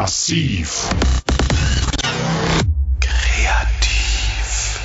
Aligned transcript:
Massiv. 0.00 0.88
Kreativ. 3.00 4.80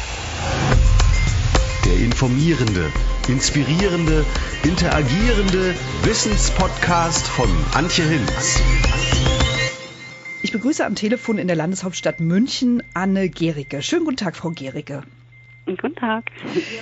Der 1.85 1.95
informierende, 1.99 2.91
inspirierende, 3.29 4.25
interagierende 4.63 5.73
Wissenspodcast 6.03 7.25
von 7.27 7.47
Antje 7.75 8.03
Hinz. 8.03 8.59
Ich 10.43 10.51
begrüße 10.51 10.85
am 10.85 10.95
Telefon 10.95 11.37
in 11.37 11.47
der 11.47 11.55
Landeshauptstadt 11.55 12.19
München 12.19 12.83
Anne 12.93 13.29
Gericke. 13.29 13.81
Schönen 13.81 14.03
guten 14.03 14.17
Tag, 14.17 14.35
Frau 14.35 14.49
Gericke. 14.49 15.03
Guten 15.67 15.95
Tag. 15.95 16.29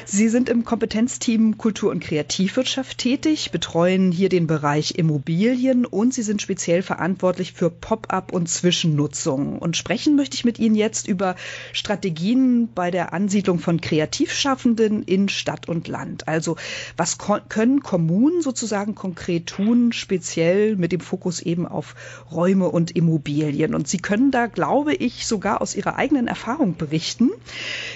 Sie 0.03 0.27
sind 0.27 0.49
im 0.49 0.65
Kompetenzteam 0.65 1.57
Kultur- 1.57 1.89
und 1.89 2.01
Kreativwirtschaft 2.01 2.97
tätig, 2.97 3.51
betreuen 3.51 4.11
hier 4.11 4.27
den 4.27 4.45
Bereich 4.45 4.95
Immobilien 4.97 5.85
und 5.85 6.13
Sie 6.13 6.21
sind 6.21 6.41
speziell 6.41 6.81
verantwortlich 6.81 7.53
für 7.53 7.69
Pop-up 7.69 8.33
und 8.33 8.49
Zwischennutzung. 8.49 9.57
Und 9.59 9.77
sprechen 9.77 10.17
möchte 10.17 10.35
ich 10.35 10.43
mit 10.43 10.59
Ihnen 10.59 10.75
jetzt 10.75 11.07
über 11.07 11.37
Strategien 11.71 12.67
bei 12.75 12.91
der 12.91 13.13
Ansiedlung 13.13 13.59
von 13.59 13.79
Kreativschaffenden 13.79 15.03
in 15.03 15.29
Stadt 15.29 15.69
und 15.69 15.87
Land. 15.87 16.27
Also 16.27 16.57
was 16.97 17.17
können 17.47 17.83
Kommunen 17.83 18.41
sozusagen 18.41 18.95
konkret 18.95 19.47
tun, 19.47 19.93
speziell 19.93 20.75
mit 20.75 20.91
dem 20.91 20.99
Fokus 20.99 21.41
eben 21.41 21.65
auf 21.65 21.95
Räume 22.29 22.67
und 22.67 22.91
Immobilien. 22.91 23.75
Und 23.75 23.87
Sie 23.87 23.99
können 23.99 24.31
da, 24.31 24.47
glaube 24.47 24.93
ich, 24.93 25.25
sogar 25.25 25.61
aus 25.61 25.73
Ihrer 25.73 25.95
eigenen 25.95 26.27
Erfahrung 26.27 26.75
berichten. 26.75 27.29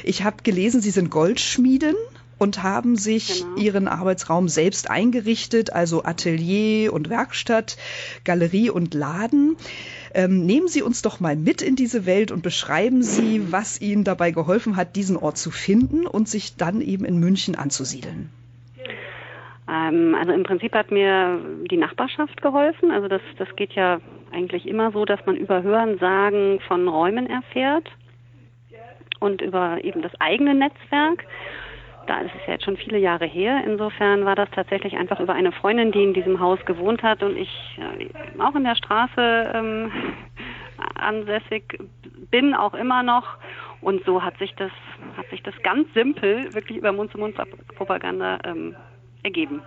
Ich 0.06 0.24
habe 0.24 0.44
gelesen, 0.44 0.77
gelesen, 0.78 0.82
Sie 0.82 0.92
sind 0.92 1.10
Goldschmieden 1.10 1.96
und 2.38 2.62
haben 2.62 2.96
sich 2.96 3.44
genau. 3.44 3.58
Ihren 3.58 3.88
Arbeitsraum 3.88 4.48
selbst 4.48 4.90
eingerichtet, 4.90 5.74
also 5.74 6.04
Atelier 6.04 6.94
und 6.94 7.10
Werkstatt, 7.10 7.78
Galerie 8.24 8.70
und 8.70 8.94
Laden. 8.94 9.58
Ähm, 10.14 10.46
nehmen 10.46 10.68
Sie 10.68 10.84
uns 10.84 11.02
doch 11.02 11.20
mal 11.20 11.36
mit 11.36 11.62
in 11.62 11.76
diese 11.76 12.06
Welt 12.06 12.32
und 12.32 12.44
beschreiben 12.44 13.02
Sie, 13.02 13.52
was 13.52 13.82
Ihnen 13.82 14.04
dabei 14.04 14.32
geholfen 14.32 14.76
hat, 14.76 14.96
diesen 14.96 15.18
Ort 15.18 15.38
zu 15.38 15.52
finden 15.52 16.06
und 16.06 16.30
sich 16.30 16.56
dann 16.56 16.82
eben 16.82 17.06
in 17.06 17.20
München 17.20 17.56
anzusiedeln. 17.56 18.30
Ähm, 19.68 20.16
also 20.16 20.32
im 20.32 20.44
Prinzip 20.44 20.74
hat 20.74 20.92
mir 20.92 21.40
die 21.70 21.78
Nachbarschaft 21.78 22.42
geholfen. 22.42 22.92
Also 22.92 23.08
das, 23.08 23.22
das 23.38 23.48
geht 23.56 23.74
ja 23.74 24.00
eigentlich 24.32 24.68
immer 24.68 24.92
so, 24.92 25.06
dass 25.06 25.26
man 25.26 25.36
über 25.36 25.64
Hörensagen 25.64 26.60
von 26.68 26.88
Räumen 26.88 27.28
erfährt 27.28 27.90
und 29.20 29.42
über 29.42 29.84
eben 29.84 30.02
das 30.02 30.12
eigene 30.20 30.54
Netzwerk. 30.54 31.26
Da 32.08 32.22
ist 32.22 32.32
es 32.40 32.48
ja 32.48 32.54
jetzt 32.54 32.64
schon 32.64 32.78
viele 32.78 32.98
Jahre 32.98 33.26
her. 33.26 33.64
Insofern 33.66 34.24
war 34.24 34.36
das 34.36 34.50
tatsächlich 34.52 34.96
einfach 34.96 35.20
über 35.20 35.34
eine 35.34 35.52
Freundin, 35.52 35.92
die 35.92 36.04
in 36.04 36.14
diesem 36.14 36.40
Haus 36.40 36.60
gewohnt 36.66 37.04
hat 37.04 37.22
und 37.22 37.36
ich 37.36 37.50
äh, 37.78 38.42
auch 38.42 38.56
in 38.56 38.64
der 38.64 38.76
Straße 38.76 39.52
ähm, 39.54 39.92
ansässig 40.96 41.80
bin, 42.32 42.54
auch 42.54 42.74
immer 42.74 43.04
noch. 43.04 43.38
Und 43.82 44.04
so 44.06 44.24
hat 44.24 44.38
sich 44.40 44.54
das, 44.56 44.72
hat 45.18 45.30
sich 45.30 45.44
das 45.44 45.54
ganz 45.64 45.94
simpel, 45.94 46.54
wirklich 46.54 46.78
über 46.78 46.92
Mund-zu-Mund-Propaganda 46.94 48.40
ähm, 48.46 48.76
ergeben. 49.24 49.62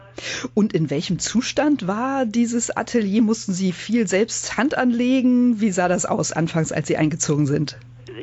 Und 0.54 0.72
in 0.72 0.90
welchem 0.90 1.18
Zustand 1.18 1.86
war 1.86 2.24
dieses 2.24 2.74
Atelier? 2.76 3.22
Mussten 3.22 3.52
Sie 3.52 3.72
viel 3.72 4.06
selbst 4.06 4.56
Hand 4.56 4.76
anlegen? 4.76 5.60
Wie 5.60 5.70
sah 5.70 5.88
das 5.88 6.06
aus 6.06 6.32
anfangs, 6.32 6.72
als 6.72 6.88
Sie 6.88 6.96
eingezogen 6.96 7.46
sind? 7.46 7.78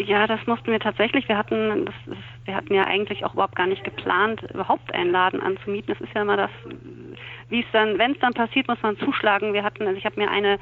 Ja, 0.06 0.28
das 0.28 0.45
mussten 0.47 0.72
wir 0.72 0.80
tatsächlich. 0.80 1.28
Wir 1.28 1.38
hatten, 1.38 1.86
das 1.86 1.95
ist, 2.08 2.45
wir 2.45 2.56
hatten 2.56 2.73
ja 2.73 2.86
eigentlich 2.86 3.25
auch 3.25 3.33
überhaupt 3.33 3.56
gar 3.56 3.67
nicht 3.67 3.84
geplant, 3.84 4.42
überhaupt 4.53 4.94
einen 4.94 5.11
Laden 5.11 5.42
anzumieten. 5.42 5.94
Das 5.94 6.08
ist 6.08 6.14
ja 6.16 6.22
immer 6.22 6.38
das, 6.38 6.52
wie 7.50 7.61
es 7.61 7.66
dann, 7.72 7.97
wenn 7.97 8.11
es 8.11 8.19
dann 8.19 8.34
passiert, 8.34 8.67
muss 8.67 8.81
man 8.81 8.97
zuschlagen. 8.97 9.53
Wir 9.53 9.64
hatten, 9.64 9.86
also 9.86 9.97
ich 9.97 10.06
habe 10.06 10.19
mir 10.19 10.30
eine 10.30 10.59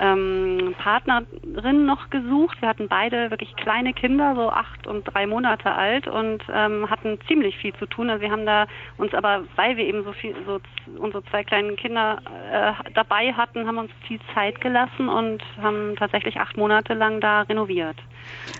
ähm, 0.00 0.74
Partnerin 0.78 1.86
noch 1.86 2.10
gesucht. 2.10 2.60
Wir 2.60 2.68
hatten 2.68 2.88
beide 2.88 3.30
wirklich 3.30 3.54
kleine 3.56 3.92
Kinder, 3.92 4.34
so 4.34 4.50
acht 4.50 4.86
und 4.86 5.04
drei 5.04 5.26
Monate 5.26 5.72
alt 5.72 6.06
und 6.06 6.42
ähm, 6.52 6.88
hatten 6.88 7.18
ziemlich 7.26 7.56
viel 7.58 7.74
zu 7.74 7.86
tun. 7.86 8.10
Also 8.10 8.22
wir 8.22 8.30
haben 8.30 8.46
da 8.46 8.66
uns 8.96 9.12
aber, 9.14 9.44
weil 9.56 9.76
wir 9.76 9.84
eben 9.84 10.04
so 10.04 10.12
viel, 10.12 10.34
so 10.46 10.60
unsere 10.98 11.24
zwei 11.24 11.44
kleinen 11.44 11.76
Kinder 11.76 12.18
äh, 12.52 12.72
dabei 12.94 13.32
hatten, 13.32 13.66
haben 13.66 13.78
uns 13.78 13.90
viel 14.06 14.20
Zeit 14.34 14.60
gelassen 14.60 15.08
und 15.08 15.42
haben 15.60 15.96
tatsächlich 15.96 16.38
acht 16.38 16.56
Monate 16.56 16.94
lang 16.94 17.20
da 17.20 17.42
renoviert. 17.42 17.96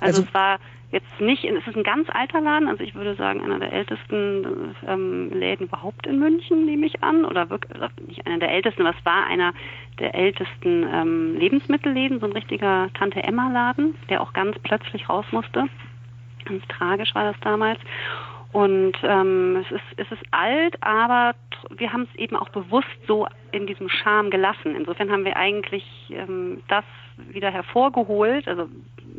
Also, 0.00 0.20
also 0.20 0.22
es 0.22 0.34
war 0.34 0.58
jetzt 0.90 1.20
nicht, 1.20 1.44
es 1.44 1.66
ist 1.66 1.76
ein 1.76 1.82
ganz 1.82 2.08
alter 2.10 2.40
Laden, 2.40 2.68
also 2.68 2.82
ich 2.82 2.94
würde 2.94 3.14
sagen 3.14 3.42
einer 3.42 3.58
der 3.58 3.72
ältesten 3.72 4.74
ähm, 4.86 5.30
Läden 5.30 5.66
überhaupt 5.66 6.06
in 6.06 6.18
München, 6.18 6.64
nehme 6.64 6.86
ich 6.86 7.02
an, 7.02 7.24
oder 7.24 7.50
wirklich, 7.50 7.76
nicht 8.06 8.26
einer 8.26 8.38
der 8.38 8.50
ältesten, 8.50 8.82
aber 8.82 8.96
es 8.98 9.04
war 9.04 9.26
einer 9.26 9.52
der 9.98 10.14
ältesten 10.14 10.86
ähm, 10.90 11.36
Lebensmittelläden, 11.36 12.20
so 12.20 12.26
ein 12.26 12.32
richtiger 12.32 12.88
Tante-Emma-Laden, 12.94 13.96
der 14.08 14.22
auch 14.22 14.32
ganz 14.32 14.58
plötzlich 14.60 15.08
raus 15.08 15.26
musste. 15.30 15.66
Ganz 16.46 16.66
tragisch 16.68 17.14
war 17.14 17.24
das 17.24 17.40
damals. 17.40 17.78
Und 18.52 18.94
ähm, 19.02 19.56
es, 19.56 19.70
ist, 19.70 19.82
es 19.98 20.10
ist 20.10 20.22
alt, 20.30 20.82
aber 20.82 21.34
wir 21.76 21.92
haben 21.92 22.08
es 22.10 22.18
eben 22.18 22.34
auch 22.34 22.48
bewusst 22.48 22.88
so 23.06 23.26
in 23.52 23.66
diesem 23.66 23.88
Charme 23.88 24.30
gelassen. 24.30 24.74
Insofern 24.76 25.10
haben 25.10 25.24
wir 25.24 25.36
eigentlich 25.36 25.84
ähm, 26.10 26.62
das 26.68 26.84
wieder 27.30 27.50
hervorgeholt, 27.50 28.46
also 28.46 28.68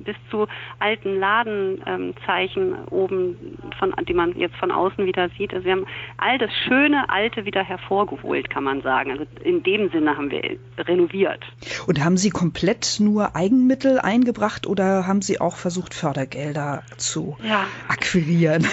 bis 0.06 0.16
zu 0.30 0.48
alten 0.80 1.20
Ladenzeichen 1.20 2.74
ähm, 2.74 2.88
oben, 2.90 3.58
von, 3.78 3.94
die 4.08 4.14
man 4.14 4.38
jetzt 4.38 4.56
von 4.56 4.72
außen 4.72 5.06
wieder 5.06 5.30
sieht. 5.38 5.54
Also 5.54 5.66
wir 5.66 5.74
haben 5.74 5.86
all 6.18 6.38
das 6.38 6.52
schöne 6.68 7.10
Alte 7.10 7.46
wieder 7.46 7.64
hervorgeholt, 7.64 8.50
kann 8.50 8.64
man 8.64 8.82
sagen. 8.82 9.12
Also 9.12 9.26
in 9.44 9.64
dem 9.64 9.90
Sinne 9.90 10.16
haben 10.16 10.32
wir 10.32 10.58
renoviert. 10.78 11.44
Und 11.88 12.04
haben 12.04 12.18
Sie 12.18 12.30
komplett 12.30 12.98
nur 13.00 13.36
Eigenmittel 13.36 14.00
eingebracht 14.00 14.68
oder 14.68 15.06
haben 15.08 15.22
Sie 15.22 15.42
auch 15.42 15.58
versucht, 15.58 15.94
Fördergelder 15.94 16.84
zu 16.98 17.38
ja. 17.44 17.66
akquirieren? 17.88 18.64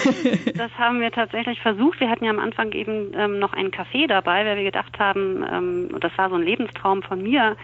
das 0.55 0.71
haben 0.77 1.01
wir 1.01 1.11
tatsächlich 1.11 1.59
versucht. 1.61 1.99
Wir 1.99 2.09
hatten 2.09 2.25
ja 2.25 2.31
am 2.31 2.39
Anfang 2.39 2.71
eben 2.71 3.11
ähm, 3.15 3.39
noch 3.39 3.53
einen 3.53 3.71
Café 3.71 4.07
dabei, 4.07 4.45
weil 4.45 4.57
wir 4.57 4.63
gedacht 4.63 4.97
haben, 4.99 5.43
ähm, 5.51 5.89
das 5.99 6.11
war 6.17 6.29
so 6.29 6.35
ein 6.35 6.43
Lebenstraum 6.43 7.03
von 7.03 7.21
mir, 7.21 7.55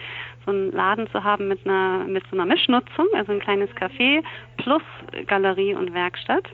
so 0.45 0.51
einen 0.51 0.71
Laden 0.71 1.09
zu 1.09 1.23
haben 1.23 1.47
mit 1.47 1.65
einer 1.65 2.03
mit 2.05 2.23
so 2.29 2.35
einer 2.35 2.45
Mischnutzung, 2.45 3.07
also 3.13 3.31
ein 3.31 3.39
kleines 3.39 3.69
Café 3.71 4.23
plus 4.57 4.83
Galerie 5.27 5.75
und 5.75 5.93
Werkstatt. 5.93 6.45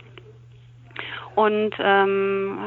Und 1.36 1.74
ähm, 1.80 2.58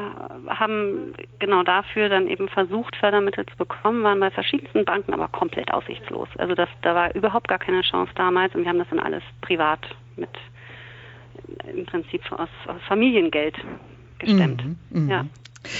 haben 0.47 1.13
genau 1.37 1.61
dafür 1.61 2.09
dann 2.09 2.27
eben 2.27 2.49
versucht, 2.49 2.95
Fördermittel 2.95 3.45
zu 3.45 3.55
bekommen, 3.57 4.01
waren 4.01 4.19
bei 4.19 4.31
verschiedensten 4.31 4.83
Banken 4.83 5.13
aber 5.13 5.27
komplett 5.27 5.71
aussichtslos. 5.71 6.27
Also 6.39 6.55
das, 6.55 6.69
da 6.81 6.95
war 6.95 7.13
überhaupt 7.13 7.47
gar 7.49 7.59
keine 7.59 7.81
Chance 7.81 8.11
damals 8.15 8.55
und 8.55 8.63
wir 8.63 8.69
haben 8.69 8.79
das 8.79 8.89
dann 8.89 8.99
alles 8.99 9.21
privat 9.41 9.79
mit 10.15 10.29
im 11.71 11.85
Prinzip 11.85 12.21
aus, 12.31 12.49
aus 12.67 12.81
Familiengeld 12.87 13.55
gestemmt. 14.19 14.63
Mhm, 14.65 14.77
mh. 14.89 15.11
Ja. 15.11 15.25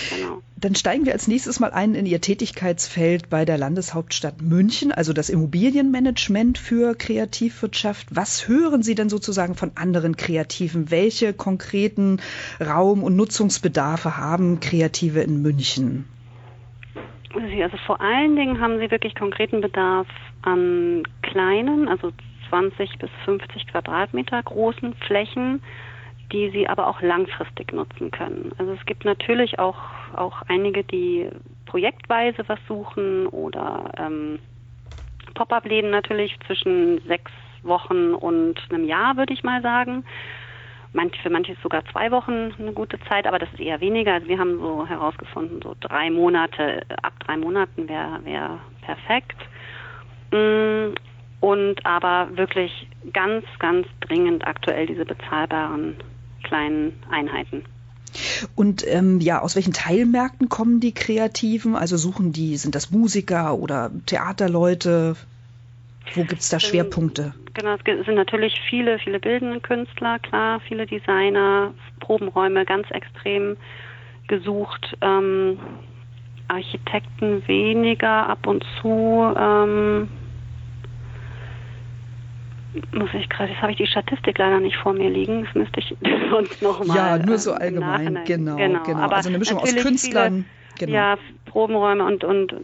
Genau. 0.09 0.41
Dann 0.55 0.75
steigen 0.75 1.05
wir 1.05 1.13
als 1.13 1.27
nächstes 1.27 1.59
mal 1.59 1.71
ein 1.71 1.93
in 1.93 2.05
Ihr 2.05 2.21
Tätigkeitsfeld 2.21 3.29
bei 3.29 3.43
der 3.43 3.57
Landeshauptstadt 3.57 4.41
München, 4.41 4.91
also 4.91 5.11
das 5.11 5.29
Immobilienmanagement 5.29 6.57
für 6.57 6.95
Kreativwirtschaft. 6.95 8.15
Was 8.15 8.47
hören 8.47 8.81
Sie 8.81 8.95
denn 8.95 9.09
sozusagen 9.09 9.55
von 9.55 9.71
anderen 9.75 10.15
Kreativen? 10.15 10.89
Welche 10.89 11.33
konkreten 11.33 12.21
Raum- 12.61 13.03
und 13.03 13.15
Nutzungsbedarfe 13.15 14.17
haben 14.17 14.61
Kreative 14.61 15.21
in 15.21 15.41
München? 15.41 16.05
Also 17.61 17.77
vor 17.85 17.99
allen 17.99 18.35
Dingen 18.35 18.61
haben 18.61 18.79
sie 18.79 18.91
wirklich 18.91 19.15
konkreten 19.15 19.59
Bedarf 19.61 20.07
an 20.43 21.03
kleinen, 21.23 21.87
also 21.87 22.11
20 22.49 22.99
bis 22.99 23.09
50 23.25 23.67
Quadratmeter 23.67 24.41
großen 24.43 24.93
Flächen 25.07 25.61
die 26.33 26.49
sie 26.49 26.67
aber 26.67 26.87
auch 26.87 27.01
langfristig 27.01 27.71
nutzen 27.71 28.11
können. 28.11 28.51
Also 28.57 28.73
es 28.73 28.85
gibt 28.85 29.05
natürlich 29.05 29.59
auch, 29.59 29.77
auch 30.15 30.41
einige, 30.47 30.83
die 30.83 31.29
projektweise 31.65 32.43
was 32.47 32.59
suchen 32.67 33.27
oder 33.27 33.91
ähm, 33.97 34.39
Pop-up-Läden 35.35 35.91
natürlich 35.91 36.35
zwischen 36.47 36.99
sechs 37.07 37.31
Wochen 37.61 38.13
und 38.13 38.59
einem 38.69 38.85
Jahr, 38.85 39.15
würde 39.15 39.33
ich 39.33 39.43
mal 39.43 39.61
sagen. 39.61 40.03
Manch, 40.91 41.15
für 41.21 41.29
manche 41.29 41.53
ist 41.53 41.61
sogar 41.61 41.83
zwei 41.91 42.11
Wochen 42.11 42.53
eine 42.59 42.73
gute 42.73 42.99
Zeit, 43.07 43.25
aber 43.25 43.39
das 43.39 43.51
ist 43.53 43.59
eher 43.59 43.79
weniger. 43.79 44.13
Also 44.13 44.27
wir 44.27 44.37
haben 44.37 44.59
so 44.59 44.85
herausgefunden, 44.85 45.61
so 45.61 45.75
drei 45.79 46.09
Monate, 46.09 46.83
ab 47.01 47.13
drei 47.19 47.37
Monaten 47.37 47.87
wäre 47.87 48.19
wär 48.25 48.59
perfekt. 48.81 49.37
Mm, 50.31 50.93
und 51.39 51.85
aber 51.85 52.29
wirklich 52.37 52.87
ganz, 53.11 53.45
ganz 53.59 53.87
dringend 54.01 54.45
aktuell 54.47 54.85
diese 54.85 55.05
bezahlbaren 55.05 55.95
kleinen 56.53 56.93
Einheiten. 57.09 57.63
Und 58.53 58.85
ähm, 58.87 59.19
ja, 59.19 59.41
aus 59.41 59.55
welchen 59.55 59.73
Teilmärkten 59.73 60.49
kommen 60.49 60.79
die 60.79 60.93
Kreativen? 60.93 61.75
Also 61.75 61.97
suchen 61.97 62.31
die, 62.31 62.57
sind 62.57 62.75
das 62.75 62.91
Musiker 62.91 63.57
oder 63.57 63.89
Theaterleute? 64.05 65.15
Wo 66.13 66.23
gibt 66.25 66.41
es 66.41 66.49
da 66.49 66.59
Schwerpunkte? 66.59 67.33
Genau, 67.55 67.73
es 67.73 68.05
sind 68.05 68.15
natürlich 68.15 68.53
viele, 68.69 68.99
viele 68.99 69.19
bildende 69.19 69.61
Künstler, 69.61 70.19
klar, 70.19 70.59
viele 70.67 70.85
Designer, 70.85 71.73
Probenräume 71.99 72.65
ganz 72.65 72.85
extrem 72.91 73.57
gesucht. 74.27 74.95
Ähm, 75.01 75.57
Architekten 76.49 77.47
weniger 77.47 78.29
ab 78.29 78.45
und 78.45 78.63
zu. 78.79 79.33
Ähm, 79.35 80.07
muss 82.91 83.09
ich 83.13 83.29
gerade, 83.29 83.51
jetzt 83.51 83.61
habe 83.61 83.71
ich 83.71 83.77
die 83.77 83.87
Statistik 83.87 84.37
leider 84.37 84.59
nicht 84.59 84.77
vor 84.77 84.93
mir 84.93 85.09
liegen, 85.09 85.45
das 85.45 85.55
müsste 85.55 85.79
ich 85.79 85.95
sonst 86.29 86.61
nochmal. 86.61 86.97
Ja, 86.97 87.17
nur 87.25 87.37
so 87.37 87.51
äh, 87.51 87.55
allgemein, 87.55 88.19
genau, 88.25 88.57
genau, 88.57 88.83
genau. 88.83 88.99
Aber 88.99 89.17
also 89.17 89.29
eine 89.29 89.39
Mischung 89.39 89.59
aus 89.59 89.75
Künstlern. 89.75 90.45
Viele, 90.77 90.87
genau. 90.87 90.93
Ja, 90.93 91.17
Probenräume 91.45 92.03
und, 92.03 92.23
und 92.23 92.55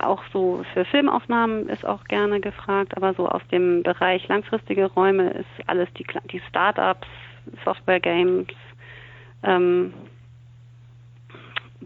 auch 0.00 0.22
so 0.32 0.64
für 0.72 0.84
Filmaufnahmen 0.86 1.68
ist 1.68 1.84
auch 1.84 2.04
gerne 2.04 2.40
gefragt, 2.40 2.96
aber 2.96 3.14
so 3.14 3.28
aus 3.28 3.42
dem 3.52 3.82
Bereich 3.82 4.26
langfristige 4.28 4.86
Räume 4.86 5.30
ist 5.30 5.68
alles 5.68 5.88
die, 5.98 6.06
die 6.32 6.40
Startups, 6.48 7.06
Software 7.64 8.00
Games, 8.00 8.48
ähm, 9.42 9.92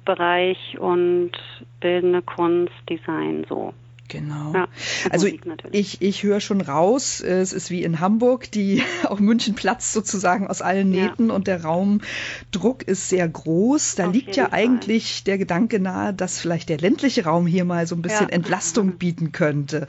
Bereich 0.05 0.79
und 0.79 1.33
bildende 1.81 2.23
Kunst, 2.23 2.75
Design 2.89 3.45
so. 3.49 3.75
Genau. 4.13 4.53
Ja, 4.53 4.69
also 5.09 5.27
ich, 5.71 6.03
ich 6.03 6.23
höre 6.23 6.41
schon 6.41 6.61
raus, 6.61 7.23
es 7.23 7.55
ist 7.55 7.71
wie 7.71 7.83
in 7.83 7.99
Hamburg, 7.99 8.51
die 8.51 8.83
auch 9.05 9.21
München 9.21 9.55
platzt 9.55 9.95
sozusagen 9.95 10.49
aus 10.49 10.61
allen 10.61 10.91
Nähten 10.91 11.29
ja. 11.29 11.35
und 11.35 11.47
der 11.47 11.65
Raumdruck 11.65 12.83
ist 12.83 13.09
sehr 13.09 13.27
groß. 13.27 13.95
Da 13.95 14.09
Auf 14.09 14.13
liegt 14.13 14.37
ja 14.37 14.51
Fall. 14.51 14.59
eigentlich 14.59 15.25
der 15.25 15.39
Gedanke 15.39 15.81
nahe, 15.81 16.13
dass 16.13 16.39
vielleicht 16.39 16.69
der 16.69 16.77
ländliche 16.77 17.25
Raum 17.25 17.47
hier 17.47 17.65
mal 17.65 17.87
so 17.87 17.95
ein 17.95 18.03
bisschen 18.03 18.29
ja. 18.29 18.35
Entlastung 18.35 18.99
bieten 18.99 19.33
könnte. 19.33 19.87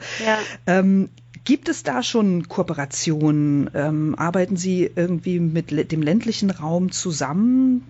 Ähm, 0.66 1.10
Gibt 1.44 1.68
es 1.68 1.82
da 1.82 2.02
schon 2.02 2.48
Kooperationen? 2.48 3.68
Ähm, 3.74 4.14
arbeiten 4.14 4.56
Sie 4.56 4.90
irgendwie 4.96 5.38
mit 5.38 5.92
dem 5.92 6.00
ländlichen 6.00 6.48
Raum 6.50 6.90
zusammen? 6.90 7.86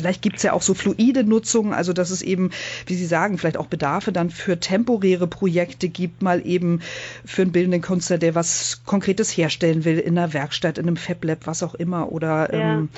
Vielleicht 0.00 0.22
gibt 0.22 0.38
es 0.38 0.44
ja 0.44 0.54
auch 0.54 0.62
so 0.62 0.72
fluide 0.72 1.24
Nutzung, 1.24 1.74
also 1.74 1.92
dass 1.92 2.08
es 2.08 2.22
eben, 2.22 2.50
wie 2.86 2.94
Sie 2.94 3.04
sagen, 3.04 3.36
vielleicht 3.36 3.58
auch 3.58 3.66
Bedarfe 3.66 4.12
dann 4.12 4.30
für 4.30 4.58
temporäre 4.58 5.26
Projekte 5.26 5.90
gibt, 5.90 6.22
mal 6.22 6.40
eben 6.46 6.80
für 7.26 7.42
einen 7.42 7.52
bildenden 7.52 7.82
Künstler, 7.82 8.16
der 8.16 8.34
was 8.34 8.80
Konkretes 8.86 9.30
herstellen 9.36 9.84
will, 9.84 9.98
in 9.98 10.16
einer 10.16 10.32
Werkstatt, 10.32 10.78
in 10.78 10.86
einem 10.86 10.96
FabLab, 10.96 11.46
was 11.46 11.62
auch 11.62 11.74
immer, 11.74 12.12
oder 12.12 12.50
ja. 12.50 12.78
ähm, 12.78 12.88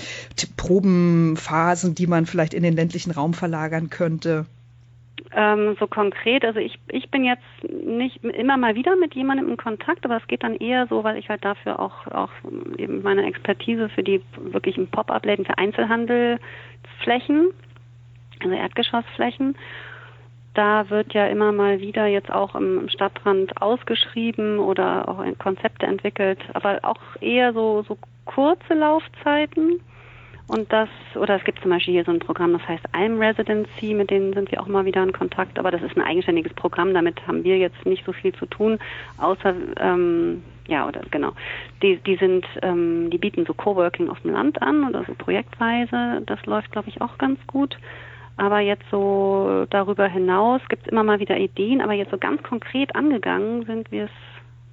Probenphasen, 0.57 1.97
die 1.97 2.07
man 2.07 2.27
vielleicht 2.27 2.55
in 2.55 2.63
den 2.63 2.77
ländlichen 2.77 3.11
Raum 3.11 3.35
verlagern 3.35 3.91
könnte. 3.91 4.47
Ähm, 5.35 5.77
so 5.81 5.87
konkret, 5.87 6.45
also 6.45 6.61
ich, 6.61 6.79
ich 6.89 7.11
bin 7.11 7.25
jetzt 7.25 7.43
nicht 7.63 8.23
immer 8.23 8.59
mal 8.59 8.75
wieder 8.75 8.97
mit 8.97 9.15
jemandem 9.15 9.49
in 9.49 9.57
Kontakt, 9.57 10.05
aber 10.05 10.19
es 10.19 10.27
geht 10.27 10.43
dann 10.43 10.57
eher 10.57 10.87
so, 10.89 11.05
weil 11.05 11.17
ich 11.17 11.31
halt 11.31 11.43
dafür 11.43 11.81
auch, 11.81 12.07
auch 12.09 12.31
eben 12.77 13.03
meine 13.03 13.25
Expertise 13.25 13.89
für 13.89 14.03
die 14.03 14.21
wirklichen 14.37 14.89
Pop-Up-Läden 14.89 15.47
für 15.47 15.57
Einzelhandelflächen, 15.57 17.49
also 18.43 18.55
Erdgeschossflächen, 18.55 19.57
da 20.55 20.91
wird 20.91 21.15
ja 21.15 21.27
immer 21.27 21.51
mal 21.53 21.81
wieder 21.81 22.07
jetzt 22.07 22.31
auch 22.31 22.55
im 22.55 22.89
Stadtrand 22.91 23.61
ausgeschrieben 23.63 24.59
oder 24.59 25.09
auch 25.09 25.25
Konzepte 25.39 25.87
entwickelt, 25.87 26.41
aber 26.53 26.81
auch 26.83 27.01
eher 27.21 27.55
so, 27.55 27.83
so 27.89 27.97
kurze 28.27 28.75
Laufzeiten. 28.75 29.81
Und 30.49 30.73
das, 30.73 30.89
oder 31.15 31.37
es 31.37 31.45
gibt 31.45 31.61
zum 31.61 31.71
Beispiel 31.71 31.95
hier 31.95 32.05
so 32.05 32.11
ein 32.11 32.19
Programm, 32.19 32.53
das 32.53 32.67
heißt 32.69 32.85
Alm 32.93 33.19
Residency, 33.19 33.95
mit 33.95 34.11
denen 34.11 34.35
sind 34.35 34.51
wir 34.51 34.61
auch 34.61 34.67
mal 34.67 34.85
wieder 34.85 35.03
in 35.03 35.13
Kontakt, 35.13 35.59
aber 35.59 35.71
das 35.71 35.83
ist 35.83 35.97
ein 35.97 36.03
eigenständiges 36.03 36.53
Programm, 36.55 36.93
damit 36.93 37.27
haben 37.27 37.45
wir 37.45 37.59
jetzt 37.59 37.87
nicht 37.87 38.05
so 38.05 38.13
viel 38.13 38.35
zu 38.35 38.47
tun, 38.47 38.79
außer, 39.19 39.55
ähm, 39.81 40.43
ja, 40.67 40.87
oder 40.87 41.03
genau, 41.11 41.33
die, 41.83 41.97
die 41.97 42.17
sind, 42.17 42.45
ähm, 42.63 43.09
die 43.11 43.19
bieten 43.19 43.47
so 43.47 43.55
Coworking 43.55 44.09
auf 44.09 44.21
dem 44.21 44.33
Land 44.33 44.61
an 44.61 44.87
oder 44.89 45.05
so 45.05 45.15
projektweise, 45.15 46.23
das 46.27 46.45
läuft, 46.47 46.73
glaube 46.73 46.89
ich, 46.89 47.01
auch 47.01 47.19
ganz 47.19 47.39
gut. 47.47 47.79
Aber 48.39 48.61
jetzt 48.61 48.85
so 48.91 49.67
darüber 49.71 50.09
hinaus 50.09 50.63
gibt 50.69 50.87
es 50.87 50.93
immer 50.93 51.05
mal 51.05 51.21
wieder 51.21 51.37
Ideen, 51.37 51.83
aber 51.83 51.93
jetzt 51.93 52.11
so 52.11 52.19
ganz 52.19 52.43
konkret 52.43 52.95
angegangen 52.97 53.65
sind 53.67 53.93
wir 53.93 54.05
es 54.05 54.11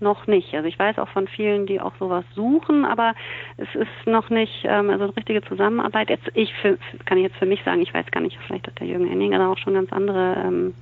noch 0.02 0.28
nicht. 0.28 0.54
Also 0.54 0.68
ich 0.68 0.80
weiß 0.80 0.98
auch 1.00 1.10
von 1.10 1.28
vielen, 1.28 1.66
die 1.66 1.82
auch 1.82 1.94
sowas 2.00 2.24
suchen, 2.36 2.86
aber 2.86 3.14
es 3.58 3.68
ist 3.76 4.08
noch 4.08 4.30
nicht 4.30 4.64
ähm, 4.64 4.90
also 4.90 5.06
eine 5.06 5.16
richtige 5.16 5.42
Zusammenarbeit. 5.42 6.10
Jetzt 6.10 6.30
ich 6.34 6.54
für, 6.62 6.78
kann 7.06 7.18
ich 7.18 7.24
jetzt 7.24 7.38
für 7.38 7.46
mich 7.46 7.64
sagen, 7.64 7.82
ich 7.82 7.94
weiß 7.94 8.06
gar 8.12 8.22
nicht, 8.22 8.38
vielleicht 8.48 8.68
hat 8.68 8.80
der 8.80 8.88
Jürgen 8.88 9.12
Enninger 9.12 9.38
da 9.40 9.52
auch 9.52 9.58
schon 9.58 9.74
ganz 9.74 9.92
andere 9.92 10.36
ähm, 10.46 10.74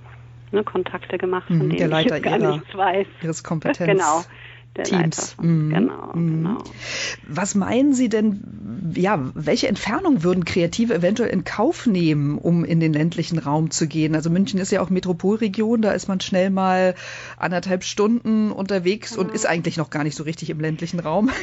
ne, 0.51 0.63
Kontakte 0.63 1.17
gemacht, 1.17 1.47
von 1.47 1.57
mhm, 1.57 1.69
denen 1.69 1.77
der 1.77 1.87
Leiter 1.87 2.17
ich 2.17 2.23
gar 2.23 2.37
ihrer, 2.37 2.51
nichts 2.53 2.75
weiß. 2.75 3.07
Ihres 3.21 3.43
Kompetenz. 3.43 3.87
Genau. 3.87 4.23
Teams. 4.83 5.35
Mhm. 5.41 5.69
Genau, 5.69 6.11
mhm. 6.13 6.43
genau. 6.43 6.57
Was 7.27 7.55
meinen 7.55 7.93
Sie 7.93 8.09
denn, 8.09 8.93
ja, 8.95 9.19
welche 9.33 9.67
Entfernung 9.67 10.23
würden 10.23 10.45
Kreative 10.45 10.93
eventuell 10.93 11.29
in 11.29 11.43
Kauf 11.43 11.85
nehmen, 11.85 12.37
um 12.37 12.63
in 12.65 12.79
den 12.79 12.93
ländlichen 12.93 13.39
Raum 13.39 13.71
zu 13.71 13.87
gehen? 13.87 14.15
Also 14.15 14.29
München 14.29 14.59
ist 14.59 14.71
ja 14.71 14.81
auch 14.81 14.89
Metropolregion, 14.89 15.81
da 15.81 15.91
ist 15.91 16.07
man 16.07 16.19
schnell 16.19 16.49
mal 16.49 16.95
anderthalb 17.37 17.83
Stunden 17.83 18.51
unterwegs 18.51 19.15
mhm. 19.15 19.23
und 19.23 19.31
ist 19.33 19.45
eigentlich 19.45 19.77
noch 19.77 19.89
gar 19.89 20.03
nicht 20.03 20.15
so 20.15 20.23
richtig 20.23 20.49
im 20.49 20.59
ländlichen 20.59 20.99
Raum. 20.99 21.29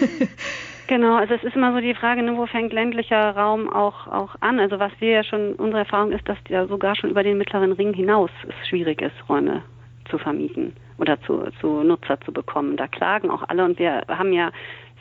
Genau, 0.87 1.17
also 1.17 1.33
es 1.33 1.43
ist 1.43 1.57
immer 1.57 1.73
so 1.73 1.81
die 1.81 1.95
Frage, 1.95 2.23
ne, 2.23 2.37
wo 2.37 2.45
fängt 2.45 2.75
ländlicher 2.75 3.31
Raum 3.31 3.71
auch, 3.71 4.07
auch 4.07 4.35
an? 4.41 4.61
Also 4.61 4.79
was 4.79 4.93
wir 4.99 5.09
ja 5.09 5.25
schon, 5.25 5.55
unsere 5.55 5.79
Erfahrung 5.79 6.13
ist, 6.13 6.29
dass 6.29 6.37
ja 6.49 6.67
sogar 6.67 6.95
schon 6.95 7.09
über 7.09 7.23
den 7.23 7.39
mittleren 7.39 7.73
Ring 7.73 7.95
hinaus 7.95 8.31
es 8.47 8.69
schwierig 8.69 9.01
ist, 9.01 9.15
Räume 9.27 9.63
zu 10.11 10.19
vermieten 10.19 10.75
oder 10.99 11.20
zu, 11.23 11.44
zu 11.61 11.82
Nutzer 11.82 12.20
zu 12.20 12.32
bekommen. 12.32 12.76
Da 12.76 12.87
klagen 12.87 13.31
auch 13.31 13.43
alle 13.49 13.64
und 13.64 13.79
wir 13.79 14.02
haben 14.08 14.32
ja, 14.32 14.50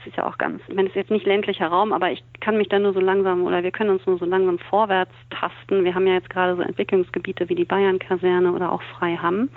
es 0.01 0.07
ist 0.07 0.17
ja 0.17 0.27
auch 0.27 0.37
ganz, 0.37 0.61
ich 0.67 0.75
meine, 0.75 0.89
es 0.89 0.95
ist 0.95 1.01
jetzt 1.01 1.11
nicht 1.11 1.25
ländlicher 1.25 1.67
Raum, 1.67 1.93
aber 1.93 2.11
ich 2.11 2.23
kann 2.41 2.57
mich 2.57 2.69
da 2.69 2.79
nur 2.79 2.93
so 2.93 2.99
langsam 2.99 3.43
oder 3.43 3.63
wir 3.63 3.71
können 3.71 3.91
uns 3.91 4.05
nur 4.05 4.17
so 4.17 4.25
langsam 4.25 4.59
vorwärts 4.59 5.13
tasten. 5.29 5.83
Wir 5.83 5.95
haben 5.95 6.07
ja 6.07 6.13
jetzt 6.13 6.29
gerade 6.29 6.55
so 6.55 6.61
Entwicklungsgebiete 6.61 7.47
wie 7.49 7.55
die 7.55 7.65
Bayern-Kaserne 7.65 8.51
oder 8.51 8.71
auch 8.71 8.81
Freiham, 8.97 9.49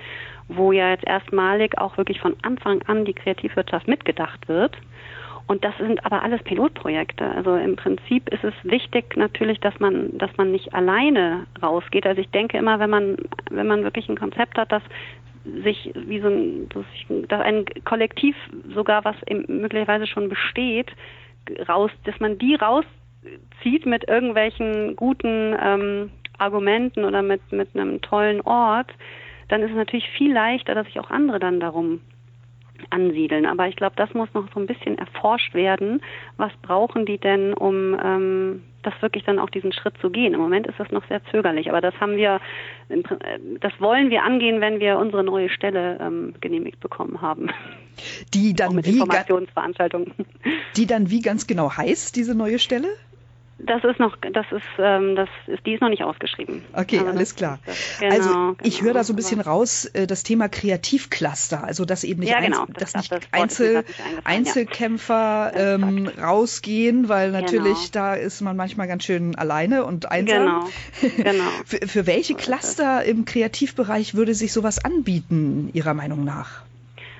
wo 0.48 0.72
ja 0.72 0.90
jetzt 0.90 1.06
erstmalig 1.06 1.78
auch 1.78 1.96
wirklich 1.96 2.20
von 2.20 2.36
Anfang 2.42 2.82
an 2.86 3.04
die 3.04 3.14
Kreativwirtschaft 3.14 3.88
mitgedacht 3.88 4.48
wird. 4.48 4.76
Und 5.48 5.64
das 5.64 5.76
sind 5.78 6.04
aber 6.04 6.22
alles 6.22 6.42
Pilotprojekte. 6.42 7.24
Also 7.24 7.54
im 7.54 7.76
Prinzip 7.76 8.28
ist 8.30 8.42
es 8.42 8.54
wichtig 8.64 9.16
natürlich, 9.16 9.60
dass 9.60 9.78
man, 9.78 10.16
dass 10.18 10.36
man 10.36 10.50
nicht 10.50 10.74
alleine 10.74 11.46
rausgeht. 11.62 12.04
Also 12.04 12.20
ich 12.20 12.30
denke 12.30 12.58
immer, 12.58 12.80
wenn 12.80 12.90
man, 12.90 13.16
wenn 13.50 13.68
man 13.68 13.84
wirklich 13.84 14.08
ein 14.08 14.18
Konzept 14.18 14.58
hat, 14.58 14.72
das 14.72 14.82
sich 15.62 15.92
wie 15.94 16.20
so 16.20 16.28
ein, 16.28 16.68
dass 17.28 17.40
ein 17.40 17.64
Kollektiv 17.84 18.36
sogar, 18.74 19.04
was 19.04 19.16
möglicherweise 19.48 20.06
schon 20.06 20.28
besteht, 20.28 20.90
raus, 21.68 21.90
dass 22.04 22.18
man 22.20 22.38
die 22.38 22.54
rauszieht 22.54 23.86
mit 23.86 24.08
irgendwelchen 24.08 24.96
guten 24.96 25.56
ähm, 25.60 26.10
Argumenten 26.38 27.04
oder 27.04 27.22
mit, 27.22 27.40
mit 27.52 27.68
einem 27.74 28.00
tollen 28.02 28.40
Ort, 28.42 28.92
dann 29.48 29.62
ist 29.62 29.70
es 29.70 29.76
natürlich 29.76 30.08
viel 30.10 30.32
leichter, 30.32 30.74
dass 30.74 30.86
sich 30.86 30.98
auch 30.98 31.10
andere 31.10 31.38
dann 31.38 31.60
darum 31.60 32.00
ansiedeln. 32.90 33.46
Aber 33.46 33.68
ich 33.68 33.76
glaube, 33.76 33.96
das 33.96 34.12
muss 34.14 34.32
noch 34.34 34.46
so 34.52 34.60
ein 34.60 34.66
bisschen 34.66 34.98
erforscht 34.98 35.54
werden. 35.54 36.02
Was 36.36 36.52
brauchen 36.62 37.06
die 37.06 37.18
denn, 37.18 37.54
um 37.54 37.96
ähm, 38.02 38.62
das 38.86 38.94
wirklich 39.02 39.24
dann 39.24 39.38
auch 39.38 39.50
diesen 39.50 39.72
Schritt 39.72 39.94
zu 40.00 40.10
gehen? 40.10 40.32
Im 40.34 40.40
Moment 40.40 40.66
ist 40.66 40.78
das 40.78 40.90
noch 40.90 41.06
sehr 41.08 41.20
zögerlich, 41.30 41.68
aber 41.68 41.80
das 41.80 41.94
haben 42.00 42.16
wir, 42.16 42.40
das 43.60 43.72
wollen 43.80 44.10
wir 44.10 44.22
angehen, 44.22 44.60
wenn 44.60 44.80
wir 44.80 44.98
unsere 44.98 45.24
neue 45.24 45.50
Stelle 45.50 45.98
ähm, 46.00 46.34
genehmigt 46.40 46.80
bekommen 46.80 47.20
haben. 47.20 47.50
Die 48.32 48.54
dann 48.54 48.74
mit 48.74 48.86
wie 48.86 48.92
Informationsveranstaltungen. 48.92 50.12
Die 50.76 50.86
dann 50.86 51.10
wie 51.10 51.20
ganz 51.20 51.46
genau 51.46 51.76
heißt, 51.76 52.14
diese 52.16 52.34
neue 52.34 52.58
Stelle? 52.58 52.88
Das 53.58 53.82
ist 53.84 53.98
noch, 53.98 54.16
das 54.16 54.44
ist, 54.52 54.62
ähm, 54.78 55.16
das 55.16 55.30
ist, 55.46 55.64
die 55.64 55.72
ist 55.72 55.80
noch 55.80 55.88
nicht 55.88 56.02
ausgeschrieben. 56.02 56.62
Okay, 56.74 56.98
also 56.98 57.10
alles 57.10 57.34
klar. 57.36 57.58
Genau, 57.98 58.14
also 58.14 58.28
genau, 58.28 58.56
ich 58.62 58.82
höre 58.82 58.92
da 58.92 59.02
so 59.02 59.14
ein 59.14 59.16
bisschen 59.16 59.40
raus 59.40 59.86
äh, 59.86 60.06
das 60.06 60.24
Thema 60.24 60.50
Kreativcluster, 60.50 61.64
also 61.64 61.86
dass 61.86 62.04
eben 62.04 62.20
nicht, 62.20 62.30
ja, 62.30 62.40
genau, 62.40 62.60
Einzel, 62.60 62.74
dass 62.74 62.92
das, 62.92 63.02
nicht 63.02 63.12
das 63.12 63.22
Einzel, 63.32 63.84
Einzelkämpfer 64.24 65.52
ja. 65.54 65.74
ähm, 65.74 66.06
rausgehen, 66.06 67.08
weil 67.08 67.30
natürlich 67.30 67.90
genau. 67.92 67.92
da 67.92 68.14
ist 68.14 68.42
man 68.42 68.56
manchmal 68.56 68.88
ganz 68.88 69.04
schön 69.04 69.34
alleine 69.36 69.84
und 69.84 70.10
einsam. 70.10 70.68
Genau, 71.00 71.14
genau. 71.16 71.50
für, 71.64 71.88
für 71.88 72.06
welche 72.06 72.34
Cluster 72.34 73.04
im 73.04 73.24
Kreativbereich 73.24 74.14
würde 74.14 74.34
sich 74.34 74.52
sowas 74.52 74.84
anbieten, 74.84 75.70
Ihrer 75.72 75.94
Meinung 75.94 76.24
nach? 76.24 76.62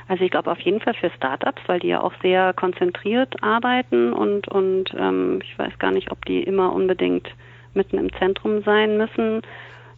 Also 0.08 0.24
ich 0.24 0.30
glaube 0.30 0.50
auf 0.50 0.60
jeden 0.60 0.80
Fall 0.80 0.94
für 0.94 1.10
Startups, 1.10 1.60
weil 1.66 1.80
die 1.80 1.88
ja 1.88 2.00
auch 2.00 2.12
sehr 2.22 2.52
konzentriert 2.52 3.42
arbeiten 3.42 4.12
und, 4.12 4.46
und 4.48 4.94
ähm, 4.96 5.40
ich 5.42 5.58
weiß 5.58 5.78
gar 5.78 5.90
nicht, 5.90 6.12
ob 6.12 6.24
die 6.26 6.42
immer 6.42 6.72
unbedingt 6.72 7.28
mitten 7.74 7.98
im 7.98 8.12
Zentrum 8.14 8.62
sein 8.62 8.96
müssen. 8.96 9.42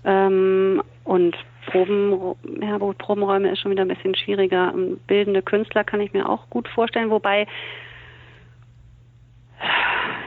Ähm, 0.04 0.82
und 1.04 1.36
Proben, 1.66 2.34
ja, 2.62 2.78
Probenräume 2.78 3.50
ist 3.50 3.60
schon 3.60 3.70
wieder 3.70 3.82
ein 3.82 3.88
bisschen 3.88 4.14
schwieriger. 4.14 4.72
Bildende 5.06 5.42
Künstler 5.42 5.84
kann 5.84 6.00
ich 6.00 6.14
mir 6.14 6.28
auch 6.28 6.48
gut 6.48 6.66
vorstellen, 6.68 7.10
wobei 7.10 7.46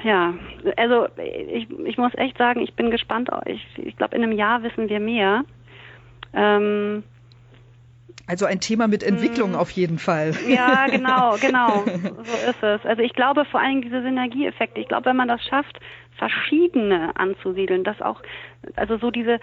ja, 0.04 0.34
also 0.78 1.08
ich, 1.18 1.70
ich 1.86 1.98
muss 1.98 2.14
echt 2.16 2.38
sagen, 2.38 2.62
ich 2.62 2.74
bin 2.74 2.92
gespannt. 2.92 3.30
Ich, 3.46 3.66
ich 3.78 3.96
glaube, 3.98 4.16
in 4.16 4.24
einem 4.24 4.34
Jahr 4.34 4.64
wissen 4.64 4.90
wir 4.90 5.00
mehr. 5.00 5.44
Ähm, 6.34 7.04
Also 8.28 8.46
ein 8.46 8.60
Thema 8.60 8.88
mit 8.88 9.04
Entwicklung 9.04 9.54
mm. 9.54 9.56
auf 9.56 9.72
jeden 9.72 10.00
Fall. 10.00 10.34
Ja, 10.48 10.88
genau, 10.88 11.36
genau. 11.42 11.84
So 11.86 12.50
ist 12.50 12.64
es. 12.64 12.86
Also 12.86 13.02
ich 13.02 13.14
glaube 13.14 13.46
vor 13.46 13.60
allem 13.60 13.82
diese 13.82 14.02
Synergieeffekte. 14.02 14.80
Ich 14.80 14.88
glaube, 14.88 15.06
wenn 15.06 15.18
man 15.18 15.28
das 15.28 15.44
schafft, 15.44 15.80
verschiedene 16.18 17.16
anzusiedeln, 17.16 17.84
dass 17.84 18.00
auch, 18.02 18.22
also 18.76 18.98
so 18.98 19.10
diese, 19.10 19.40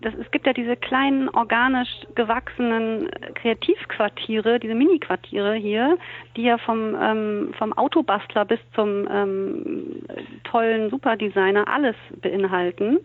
das, 0.00 0.14
es 0.14 0.30
gibt 0.30 0.46
ja 0.46 0.54
diese 0.54 0.74
kleinen 0.74 1.28
organisch 1.28 1.90
gewachsenen 2.14 3.10
Kreativquartiere, 3.34 4.58
diese 4.58 4.74
Mini-Quartiere 4.74 5.54
hier, 5.54 5.98
die 6.36 6.44
ja 6.44 6.56
vom, 6.56 6.96
ähm, 6.98 7.52
vom 7.58 7.72
Autobastler 7.74 8.46
bis 8.46 8.60
zum 8.74 9.06
ähm, 9.10 10.02
tollen 10.44 10.88
Superdesigner 10.88 11.68
alles 11.68 11.96
beinhalten 12.22 13.00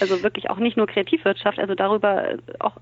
also 0.00 0.22
wirklich 0.22 0.50
auch 0.50 0.58
nicht 0.58 0.76
nur 0.76 0.86
Kreativwirtschaft, 0.86 1.58
also 1.58 1.74
darüber 1.74 2.36
auch 2.58 2.76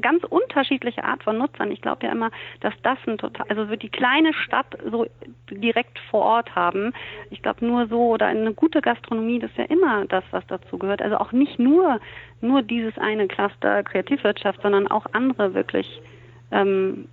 ganz 0.00 0.24
unterschiedliche 0.24 1.04
Art 1.04 1.22
von 1.22 1.38
Nutzern. 1.38 1.70
Ich 1.70 1.80
glaube 1.80 2.06
ja 2.06 2.12
immer, 2.12 2.30
dass 2.60 2.74
das 2.82 2.98
ein 3.06 3.18
total, 3.18 3.46
also 3.48 3.68
wird 3.68 3.82
die 3.82 3.88
kleine 3.88 4.32
Stadt 4.34 4.76
so 4.90 5.06
direkt 5.50 5.98
vor 6.10 6.22
Ort 6.22 6.54
haben. 6.54 6.92
Ich 7.30 7.42
glaube 7.42 7.64
nur 7.64 7.86
so 7.86 8.08
oder 8.08 8.26
eine 8.26 8.52
gute 8.52 8.80
Gastronomie, 8.80 9.38
das 9.38 9.50
ist 9.52 9.58
ja 9.58 9.64
immer 9.64 10.06
das, 10.06 10.24
was 10.32 10.46
dazu 10.48 10.78
gehört. 10.78 11.02
Also 11.02 11.18
auch 11.18 11.32
nicht 11.32 11.58
nur 11.58 12.00
nur 12.40 12.62
dieses 12.62 12.98
eine 12.98 13.28
Cluster 13.28 13.82
Kreativwirtschaft, 13.82 14.60
sondern 14.62 14.88
auch 14.88 15.06
andere 15.12 15.54
wirklich 15.54 16.02
ähm, 16.50 17.08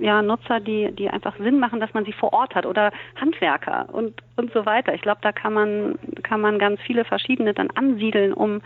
ja, 0.00 0.22
Nutzer, 0.22 0.60
die, 0.60 0.92
die 0.92 1.08
einfach 1.08 1.36
Sinn 1.38 1.58
machen, 1.58 1.80
dass 1.80 1.92
man 1.94 2.04
sie 2.04 2.12
vor 2.12 2.32
Ort 2.32 2.54
hat 2.54 2.66
oder 2.66 2.92
Handwerker 3.20 3.88
und, 3.92 4.14
und 4.36 4.52
so 4.52 4.66
weiter. 4.66 4.94
Ich 4.94 5.02
glaube, 5.02 5.20
da 5.22 5.32
kann 5.32 5.52
man, 5.52 5.98
kann 6.22 6.40
man 6.40 6.58
ganz 6.58 6.80
viele 6.80 7.04
verschiedene 7.04 7.54
dann 7.54 7.70
ansiedeln, 7.70 8.32
um, 8.32 8.60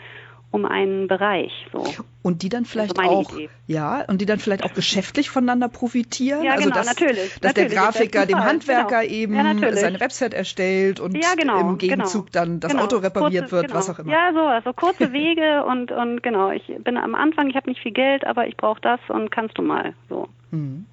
um 0.51 0.65
einen 0.65 1.07
Bereich. 1.07 1.53
So. 1.73 1.85
Und 2.23 2.43
die 2.43 2.49
dann 2.49 2.65
vielleicht 2.65 2.99
also 2.99 3.11
auch, 3.11 3.33
Idee. 3.33 3.49
ja, 3.67 4.05
und 4.09 4.21
die 4.21 4.27
dann 4.27 4.41
vielleicht 4.41 4.65
auch 4.65 4.75
geschäftlich 4.75 5.31
voneinander 5.31 5.69
profitieren. 5.69 6.43
Ja, 6.43 6.53
also 6.53 6.65
genau, 6.65 6.75
dass, 6.75 6.87
natürlich. 6.87 7.35
Dass 7.35 7.55
natürlich, 7.55 7.73
der 7.73 7.81
Grafiker 7.81 8.27
dem 8.27 8.41
Handwerker 8.41 9.03
genau. 9.03 9.13
eben 9.13 9.35
ja, 9.35 9.77
seine 9.77 10.01
Website 10.01 10.35
erstellt 10.35 10.99
und 10.99 11.15
ja, 11.15 11.35
genau, 11.37 11.55
im 11.55 11.61
genau. 11.61 11.77
Gegenzug 11.77 12.33
genau, 12.33 12.45
dann 12.45 12.61
das 12.61 12.75
Auto 12.75 12.97
repariert 12.97 13.49
kurze, 13.49 13.57
wird, 13.57 13.75
was 13.75 13.87
genau. 13.87 13.97
auch 13.97 13.99
immer. 14.01 14.13
Ja, 14.13 14.33
so, 14.33 14.41
also 14.41 14.73
kurze 14.73 15.13
Wege 15.13 15.65
und, 15.65 15.93
und 15.93 16.23
genau, 16.23 16.51
ich 16.51 16.65
bin 16.83 16.97
am 16.97 17.15
Anfang, 17.15 17.49
ich 17.49 17.57
habe 17.57 17.71
nicht 17.71 17.81
viel 17.81 17.93
Geld, 17.93 18.27
aber 18.27 18.49
ich 18.49 18.57
brauche 18.57 18.81
das 18.81 19.01
und 19.09 19.31
kannst 19.31 19.57
du 19.57 19.63
mal 19.63 19.95
so. 20.09 20.29
Hm. 20.51 20.87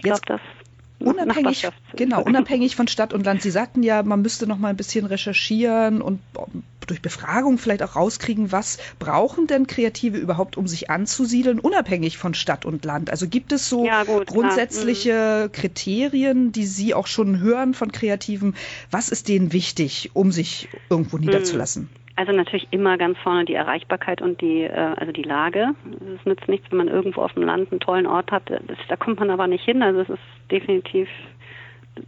Ich 0.00 0.04
glaube, 0.04 0.22
das 0.26 0.40
unabhängig, 0.98 1.68
genau, 1.94 2.22
unabhängig 2.26 2.76
von 2.76 2.88
Stadt 2.88 3.12
und 3.12 3.24
Land. 3.24 3.42
Sie 3.42 3.50
sagten 3.50 3.82
ja, 3.82 4.02
man 4.02 4.22
müsste 4.22 4.46
noch 4.46 4.58
mal 4.58 4.68
ein 4.68 4.76
bisschen 4.76 5.06
recherchieren 5.06 6.00
und 6.02 6.20
durch 6.86 7.02
Befragung 7.02 7.58
vielleicht 7.58 7.82
auch 7.82 7.96
rauskriegen, 7.96 8.50
was 8.50 8.78
brauchen 8.98 9.46
denn 9.46 9.66
Kreative 9.66 10.16
überhaupt, 10.16 10.56
um 10.56 10.66
sich 10.66 10.90
anzusiedeln, 10.90 11.60
unabhängig 11.60 12.18
von 12.18 12.34
Stadt 12.34 12.64
und 12.64 12.84
Land? 12.84 13.10
Also 13.10 13.28
gibt 13.28 13.52
es 13.52 13.68
so 13.68 13.84
ja, 13.84 14.04
gut, 14.04 14.26
grundsätzliche. 14.26 15.48
Mhm. 15.48 15.52
Kriterien, 15.52 16.52
die 16.52 16.66
Sie 16.66 16.94
auch 16.94 17.06
schon 17.06 17.40
hören 17.40 17.74
von 17.74 17.92
Kreativen? 17.92 18.56
Was 18.90 19.08
ist 19.10 19.28
denen 19.28 19.52
wichtig, 19.52 20.10
um 20.14 20.32
sich 20.32 20.68
irgendwo 20.88 21.18
mhm. 21.18 21.22
Also 22.20 22.32
natürlich 22.32 22.68
immer 22.70 22.98
ganz 22.98 23.16
vorne 23.20 23.46
die 23.46 23.54
Erreichbarkeit 23.54 24.20
und 24.20 24.42
die, 24.42 24.64
äh, 24.64 24.74
also 24.74 25.10
die 25.10 25.22
Lage. 25.22 25.70
Es 26.18 26.26
nützt 26.26 26.48
nichts, 26.48 26.70
wenn 26.70 26.76
man 26.76 26.88
irgendwo 26.88 27.22
auf 27.22 27.32
dem 27.32 27.44
Land 27.44 27.72
einen 27.72 27.80
tollen 27.80 28.06
Ort 28.06 28.30
hat. 28.30 28.50
Das, 28.50 28.76
da 28.90 28.96
kommt 28.96 29.20
man 29.20 29.30
aber 29.30 29.46
nicht 29.46 29.64
hin. 29.64 29.82
Also 29.82 30.00
es 30.00 30.10
ist 30.10 30.50
definitiv 30.50 31.08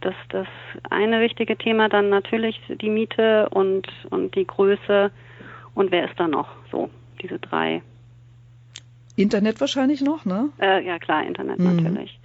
das, 0.01 0.13
das 0.29 0.45
eine 0.91 1.19
wichtige 1.19 1.57
Thema. 1.57 1.89
Dann 1.89 2.09
natürlich 2.09 2.61
die 2.79 2.91
Miete 2.91 3.49
und, 3.49 3.87
und 4.11 4.35
die 4.35 4.45
Größe. 4.45 5.09
Und 5.73 5.91
wer 5.91 6.07
ist 6.07 6.19
da 6.19 6.27
noch? 6.27 6.49
So, 6.71 6.91
diese 7.19 7.39
drei. 7.39 7.81
Internet 9.15 9.59
wahrscheinlich 9.61 10.01
noch, 10.01 10.25
ne? 10.25 10.49
Äh, 10.61 10.85
ja, 10.85 10.99
klar, 10.99 11.25
Internet 11.25 11.57
mhm. 11.57 11.75
natürlich. 11.75 12.19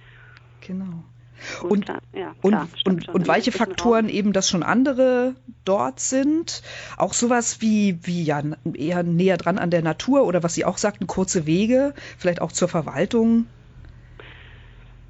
Genau. 0.61 1.03
Und, 1.63 1.85
klar, 1.85 1.99
ja, 2.13 2.33
und, 2.41 2.51
klar, 2.51 2.67
und, 2.85 3.09
und 3.09 3.27
welche 3.27 3.51
Faktoren 3.51 4.09
eben, 4.09 4.33
dass 4.33 4.49
schon 4.49 4.63
andere 4.63 5.35
dort 5.65 5.99
sind. 5.99 6.61
Auch 6.97 7.13
sowas 7.13 7.61
wie, 7.61 7.99
wie 8.03 8.23
ja 8.23 8.41
eher 8.73 9.03
näher 9.03 9.37
dran 9.37 9.57
an 9.57 9.69
der 9.69 9.81
Natur 9.81 10.25
oder 10.25 10.43
was 10.43 10.55
Sie 10.55 10.65
auch 10.65 10.77
sagten, 10.77 11.07
kurze 11.07 11.45
Wege, 11.45 11.93
vielleicht 12.17 12.41
auch 12.41 12.51
zur 12.51 12.67
Verwaltung. 12.67 13.45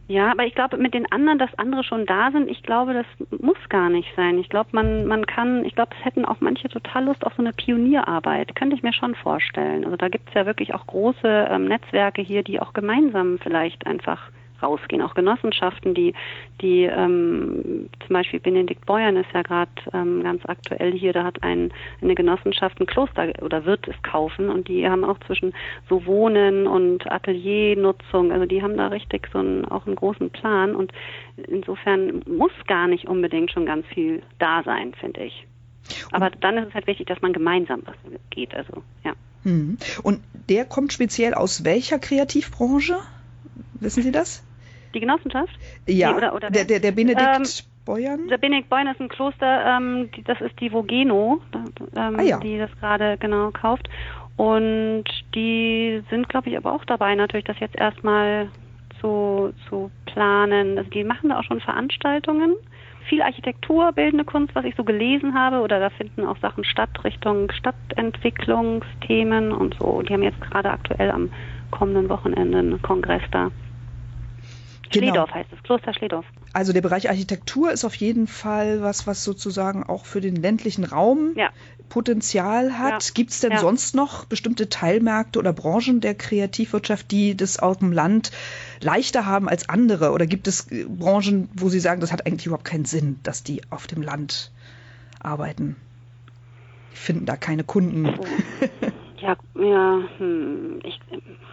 Ja, 0.09 0.31
aber 0.31 0.43
ich 0.43 0.55
glaube, 0.55 0.77
mit 0.77 0.95
den 0.95 1.09
anderen, 1.11 1.37
dass 1.37 1.53
andere 1.59 1.83
schon 1.83 2.07
da 2.07 2.31
sind, 2.31 2.49
ich 2.49 2.63
glaube, 2.63 2.95
das 2.95 3.05
muss 3.39 3.57
gar 3.69 3.89
nicht 3.89 4.09
sein. 4.15 4.39
Ich 4.39 4.49
glaube, 4.49 4.69
man, 4.71 5.05
man 5.05 5.27
kann, 5.27 5.63
ich 5.65 5.75
glaube, 5.75 5.95
es 5.99 6.03
hätten 6.03 6.25
auch 6.25 6.37
manche 6.39 6.67
total 6.67 7.05
Lust 7.05 7.23
auf 7.23 7.33
so 7.37 7.43
eine 7.43 7.53
Pionierarbeit. 7.53 8.55
Könnte 8.55 8.75
ich 8.75 8.81
mir 8.81 8.91
schon 8.91 9.13
vorstellen. 9.13 9.85
Also 9.85 9.97
da 9.97 10.09
gibt 10.09 10.27
es 10.29 10.33
ja 10.33 10.47
wirklich 10.47 10.73
auch 10.73 10.87
große 10.87 11.49
ähm, 11.51 11.65
Netzwerke 11.65 12.23
hier, 12.23 12.41
die 12.41 12.59
auch 12.59 12.73
gemeinsam 12.73 13.37
vielleicht 13.37 13.85
einfach 13.85 14.31
rausgehen. 14.61 15.01
Auch 15.01 15.13
Genossenschaften, 15.13 15.93
die, 15.93 16.13
die 16.61 16.83
ähm, 16.83 17.89
zum 18.05 18.13
Beispiel 18.13 18.39
Benedikt 18.39 18.85
Beuern 18.85 19.17
ist 19.17 19.29
ja 19.33 19.41
gerade 19.41 19.71
ähm, 19.93 20.23
ganz 20.23 20.43
aktuell 20.45 20.91
hier, 20.93 21.13
da 21.13 21.23
hat 21.23 21.43
ein, 21.43 21.71
eine 22.01 22.15
Genossenschaft 22.15 22.79
ein 22.79 22.85
Kloster 22.85 23.31
oder 23.41 23.65
wird 23.65 23.87
es 23.87 23.95
kaufen 24.03 24.49
und 24.49 24.67
die 24.67 24.87
haben 24.87 25.03
auch 25.03 25.19
zwischen 25.27 25.53
so 25.87 26.05
Wohnen 26.05 26.67
und 26.67 27.09
Ateliernutzung, 27.11 28.31
also 28.31 28.45
die 28.45 28.61
haben 28.61 28.77
da 28.77 28.87
richtig 28.87 29.27
so 29.31 29.39
einen, 29.39 29.65
auch 29.65 29.85
einen 29.85 29.95
großen 29.95 30.29
Plan 30.29 30.75
und 30.75 30.91
insofern 31.47 32.21
muss 32.27 32.51
gar 32.67 32.87
nicht 32.87 33.07
unbedingt 33.07 33.51
schon 33.51 33.65
ganz 33.65 33.85
viel 33.87 34.21
da 34.39 34.63
sein, 34.63 34.93
finde 34.93 35.23
ich. 35.23 35.45
Aber 36.11 36.29
dann 36.29 36.57
ist 36.57 36.69
es 36.69 36.73
halt 36.73 36.87
wichtig, 36.87 37.07
dass 37.07 37.21
man 37.21 37.33
gemeinsam 37.33 37.81
was 37.85 37.95
geht, 38.29 38.53
also 38.53 38.83
ja. 39.03 39.13
Hm. 39.43 39.77
Und 40.03 40.21
der 40.49 40.65
kommt 40.65 40.93
speziell 40.93 41.33
aus 41.33 41.63
welcher 41.63 41.99
Kreativbranche? 41.99 42.97
Wissen 43.79 44.03
Sie 44.03 44.11
das? 44.11 44.43
Die 44.93 44.99
Genossenschaft? 44.99 45.53
Ja, 45.87 46.11
nee, 46.11 46.17
oder, 46.17 46.35
oder 46.35 46.49
der, 46.49 46.65
der, 46.65 46.79
der 46.79 46.91
Benedikt 46.91 47.21
ähm, 47.21 47.43
Beuern? 47.85 48.27
Der 48.27 48.37
Benedikt 48.37 48.69
Beuern 48.69 48.87
ist 48.87 48.99
ein 48.99 49.09
Kloster, 49.09 49.65
ähm, 49.65 50.09
die, 50.15 50.23
das 50.23 50.39
ist 50.41 50.59
die 50.59 50.71
Vogeno, 50.71 51.41
ähm, 51.95 52.15
ah, 52.17 52.21
ja. 52.21 52.39
die 52.39 52.57
das 52.57 52.71
gerade 52.79 53.17
genau 53.17 53.51
kauft. 53.51 53.89
Und 54.37 55.03
die 55.35 56.01
sind, 56.09 56.29
glaube 56.29 56.49
ich, 56.49 56.55
aber 56.55 56.71
auch 56.71 56.85
dabei, 56.85 57.13
natürlich 57.13 57.45
das 57.45 57.59
jetzt 57.59 57.75
erstmal 57.75 58.49
zu, 59.01 59.53
zu 59.67 59.91
planen. 60.05 60.77
Also 60.77 60.89
die 60.89 61.03
machen 61.03 61.29
da 61.29 61.39
auch 61.39 61.43
schon 61.43 61.59
Veranstaltungen. 61.59 62.55
Viel 63.09 63.21
Architektur, 63.21 63.91
bildende 63.91 64.23
Kunst, 64.23 64.55
was 64.55 64.65
ich 64.65 64.75
so 64.75 64.83
gelesen 64.83 65.33
habe, 65.33 65.61
oder 65.61 65.79
da 65.79 65.89
finden 65.89 66.25
auch 66.25 66.37
Sachen 66.37 66.63
statt 66.63 66.89
Richtung 67.03 67.51
Stadtentwicklungsthemen 67.51 69.51
und 69.51 69.75
so. 69.79 70.01
Die 70.03 70.13
haben 70.13 70.23
jetzt 70.23 70.39
gerade 70.41 70.69
aktuell 70.69 71.11
am 71.11 71.29
kommenden 71.71 72.09
Wochenende 72.09 72.59
einen 72.59 72.81
Kongress 72.81 73.23
da. 73.31 73.51
Genau. 74.91 75.07
Schledorf 75.07 75.31
heißt 75.31 75.49
es, 75.53 75.63
Kloster 75.63 75.93
Schledorf. 75.93 76.25
Also 76.53 76.73
der 76.73 76.81
Bereich 76.81 77.09
Architektur 77.09 77.71
ist 77.71 77.85
auf 77.85 77.95
jeden 77.95 78.27
Fall 78.27 78.81
was, 78.81 79.05
was 79.05 79.23
sozusagen 79.23 79.83
auch 79.83 80.05
für 80.05 80.19
den 80.19 80.35
ländlichen 80.35 80.83
Raum 80.83 81.33
ja. 81.35 81.51
Potenzial 81.89 82.79
hat. 82.79 83.03
Ja. 83.03 83.11
Gibt 83.13 83.31
es 83.31 83.39
denn 83.39 83.51
ja. 83.51 83.59
sonst 83.59 83.95
noch 83.95 84.25
bestimmte 84.25 84.69
Teilmärkte 84.69 85.37
oder 85.37 85.53
Branchen 85.53 86.01
der 86.01 86.15
Kreativwirtschaft, 86.15 87.11
die 87.11 87.37
das 87.37 87.59
auf 87.59 87.77
dem 87.77 87.91
Land 87.91 88.31
leichter 88.81 89.25
haben 89.25 89.47
als 89.47 89.69
andere? 89.69 90.11
Oder 90.11 90.25
gibt 90.25 90.47
es 90.47 90.71
äh, 90.71 90.85
Branchen, 90.85 91.49
wo 91.53 91.69
Sie 91.69 91.79
sagen, 91.79 92.01
das 92.01 92.11
hat 92.11 92.25
eigentlich 92.25 92.47
überhaupt 92.47 92.65
keinen 92.65 92.85
Sinn, 92.85 93.19
dass 93.23 93.43
die 93.43 93.61
auf 93.69 93.85
dem 93.85 94.01
Land 94.01 94.51
arbeiten? 95.19 95.75
Die 96.93 96.97
finden 96.97 97.25
da 97.27 97.35
keine 97.35 97.63
Kunden. 97.63 98.07
Oh. 98.07 98.25
Ja, 99.21 99.35
ja, 99.55 99.99
hm, 100.17 100.79
ich, 100.83 100.97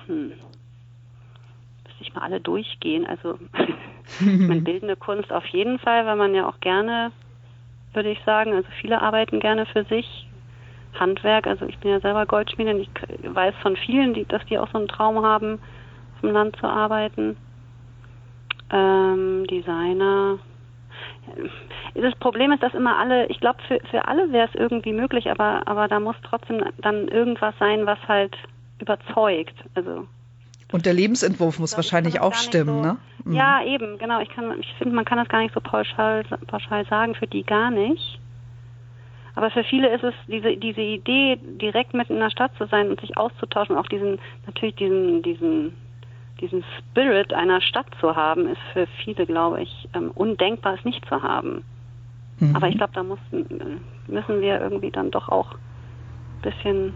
hm, 0.07 0.31
ich 0.31 0.56
mal 2.17 2.23
alle 2.23 2.41
durchgehen. 2.41 3.07
Also 3.07 3.39
meine 4.21 4.61
bildende 4.61 4.97
Kunst 4.97 5.33
auf 5.33 5.47
jeden 5.47 5.79
Fall, 5.79 6.07
weil 6.07 6.17
man 6.17 6.35
ja 6.35 6.49
auch 6.49 6.61
gerne, 6.61 7.13
würde 7.93 8.11
ich 8.11 8.19
sagen, 8.25 8.53
also 8.53 8.69
viele 8.81 9.01
arbeiten 9.01 9.41
gerne 9.41 9.67
für 9.67 9.85
sich. 9.85 10.27
Handwerk, 10.99 11.47
also 11.47 11.67
ich 11.67 11.77
bin 11.79 11.91
ja 11.91 12.01
selber 12.01 12.25
Goldschmiedin, 12.25 12.81
ich 12.81 12.89
weiß 13.23 13.55
von 13.61 13.77
vielen, 13.77 14.15
die, 14.15 14.25
dass 14.25 14.43
die 14.47 14.59
auch 14.59 14.71
so 14.73 14.79
einen 14.79 14.89
Traum 14.89 15.23
haben, 15.23 15.59
auf 16.15 16.21
dem 16.23 16.31
Land 16.31 16.57
zu 16.57 16.67
arbeiten. 16.67 17.37
Ähm, 18.71 19.47
Designer. 19.47 20.39
Das 21.95 22.15
Problem 22.17 22.51
ist, 22.53 22.63
dass 22.63 22.73
immer 22.73 22.99
alle, 22.99 23.27
ich 23.27 23.41
glaube, 23.41 23.59
für, 23.69 23.79
für 23.91 24.09
alle 24.09 24.33
wäre 24.33 24.49
es 24.49 24.55
irgendwie 24.55 24.93
möglich, 24.93 25.31
aber, 25.31 25.63
aber 25.67 25.87
da 25.87 26.01
muss 26.01 26.17
trotzdem 26.23 26.63
dann 26.79 27.09
irgendwas 27.09 27.55
sein, 27.59 27.85
was 27.85 27.99
halt 28.09 28.37
überzeugt. 28.81 29.55
Also 29.75 30.07
und 30.73 30.85
der 30.85 30.95
Lebensentwurf 30.95 31.59
muss 31.59 31.77
wahrscheinlich 31.77 32.21
auch 32.21 32.35
stimmen, 32.35 32.83
so, 32.83 32.89
ne? 32.89 32.97
Mhm. 33.25 33.33
Ja, 33.35 33.65
eben, 33.65 33.99
genau. 33.99 34.21
Ich, 34.21 34.31
ich 34.31 34.75
finde, 34.79 34.95
man 34.95 35.05
kann 35.05 35.19
das 35.19 35.29
gar 35.29 35.41
nicht 35.41 35.55
so 35.55 35.61
pauschal, 35.61 36.25
pauschal 36.47 36.85
sagen, 36.87 37.15
für 37.15 37.27
die 37.27 37.45
gar 37.45 37.71
nicht. 37.71 38.19
Aber 39.37 39.51
für 39.51 39.63
viele 39.65 39.95
ist 39.95 40.03
es 40.03 40.15
diese, 40.27 40.57
diese 40.57 40.81
Idee, 40.81 41.39
direkt 41.61 41.95
mitten 41.95 42.15
in 42.15 42.21
der 42.21 42.31
Stadt 42.31 42.53
zu 42.57 42.67
sein 42.67 42.89
und 42.89 43.01
sich 43.01 43.17
auszutauschen, 43.17 43.77
auch 43.77 43.87
diesen, 43.87 44.19
natürlich 44.47 44.75
diesen, 44.77 45.23
diesen, 45.23 45.73
diesen 46.41 46.65
Spirit 46.79 47.33
einer 47.33 47.61
Stadt 47.61 47.87
zu 48.01 48.17
haben, 48.17 48.49
ist 48.49 48.61
für 48.73 48.87
viele, 49.05 49.27
glaube 49.27 49.63
ich, 49.63 49.89
ähm, 49.95 50.11
undenkbar, 50.15 50.75
es 50.75 50.85
nicht 50.85 51.05
zu 51.07 51.23
haben. 51.23 51.63
Mhm. 52.41 52.57
Aber 52.57 52.69
ich 52.69 52.77
glaube, 52.77 52.95
da 52.95 53.03
muss, 53.03 53.19
müssen 53.31 54.41
wir 54.41 54.61
irgendwie 54.61 54.91
dann 54.91 55.11
doch 55.11 55.29
auch 55.29 55.53
ein 55.53 56.51
bisschen 56.51 56.95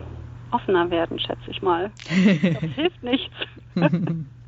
offener 0.53 0.91
werden, 0.91 1.19
schätze 1.19 1.51
ich 1.51 1.63
mal. 1.63 1.91
Das 2.09 2.71
hilft 2.75 3.03
nichts. 3.03 3.35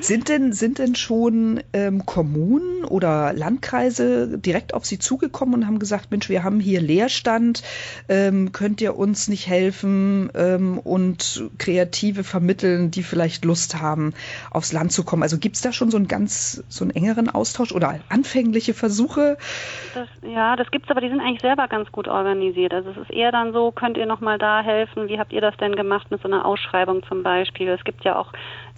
Sind 0.00 0.28
denn, 0.28 0.52
sind 0.52 0.78
denn 0.78 0.94
schon 0.94 1.62
ähm, 1.72 2.06
Kommunen 2.06 2.84
oder 2.84 3.32
Landkreise 3.32 4.38
direkt 4.38 4.74
auf 4.74 4.86
Sie 4.86 4.98
zugekommen 4.98 5.54
und 5.54 5.66
haben 5.66 5.78
gesagt, 5.78 6.10
Mensch, 6.10 6.28
wir 6.28 6.42
haben 6.42 6.60
hier 6.60 6.80
Leerstand, 6.80 7.62
ähm, 8.08 8.52
könnt 8.52 8.80
ihr 8.80 8.96
uns 8.96 9.28
nicht 9.28 9.46
helfen 9.46 10.30
ähm, 10.34 10.78
und 10.78 11.50
Kreative 11.58 12.24
vermitteln, 12.24 12.90
die 12.90 13.02
vielleicht 13.02 13.44
Lust 13.44 13.80
haben, 13.80 14.14
aufs 14.50 14.72
Land 14.72 14.92
zu 14.92 15.04
kommen? 15.04 15.22
Also 15.22 15.38
gibt 15.38 15.56
es 15.56 15.62
da 15.62 15.72
schon 15.72 15.90
so 15.90 15.98
einen 15.98 16.08
ganz, 16.08 16.64
so 16.68 16.84
einen 16.84 16.94
engeren 16.94 17.28
Austausch 17.28 17.72
oder 17.72 18.00
anfängliche 18.08 18.74
Versuche? 18.74 19.36
Das, 19.94 20.08
ja, 20.22 20.56
das 20.56 20.70
gibt 20.70 20.86
es, 20.86 20.90
aber 20.90 21.00
die 21.00 21.08
sind 21.08 21.20
eigentlich 21.20 21.42
selber 21.42 21.68
ganz 21.68 21.92
gut 21.92 22.08
organisiert. 22.08 22.72
Also 22.72 22.90
es 22.90 22.96
ist 22.96 23.10
eher 23.10 23.32
dann 23.32 23.52
so, 23.52 23.70
könnt 23.70 23.96
ihr 23.96 24.06
nochmal 24.06 24.38
da 24.38 24.62
helfen? 24.62 25.08
Wie 25.08 25.18
habt 25.18 25.32
ihr 25.32 25.40
das 25.40 25.56
denn 25.58 25.76
gemacht 25.76 26.10
mit 26.10 26.22
so 26.22 26.28
einer 26.28 26.46
Ausschreibung 26.46 27.02
zum 27.04 27.22
Beispiel? 27.22 27.68
Es 27.68 27.84
gibt 27.84 28.04
ja 28.04 28.16
auch 28.16 28.32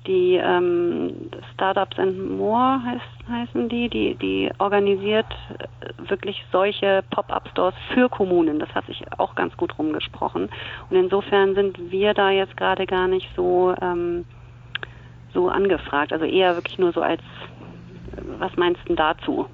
die 0.06 0.36
ähm, 0.36 1.30
Startups 1.54 1.98
and 1.98 2.36
More 2.36 2.80
heißt, 2.84 3.28
heißen 3.28 3.68
die, 3.68 3.88
die, 3.88 4.14
die 4.16 4.50
organisiert 4.58 5.26
äh, 5.58 6.10
wirklich 6.10 6.44
solche 6.52 7.02
Pop-up-Stores 7.10 7.74
für 7.92 8.08
Kommunen. 8.08 8.58
Das 8.58 8.68
hat 8.74 8.86
sich 8.86 9.02
auch 9.18 9.34
ganz 9.34 9.56
gut 9.56 9.78
rumgesprochen. 9.78 10.50
Und 10.90 10.96
insofern 10.96 11.54
sind 11.54 11.90
wir 11.90 12.12
da 12.14 12.30
jetzt 12.30 12.56
gerade 12.56 12.86
gar 12.86 13.08
nicht 13.08 13.28
so, 13.34 13.74
ähm, 13.80 14.24
so 15.32 15.48
angefragt. 15.48 16.12
Also 16.12 16.26
eher 16.26 16.54
wirklich 16.54 16.78
nur 16.78 16.92
so 16.92 17.00
als, 17.00 17.22
was 18.38 18.54
meinst 18.56 18.80
du 18.86 18.94
dazu? 18.94 19.46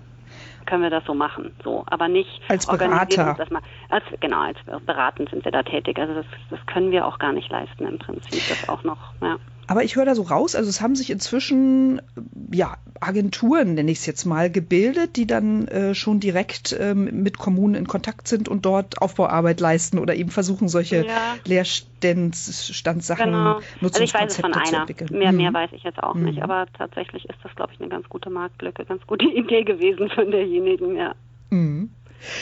können 0.67 0.83
wir 0.85 0.91
das 0.91 1.05
so 1.05 1.15
machen. 1.15 1.53
So, 1.65 1.85
aber 1.87 2.07
nicht 2.07 2.41
als 2.49 2.65
Berater. 2.67 3.35
Das 3.37 3.51
mal, 3.51 3.61
als, 3.89 4.05
genau, 4.21 4.43
als 4.43 4.59
beratend 4.87 5.29
sind 5.31 5.45
wir 5.45 5.51
da 5.51 5.65
tätig. 5.65 5.99
Also 5.99 6.15
das, 6.15 6.27
das 6.49 6.65
können 6.67 6.93
wir 6.93 7.07
auch 7.07 7.19
gar 7.19 7.33
nicht 7.33 7.51
leisten 7.51 7.87
im 7.87 7.99
Prinzip. 7.99 8.41
Das 8.49 8.69
auch 8.69 8.85
noch, 8.85 9.13
ja. 9.21 9.37
Aber 9.71 9.85
ich 9.85 9.95
höre 9.95 10.05
da 10.05 10.17
so 10.17 10.23
raus, 10.23 10.57
also 10.57 10.69
es 10.69 10.81
haben 10.81 10.97
sich 10.97 11.11
inzwischen 11.11 12.03
ja 12.51 12.75
Agenturen, 12.99 13.75
nenne 13.75 13.93
ich 13.93 13.99
es 13.99 14.07
jetzt 14.07 14.25
mal, 14.25 14.51
gebildet, 14.51 15.15
die 15.15 15.29
dann 15.29 15.69
äh, 15.69 15.95
schon 15.95 16.19
direkt 16.19 16.77
ähm, 16.77 17.23
mit 17.23 17.39
Kommunen 17.39 17.77
in 17.77 17.87
Kontakt 17.87 18.27
sind 18.27 18.49
und 18.49 18.67
dort 18.67 19.01
Aufbauarbeit 19.01 19.61
leisten 19.61 20.01
oder 20.01 20.17
eben 20.17 20.31
versuchen, 20.31 20.69
solche 20.69 21.07
ja. 21.07 21.37
Leerstandssachen 21.45 23.27
genau. 23.27 23.61
Also 23.81 24.03
ich 24.03 24.13
weiß 24.13 24.33
es 24.33 24.41
von 24.41 24.53
einer. 24.53 24.87
Mehr, 25.13 25.31
mehr 25.31 25.51
mhm. 25.51 25.55
weiß 25.55 25.71
ich 25.71 25.85
jetzt 25.85 26.03
auch 26.03 26.17
mhm. 26.17 26.25
nicht. 26.25 26.43
Aber 26.43 26.67
tatsächlich 26.77 27.29
ist 27.29 27.39
das, 27.45 27.55
glaube 27.55 27.73
ich, 27.73 27.81
eine 27.81 27.89
ganz 27.89 28.09
gute 28.09 28.29
Marktlücke, 28.29 28.85
ganz 28.85 29.07
gute 29.07 29.27
Idee 29.37 29.63
gewesen 29.63 30.11
von 30.11 30.33
derjenigen, 30.33 30.97
ja. 30.97 31.15
Mhm. 31.51 31.91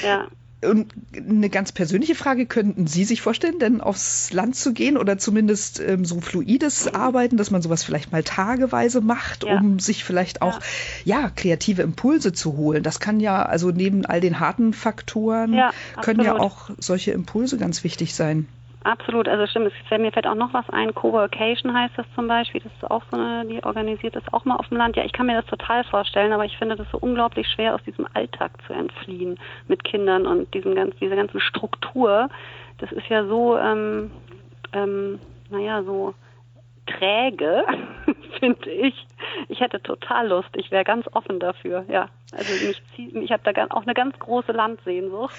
Ja. 0.02 0.28
Und 0.60 0.92
eine 1.16 1.50
ganz 1.50 1.70
persönliche 1.70 2.16
Frage, 2.16 2.44
könnten 2.46 2.88
Sie 2.88 3.04
sich 3.04 3.20
vorstellen, 3.20 3.60
denn 3.60 3.80
aufs 3.80 4.32
Land 4.32 4.56
zu 4.56 4.72
gehen 4.72 4.96
oder 4.96 5.16
zumindest 5.16 5.78
ähm, 5.78 6.04
so 6.04 6.20
fluides 6.20 6.92
Arbeiten, 6.92 7.36
dass 7.36 7.52
man 7.52 7.62
sowas 7.62 7.84
vielleicht 7.84 8.10
mal 8.10 8.24
tageweise 8.24 9.00
macht, 9.00 9.44
ja. 9.44 9.56
um 9.56 9.78
sich 9.78 10.02
vielleicht 10.02 10.42
auch 10.42 10.58
ja. 11.04 11.20
ja. 11.20 11.30
kreative 11.30 11.82
Impulse 11.82 12.32
zu 12.32 12.56
holen? 12.56 12.82
Das 12.82 12.98
kann 12.98 13.20
ja, 13.20 13.42
also 13.42 13.70
neben 13.70 14.04
all 14.04 14.20
den 14.20 14.40
harten 14.40 14.72
Faktoren, 14.72 15.52
ja, 15.52 15.70
können 16.02 16.24
ja 16.24 16.34
auch 16.36 16.70
solche 16.78 17.12
Impulse 17.12 17.56
ganz 17.56 17.84
wichtig 17.84 18.14
sein. 18.14 18.48
Absolut, 18.84 19.28
also 19.28 19.46
stimmt. 19.46 19.72
Es, 19.72 19.98
mir 19.98 20.12
fällt 20.12 20.26
auch 20.26 20.34
noch 20.34 20.54
was 20.54 20.68
ein. 20.70 20.94
Co-Workation 20.94 21.74
heißt 21.74 21.94
das 21.96 22.06
zum 22.14 22.28
Beispiel. 22.28 22.60
Das 22.60 22.72
ist 22.72 22.90
auch 22.90 23.02
so 23.10 23.16
eine, 23.16 23.44
die 23.46 23.62
organisiert 23.64 24.14
das 24.14 24.22
auch 24.32 24.44
mal 24.44 24.56
auf 24.56 24.68
dem 24.68 24.76
Land. 24.76 24.96
Ja, 24.96 25.04
ich 25.04 25.12
kann 25.12 25.26
mir 25.26 25.34
das 25.34 25.46
total 25.46 25.82
vorstellen, 25.84 26.32
aber 26.32 26.44
ich 26.44 26.56
finde 26.56 26.76
das 26.76 26.86
so 26.92 26.98
unglaublich 26.98 27.48
schwer, 27.48 27.74
aus 27.74 27.82
diesem 27.82 28.06
Alltag 28.14 28.52
zu 28.66 28.72
entfliehen 28.72 29.38
mit 29.66 29.82
Kindern 29.82 30.26
und 30.26 30.52
diesem 30.54 30.74
ganz, 30.74 30.94
dieser 30.96 31.16
ganzen 31.16 31.40
Struktur. 31.40 32.28
Das 32.78 32.92
ist 32.92 33.08
ja 33.08 33.26
so, 33.26 33.58
ähm, 33.58 34.12
ähm, 34.72 35.18
naja, 35.50 35.82
so 35.82 36.14
träge, 36.88 37.64
finde 38.40 38.70
ich. 38.70 39.06
Ich 39.48 39.60
hätte 39.60 39.82
total 39.82 40.28
Lust. 40.28 40.48
Ich 40.54 40.70
wäre 40.70 40.84
ganz 40.84 41.06
offen 41.12 41.40
dafür, 41.40 41.84
ja. 41.88 42.08
Also 42.32 42.52
mich 42.66 42.82
ich 43.14 43.32
habe 43.32 43.42
da 43.44 43.66
auch 43.70 43.82
eine 43.82 43.94
ganz 43.94 44.18
große 44.18 44.52
Landsehnsucht. 44.52 45.34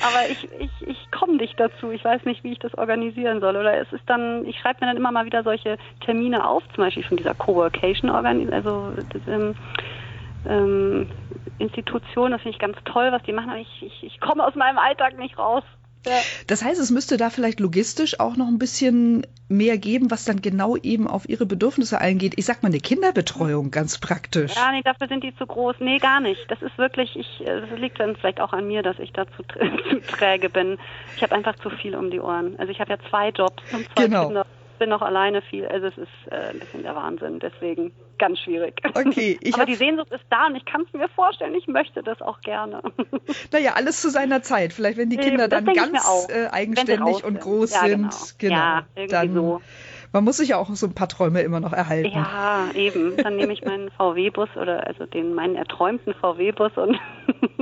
Aber 0.00 0.30
ich, 0.30 0.48
ich, 0.58 0.88
ich 0.88 1.10
komme 1.10 1.36
nicht 1.36 1.58
dazu. 1.58 1.90
Ich 1.90 2.04
weiß 2.04 2.24
nicht, 2.24 2.44
wie 2.44 2.52
ich 2.52 2.58
das 2.58 2.76
organisieren 2.76 3.40
soll. 3.40 3.56
Oder 3.56 3.78
es 3.78 3.92
ist 3.92 4.04
dann, 4.06 4.44
ich 4.46 4.58
schreibe 4.58 4.80
mir 4.80 4.88
dann 4.88 4.96
immer 4.96 5.12
mal 5.12 5.24
wieder 5.24 5.42
solche 5.42 5.78
Termine 6.04 6.46
auf, 6.46 6.62
zum 6.74 6.84
Beispiel 6.84 7.04
von 7.04 7.16
dieser 7.16 7.34
Co-Workation 7.34 8.10
also 8.10 8.92
ähm, 9.26 9.54
ähm, 10.48 11.08
Institution, 11.58 12.32
das 12.32 12.42
finde 12.42 12.56
ich 12.56 12.60
ganz 12.60 12.76
toll, 12.84 13.12
was 13.12 13.22
die 13.22 13.32
machen, 13.32 13.50
aber 13.50 13.60
ich, 13.60 13.82
ich, 13.82 14.02
ich 14.02 14.20
komme 14.20 14.44
aus 14.44 14.54
meinem 14.54 14.78
Alltag 14.78 15.18
nicht 15.18 15.38
raus. 15.38 15.62
Das 16.46 16.64
heißt, 16.64 16.80
es 16.80 16.90
müsste 16.90 17.16
da 17.16 17.30
vielleicht 17.30 17.60
logistisch 17.60 18.18
auch 18.18 18.36
noch 18.36 18.48
ein 18.48 18.58
bisschen 18.58 19.26
mehr 19.48 19.78
geben, 19.78 20.10
was 20.10 20.24
dann 20.24 20.42
genau 20.42 20.76
eben 20.76 21.06
auf 21.06 21.28
ihre 21.28 21.46
Bedürfnisse 21.46 22.00
eingeht. 22.00 22.34
Ich 22.36 22.46
sag 22.46 22.62
mal 22.62 22.70
eine 22.70 22.80
Kinderbetreuung 22.80 23.70
ganz 23.70 23.98
praktisch. 23.98 24.54
Ja, 24.56 24.72
nee, 24.72 24.82
dafür 24.82 25.08
sind 25.08 25.22
die 25.22 25.36
zu 25.36 25.46
groß. 25.46 25.76
Nee, 25.80 25.98
gar 25.98 26.20
nicht. 26.20 26.50
Das 26.50 26.60
ist 26.62 26.76
wirklich, 26.78 27.16
ich, 27.16 27.42
das 27.44 27.78
liegt 27.78 28.00
dann 28.00 28.16
vielleicht 28.16 28.40
auch 28.40 28.52
an 28.52 28.66
mir, 28.66 28.82
dass 28.82 28.98
ich 28.98 29.12
da 29.12 29.26
zu, 29.26 29.42
zu 29.90 30.00
träge 30.00 30.48
bin. 30.48 30.78
Ich 31.16 31.22
habe 31.22 31.34
einfach 31.34 31.56
zu 31.56 31.70
viel 31.70 31.94
um 31.94 32.10
die 32.10 32.20
Ohren. 32.20 32.58
Also 32.58 32.72
ich 32.72 32.80
habe 32.80 32.90
ja 32.90 32.98
zwei 33.10 33.28
Jobs 33.28 33.62
und 33.72 33.86
zwei 33.94 34.04
genau. 34.04 34.26
Kinder 34.26 34.46
bin 34.82 34.88
noch 34.88 35.02
alleine 35.02 35.42
viel. 35.42 35.64
Also 35.68 35.86
es 35.86 35.96
ist 35.96 36.32
äh, 36.32 36.50
ein 36.50 36.58
bisschen 36.58 36.82
der 36.82 36.96
Wahnsinn, 36.96 37.38
deswegen 37.38 37.92
ganz 38.18 38.40
schwierig. 38.40 38.80
Okay, 38.94 39.38
Aber 39.54 39.64
die 39.64 39.76
Sehnsucht 39.76 40.10
ist 40.10 40.24
da 40.28 40.48
und 40.48 40.56
ich 40.56 40.64
kann 40.64 40.82
es 40.82 40.92
mir 40.92 41.08
vorstellen, 41.10 41.54
ich 41.54 41.68
möchte 41.68 42.02
das 42.02 42.20
auch 42.20 42.40
gerne. 42.40 42.82
Naja, 43.52 43.74
alles 43.74 44.00
zu 44.00 44.10
seiner 44.10 44.42
Zeit. 44.42 44.72
Vielleicht, 44.72 44.98
wenn 44.98 45.08
die 45.08 45.18
Kinder 45.18 45.46
dann 45.46 45.66
ganz 45.66 46.28
äh, 46.30 46.48
eigenständig 46.50 47.22
und 47.22 47.38
groß 47.38 47.74
ja, 47.74 47.86
genau. 47.86 48.10
sind. 48.10 48.38
Genau. 48.40 48.54
Ja, 48.56 48.86
dann, 49.08 49.34
so. 49.34 49.62
Man 50.10 50.24
muss 50.24 50.38
sich 50.38 50.48
ja 50.48 50.56
auch 50.56 50.68
so 50.74 50.86
ein 50.86 50.94
paar 50.94 51.08
Träume 51.08 51.42
immer 51.42 51.60
noch 51.60 51.72
erhalten. 51.72 52.10
Ja, 52.12 52.68
eben. 52.74 53.16
Dann 53.18 53.36
nehme 53.36 53.52
ich 53.52 53.64
meinen 53.64 53.88
VW-Bus 53.92 54.48
oder 54.56 54.84
also 54.84 55.06
den 55.06 55.34
meinen 55.34 55.54
erträumten 55.54 56.12
VW-Bus 56.14 56.72
und 56.76 56.98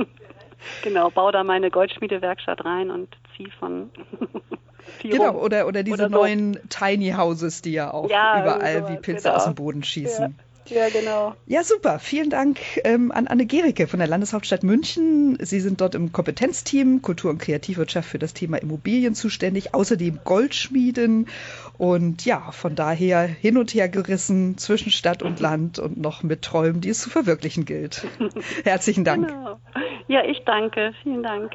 genau, 0.83 1.11
baue 1.11 1.31
da 1.31 1.43
meine 1.43 1.69
Goldschmiedewerkstatt 1.69 2.65
rein 2.65 2.89
und 2.89 3.15
ziehe 3.37 3.51
von 3.59 3.91
Genau, 5.01 5.35
oder, 5.35 5.67
oder 5.67 5.83
diese 5.83 5.95
oder 5.95 6.09
so. 6.09 6.15
neuen 6.15 6.59
Tiny 6.69 7.11
Houses, 7.11 7.61
die 7.61 7.73
ja 7.73 7.93
auch 7.93 8.09
ja, 8.09 8.41
überall 8.41 8.89
wie 8.89 8.97
Pilze 8.97 9.23
genau. 9.23 9.35
aus 9.35 9.45
dem 9.45 9.55
Boden 9.55 9.83
schießen. 9.83 10.35
Ja. 10.37 10.43
Ja, 10.69 10.89
genau. 10.89 11.35
Ja, 11.47 11.63
super. 11.63 11.99
Vielen 11.99 12.29
Dank 12.29 12.59
ähm, 12.85 13.11
an 13.11 13.27
Anne 13.27 13.45
Gericke 13.45 13.87
von 13.87 13.99
der 13.99 14.07
Landeshauptstadt 14.07 14.63
München. 14.63 15.37
Sie 15.41 15.59
sind 15.59 15.81
dort 15.81 15.95
im 15.95 16.11
Kompetenzteam 16.11 17.01
Kultur- 17.01 17.31
und 17.31 17.39
Kreativwirtschaft 17.39 18.07
für 18.07 18.19
das 18.19 18.33
Thema 18.33 18.57
Immobilien 18.57 19.13
zuständig, 19.13 19.73
außerdem 19.73 20.19
Goldschmieden 20.23 21.27
und 21.77 22.25
ja, 22.25 22.51
von 22.51 22.75
daher 22.75 23.23
hin 23.23 23.57
und 23.57 23.73
her 23.73 23.89
gerissen 23.89 24.57
zwischen 24.57 24.91
Stadt 24.91 25.23
und 25.23 25.39
Land 25.39 25.79
und 25.79 25.97
noch 25.97 26.23
mit 26.23 26.41
Träumen, 26.41 26.79
die 26.79 26.89
es 26.89 27.01
zu 27.01 27.09
verwirklichen 27.09 27.65
gilt. 27.65 28.05
Herzlichen 28.63 29.03
Dank. 29.03 29.27
Genau. 29.27 29.59
Ja, 30.07 30.23
ich 30.23 30.43
danke. 30.45 30.93
Vielen 31.03 31.23
Dank. 31.23 31.51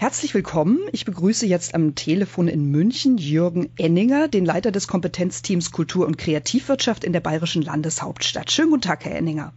Herzlich 0.00 0.32
willkommen. 0.32 0.78
Ich 0.92 1.04
begrüße 1.04 1.44
jetzt 1.44 1.74
am 1.74 1.94
Telefon 1.94 2.48
in 2.48 2.70
München 2.70 3.18
Jürgen 3.18 3.68
Enninger, 3.76 4.28
den 4.28 4.46
Leiter 4.46 4.72
des 4.72 4.88
Kompetenzteams 4.88 5.72
Kultur- 5.72 6.06
und 6.06 6.16
Kreativwirtschaft 6.16 7.04
in 7.04 7.12
der 7.12 7.20
bayerischen 7.20 7.60
Landeshauptstadt. 7.60 8.50
Schönen 8.50 8.70
guten 8.70 8.80
Tag, 8.80 9.04
Herr 9.04 9.16
Enninger. 9.16 9.52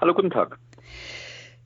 Hallo, 0.00 0.14
guten 0.14 0.30
Tag. 0.30 0.60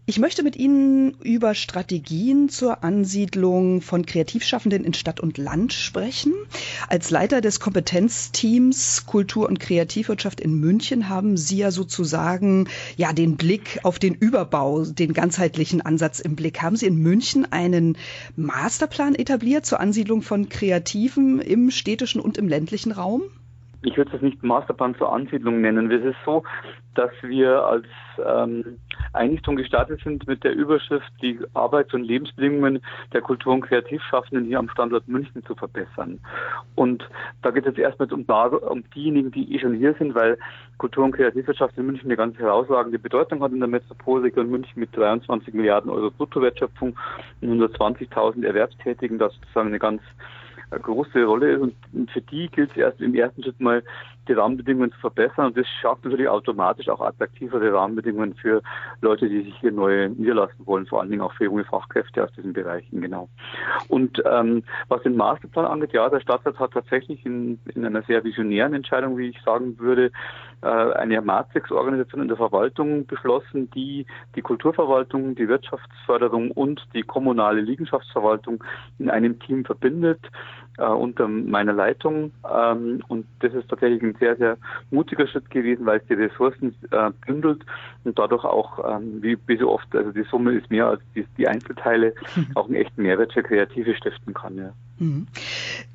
Ich 0.09 0.21
möchte 0.21 0.45
mit 0.45 0.55
Ihnen 0.55 1.17
über 1.25 1.57
Strategien 1.57 2.49
zur 2.49 2.85
Ansiedlung 2.85 3.81
von 3.81 4.07
Kreativschaffenden 4.07 4.85
in 4.85 4.95
Stadt 4.95 5.19
und 5.19 5.37
Land 5.37 5.73
sprechen. 5.73 6.33
Als 6.89 7.11
Leiter 7.11 7.41
des 7.41 7.59
Kompetenzteams 7.59 9.07
Kultur- 9.07 9.49
und 9.49 9.59
Kreativwirtschaft 9.59 10.41
in 10.41 10.61
München 10.61 11.09
haben 11.09 11.37
Sie 11.37 11.59
ja 11.59 11.73
sozusagen 11.73 12.69
ja 12.97 13.13
den 13.13 13.37
Blick 13.37 13.81
auf 13.83 13.99
den 13.99 14.15
Überbau, 14.15 14.85
den 14.85 15.13
ganzheitlichen 15.13 15.81
Ansatz 15.81 16.21
im 16.21 16.37
Blick. 16.37 16.63
Haben 16.63 16.77
Sie 16.77 16.87
in 16.87 17.03
München 17.03 17.51
einen 17.51 17.99
Masterplan 18.37 19.17
etabliert 19.17 19.67
zur 19.67 19.81
Ansiedlung 19.81 20.23
von 20.23 20.49
Kreativen 20.49 21.41
im 21.41 21.73
städtischen 21.73 22.21
und 22.21 22.39
im 22.39 22.47
ländlichen 22.47 22.93
Raum? 22.93 23.25
ich 23.83 23.97
würde 23.97 24.17
es 24.17 24.23
nicht 24.23 24.43
Masterplan 24.43 24.97
zur 24.97 25.13
Ansiedlung 25.13 25.61
nennen. 25.61 25.91
Es 25.91 26.05
ist 26.05 26.17
so, 26.25 26.43
dass 26.95 27.11
wir 27.23 27.63
als 27.63 27.87
ähm, 28.25 28.79
Einrichtung 29.13 29.57
gestartet 29.57 30.01
sind 30.03 30.27
mit 30.27 30.45
der 30.45 30.55
Überschrift, 30.55 31.11
die 31.23 31.39
Arbeits- 31.55 31.95
und 31.95 32.05
Lebensbedingungen 32.05 32.81
der 33.13 33.21
Kultur- 33.21 33.55
und 33.55 33.63
Kreativschaffenden 33.63 34.47
hier 34.47 34.59
am 34.59 34.69
Standort 34.69 35.09
München 35.09 35.45
zu 35.45 35.55
verbessern. 35.55 36.21
Und 36.75 37.09
da 37.43 37.51
geht 37.51 37.67
es 37.67 37.77
jetzt 37.77 37.79
erstmal 37.79 38.13
um, 38.13 38.25
um 38.25 38.85
diejenigen, 38.91 39.31
die 39.31 39.55
eh 39.55 39.59
schon 39.59 39.75
hier 39.75 39.95
sind, 39.95 40.15
weil 40.15 40.39
Kultur- 40.79 41.05
und 41.05 41.13
Kreativwirtschaft 41.13 41.77
in 41.79 41.87
München 41.87 42.07
eine 42.07 42.17
ganz 42.17 42.39
herausragende 42.39 42.99
Bedeutung 42.99 43.43
hat 43.43 43.53
in 43.53 43.61
der 43.61 43.69
Metropolregion 43.69 44.51
München 44.51 44.79
mit 44.81 44.95
23 44.97 45.55
Milliarden 45.55 45.91
Euro 45.91 46.11
Bruttowertschöpfung 46.11 46.97
und 47.41 47.63
120.000 47.63 48.45
Erwerbstätigen, 48.45 49.19
das 49.19 49.33
sozusagen 49.35 49.69
eine 49.69 49.79
ganz 49.79 50.03
große 50.71 51.25
Rolle 51.25 51.53
ist. 51.53 51.61
Und 51.61 52.11
für 52.11 52.21
die 52.21 52.49
gilt 52.49 52.71
es 52.73 52.77
erst 52.77 53.01
im 53.01 53.15
ersten 53.15 53.43
Schritt 53.43 53.61
mal 53.61 53.83
die 54.29 54.33
Rahmenbedingungen 54.33 54.93
zu 54.93 54.99
verbessern. 54.99 55.47
Und 55.47 55.57
das 55.57 55.67
schafft 55.81 56.05
natürlich 56.05 56.29
automatisch 56.29 56.89
auch 56.89 57.01
attraktivere 57.01 57.73
Rahmenbedingungen 57.73 58.35
für 58.35 58.63
Leute, 59.01 59.29
die 59.29 59.43
sich 59.43 59.57
hier 59.61 59.73
neu 59.73 60.09
niederlassen 60.09 60.67
wollen, 60.67 60.87
vor 60.87 61.01
allen 61.01 61.11
Dingen 61.11 61.23
auch 61.23 61.33
für 61.35 61.45
junge 61.45 61.65
Fachkräfte 61.65 62.25
aus 62.25 62.33
diesen 62.33 62.53
Bereichen, 62.53 63.01
genau. 63.01 63.29
Und 63.89 64.23
ähm, 64.31 64.63
was 64.89 65.03
den 65.03 65.17
Masterplan 65.17 65.67
angeht, 65.67 65.93
ja, 65.93 66.09
der 66.09 66.21
Stadtrat 66.21 66.59
hat 66.59 66.73
tatsächlich 66.73 67.25
in, 67.25 67.59
in 67.75 67.85
einer 67.85 68.03
sehr 68.03 68.25
visionären 68.25 68.75
Entscheidung, 68.75 69.17
wie 69.19 69.29
ich 69.29 69.41
sagen 69.43 69.79
würde, 69.79 70.11
äh, 70.63 70.67
eine 70.67 71.21
Matrix-Organisation 71.21 72.23
in 72.23 72.29
der 72.29 72.37
Verwaltung 72.37 73.07
beschlossen, 73.07 73.71
die 73.71 74.07
die 74.35 74.43
Kulturverwaltung, 74.43 75.35
die 75.35 75.49
Wirtschaftsförderung 75.49 76.51
und 76.51 76.87
die 76.95 77.03
kommunale 77.03 77.61
Liegenschaftsverwaltung 77.61 78.63
in 78.99 79.11
einem 79.11 79.39
Team 79.39 79.65
verbindet 79.65 80.21
äh, 80.79 80.85
unter 80.85 81.29
meiner 81.29 81.73
Leitung. 81.73 82.33
Ähm, 82.51 83.03
und 83.09 83.27
das 83.41 83.55
ist 83.55 83.69
tatsächlich 83.69 84.03
ein 84.03 84.17
sehr, 84.19 84.37
sehr 84.37 84.59
mutiger 84.91 85.27
Schritt 85.27 85.51
gewesen, 85.51 85.87
weil 85.87 85.99
es 85.99 86.07
die 86.07 86.15
Ressourcen 86.15 86.75
äh, 86.91 87.11
bündelt 87.27 87.65
und 88.05 88.19
dadurch 88.19 88.45
auch, 88.45 88.97
ähm, 88.97 89.23
wie, 89.23 89.37
wie 89.47 89.57
so 89.57 89.71
oft, 89.71 89.95
also 89.95 90.13
die 90.13 90.25
Summe 90.31 90.53
ist 90.53 90.71
mehr 90.71 90.87
als 90.87 91.01
die, 91.15 91.27
die 91.37 91.49
Einzelteile, 91.49 92.15
mhm. 92.35 92.49
auch 92.55 92.67
einen 92.67 92.77
echten 92.77 93.03
Mehrwert 93.03 93.33
für 93.33 93.43
Kreative 93.43 93.95
stiften 93.95 94.35
kann. 94.35 94.57
Ja. 94.57 94.73
Mhm. 94.99 95.27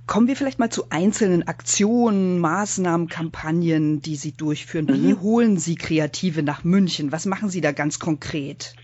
Kommen 0.07 0.27
wir 0.27 0.35
vielleicht 0.35 0.59
mal 0.59 0.69
zu 0.69 0.85
einzelnen 0.89 1.47
Aktionen, 1.47 2.39
Maßnahmen, 2.39 3.07
Kampagnen, 3.07 4.01
die 4.01 4.15
Sie 4.15 4.33
durchführen. 4.33 4.87
Wie 4.89 5.13
mhm. 5.13 5.21
holen 5.21 5.57
Sie 5.57 5.75
Kreative 5.75 6.43
nach 6.43 6.63
München? 6.63 7.11
Was 7.11 7.25
machen 7.25 7.49
Sie 7.49 7.61
da 7.61 7.71
ganz 7.71 7.99
konkret? 7.99 8.75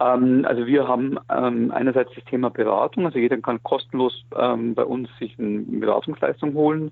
Ähm, 0.00 0.44
also 0.46 0.66
wir 0.66 0.88
haben 0.88 1.18
ähm, 1.30 1.70
einerseits 1.70 2.10
das 2.14 2.24
Thema 2.24 2.50
Beratung, 2.50 3.06
also 3.06 3.18
jeder 3.18 3.36
kann 3.38 3.62
kostenlos 3.62 4.24
ähm, 4.36 4.74
bei 4.74 4.84
uns 4.84 5.08
sich 5.18 5.38
eine 5.38 5.60
Beratungsleistung 5.60 6.54
holen 6.54 6.90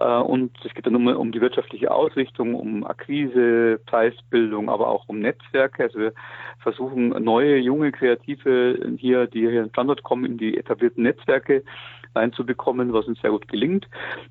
äh, 0.00 0.04
und 0.04 0.52
es 0.64 0.72
geht 0.74 0.86
dann 0.86 0.96
um, 0.96 1.06
um 1.06 1.32
die 1.32 1.40
wirtschaftliche 1.40 1.90
Ausrichtung, 1.90 2.54
um 2.54 2.84
Akquise, 2.86 3.80
Preisbildung, 3.86 4.68
aber 4.70 4.88
auch 4.88 5.04
um 5.08 5.18
Netzwerke. 5.18 5.84
Also 5.84 5.98
wir 5.98 6.12
versuchen 6.60 7.08
neue, 7.22 7.58
junge 7.58 7.92
Kreative 7.92 8.96
hier, 8.98 9.26
die 9.26 9.40
hier 9.40 9.62
in 9.62 9.70
Standort 9.70 10.02
kommen, 10.02 10.24
in 10.24 10.38
die 10.38 10.56
etablierten 10.56 11.02
Netzwerke 11.02 11.62
reinzubekommen, 12.14 12.92
was 12.92 13.06
uns 13.06 13.20
sehr 13.20 13.30
gut 13.30 13.48
gelingt. 13.48 13.86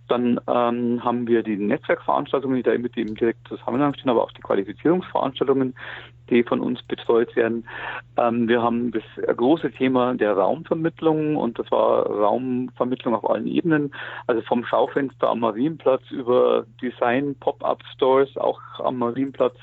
Dann 0.07 0.39
ähm, 0.47 1.03
haben 1.03 1.27
wir 1.27 1.43
die 1.43 1.57
Netzwerkveranstaltungen, 1.57 2.57
die 2.57 2.63
da 2.63 2.77
mit 2.77 2.95
dem 2.95 3.15
direkt 3.15 3.47
Zusammenhang 3.47 3.93
stehen, 3.93 4.09
aber 4.09 4.23
auch 4.23 4.31
die 4.31 4.41
Qualifizierungsveranstaltungen, 4.41 5.75
die 6.29 6.43
von 6.43 6.59
uns 6.59 6.81
betreut 6.83 7.35
werden. 7.35 7.67
Ähm, 8.17 8.47
wir 8.47 8.61
haben 8.61 8.91
das 8.91 9.03
große 9.35 9.71
Thema 9.71 10.13
der 10.15 10.33
Raumvermittlung 10.33 11.35
und 11.35 11.57
das 11.59 11.69
war 11.71 12.05
Raumvermittlung 12.05 13.15
auf 13.15 13.29
allen 13.29 13.47
Ebenen, 13.47 13.93
also 14.27 14.41
vom 14.41 14.65
Schaufenster 14.65 15.29
am 15.29 15.39
Marienplatz 15.39 16.03
über 16.11 16.65
Design 16.81 17.35
Pop-up 17.39 17.81
Stores 17.93 18.35
auch 18.37 18.59
am 18.79 18.97
Marienplatz 18.97 19.55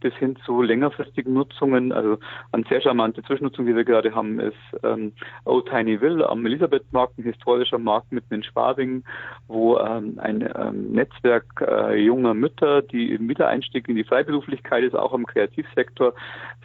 bis 0.00 0.14
hin 0.14 0.36
zu 0.44 0.62
längerfristigen 0.62 1.32
Nutzungen. 1.32 1.92
Also 1.92 2.18
eine 2.52 2.64
sehr 2.68 2.80
charmante 2.80 3.22
Zwischennutzung, 3.22 3.66
die 3.66 3.76
wir 3.76 3.84
gerade 3.84 4.14
haben, 4.14 4.40
ist 4.40 4.56
ähm, 4.82 5.12
Old 5.44 5.68
Tiny 5.68 6.00
Will 6.00 6.24
am 6.24 6.44
Elisabethmarkt, 6.44 7.18
ein 7.18 7.24
historischer 7.24 7.78
Markt 7.78 8.12
mitten 8.12 8.34
in 8.34 8.42
Schwabing, 8.42 9.04
wo 9.46 9.78
ähm, 9.78 10.18
ein 10.18 10.48
ähm, 10.54 10.92
Netzwerk 10.92 11.46
äh, 11.66 11.96
junger 11.96 12.34
Mütter, 12.34 12.82
die 12.82 13.12
im 13.12 13.28
Wiedereinstieg 13.28 13.88
in 13.88 13.96
die 13.96 14.04
Freiberuflichkeit 14.04 14.84
ist, 14.84 14.94
auch 14.94 15.12
im 15.12 15.26
Kreativsektor, 15.26 16.14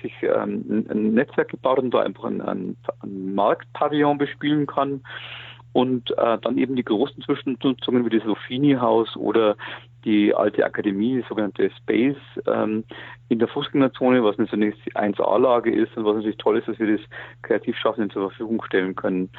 sich 0.02 0.14
ähm, 0.24 0.86
ein 0.90 1.14
Netzwerk 1.14 1.50
gebaut 1.50 1.80
und 1.80 1.94
da 1.94 2.02
einfach 2.02 2.26
ein, 2.26 2.42
ein, 2.42 2.78
ein 3.02 3.36
Marktpavillon 3.36 4.18
bespielen 4.18 4.66
kann 4.66 5.02
und 5.76 6.12
äh, 6.12 6.38
dann 6.42 6.58
eben 6.58 6.78
die 6.78 6.86
großen 6.86 7.22
Zwischennutzungen 7.22 8.06
wie 8.06 8.18
das 8.18 8.26
Ruffini-Haus 8.26 9.18
oder 9.18 9.58
die 10.06 10.34
alte 10.34 10.64
Akademie, 10.64 11.16
die 11.16 11.28
sogenannte 11.28 11.70
Space, 11.72 12.16
ähm, 12.48 12.86
in 13.28 13.40
der 13.40 13.48
Fußgängerzone, 13.48 14.24
was 14.24 14.38
eine 14.38 14.48
zunächst 14.48 14.80
1A-Lage 14.96 15.74
ist 15.74 15.98
und 15.98 16.06
was 16.06 16.16
natürlich 16.16 16.38
toll 16.38 16.60
ist, 16.60 16.68
dass 16.68 16.78
wir 16.78 16.98
das 16.98 17.06
Kreativschaffenden 17.42 18.12
zur 18.12 18.30
Verfügung 18.30 18.64
stellen 18.64 18.96
können. 18.96 19.32